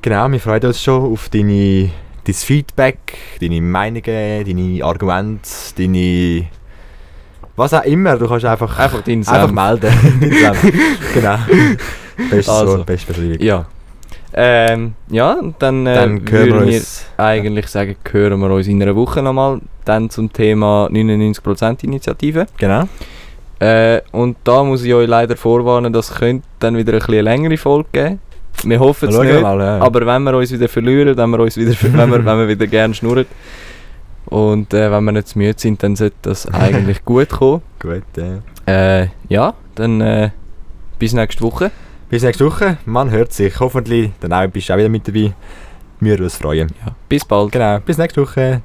Genau, 0.00 0.30
wir 0.30 0.38
freuen 0.38 0.64
uns 0.64 0.80
schon 0.80 1.12
auf 1.12 1.28
deine, 1.28 1.90
dein 2.24 2.34
Feedback, 2.34 3.18
deine 3.40 3.60
Meinungen, 3.60 4.44
deine 4.44 4.84
Argumente, 4.84 5.48
deine... 5.76 6.46
Was 7.56 7.74
auch 7.74 7.82
immer, 7.82 8.16
du 8.16 8.28
kannst 8.28 8.44
einfach, 8.44 8.78
Einfach 8.78 9.02
einfach 9.08 9.50
melden. 9.50 9.90
Genau. 11.14 11.36
Beste, 12.30 12.52
Also. 12.52 12.76
so, 12.76 12.84
beste 12.84 13.12
Beschreibung. 13.12 13.40
Ja. 13.40 13.66
Ähm, 14.34 14.94
ja, 15.10 15.38
dann, 15.58 15.86
äh, 15.86 15.94
Dann 15.94 16.30
würden 16.30 16.66
wir 16.68 16.76
uns... 16.76 17.06
eigentlich 17.16 17.66
sagen, 17.68 17.96
hören 18.10 18.40
wir 18.40 18.50
uns 18.50 18.66
in 18.66 18.82
einer 18.82 18.94
Woche 18.94 19.22
nochmal. 19.22 19.60
Dann 19.84 20.10
zum 20.10 20.32
Thema 20.32 20.88
99% 20.92 21.84
Initiative. 21.84 22.46
Genau. 22.58 22.84
Äh, 23.60 24.02
und 24.12 24.36
da 24.44 24.62
muss 24.62 24.84
ich 24.84 24.94
euch 24.94 25.08
leider 25.08 25.36
vorwarnen, 25.36 25.92
das 25.92 26.14
könnte 26.14 26.46
dann 26.60 26.76
wieder 26.76 26.92
ein 26.92 26.98
bisschen 27.00 27.24
längere 27.24 27.56
Folge 27.56 27.88
geben. 27.92 28.20
Wir 28.64 28.78
hoffen 28.80 29.08
es 29.08 29.18
nicht, 29.18 29.40
mal, 29.40 29.58
ja. 29.60 29.78
aber 29.80 30.04
wenn 30.04 30.22
wir 30.24 30.36
uns 30.36 30.52
wieder 30.52 30.68
verlieren, 30.68 31.16
wenn 31.16 31.30
wir 31.30 31.40
uns 31.40 31.56
wieder, 31.56 31.72
wenn 31.80 32.10
wir, 32.10 32.24
wenn 32.24 32.38
wir 32.38 32.48
wieder 32.48 32.66
gerne 32.66 32.92
schnurren 32.92 33.26
und 34.26 34.74
äh, 34.74 34.90
wenn 34.90 35.04
wir 35.04 35.12
nicht 35.12 35.28
zu 35.28 35.38
müde 35.38 35.54
sind, 35.56 35.82
dann 35.82 35.96
sollte 35.96 36.16
das 36.22 36.46
eigentlich 36.52 37.04
gut 37.04 37.30
kommen. 37.30 37.62
Gut, 37.78 38.02
ja. 38.16 39.02
Äh, 39.02 39.08
ja, 39.28 39.54
dann 39.74 40.00
äh, 40.00 40.30
bis 40.98 41.12
nächste 41.12 41.42
Woche. 41.42 41.70
Bis 42.10 42.22
nächste 42.22 42.46
Woche. 42.46 42.78
Man 42.86 43.10
hört 43.10 43.32
sich. 43.34 43.60
Hoffentlich 43.60 44.12
dann 44.20 44.32
auch, 44.32 44.46
bist 44.46 44.68
du 44.68 44.72
auch 44.72 44.78
wieder 44.78 44.88
mit 44.88 45.06
dabei. 45.06 45.34
Wir 46.00 46.12
würden 46.12 46.24
uns 46.24 46.36
freuen. 46.36 46.70
Ja, 46.84 46.94
bis 47.08 47.24
bald. 47.24 47.52
Genau. 47.52 47.80
Bis 47.80 47.98
nächste 47.98 48.22
Woche. 48.22 48.62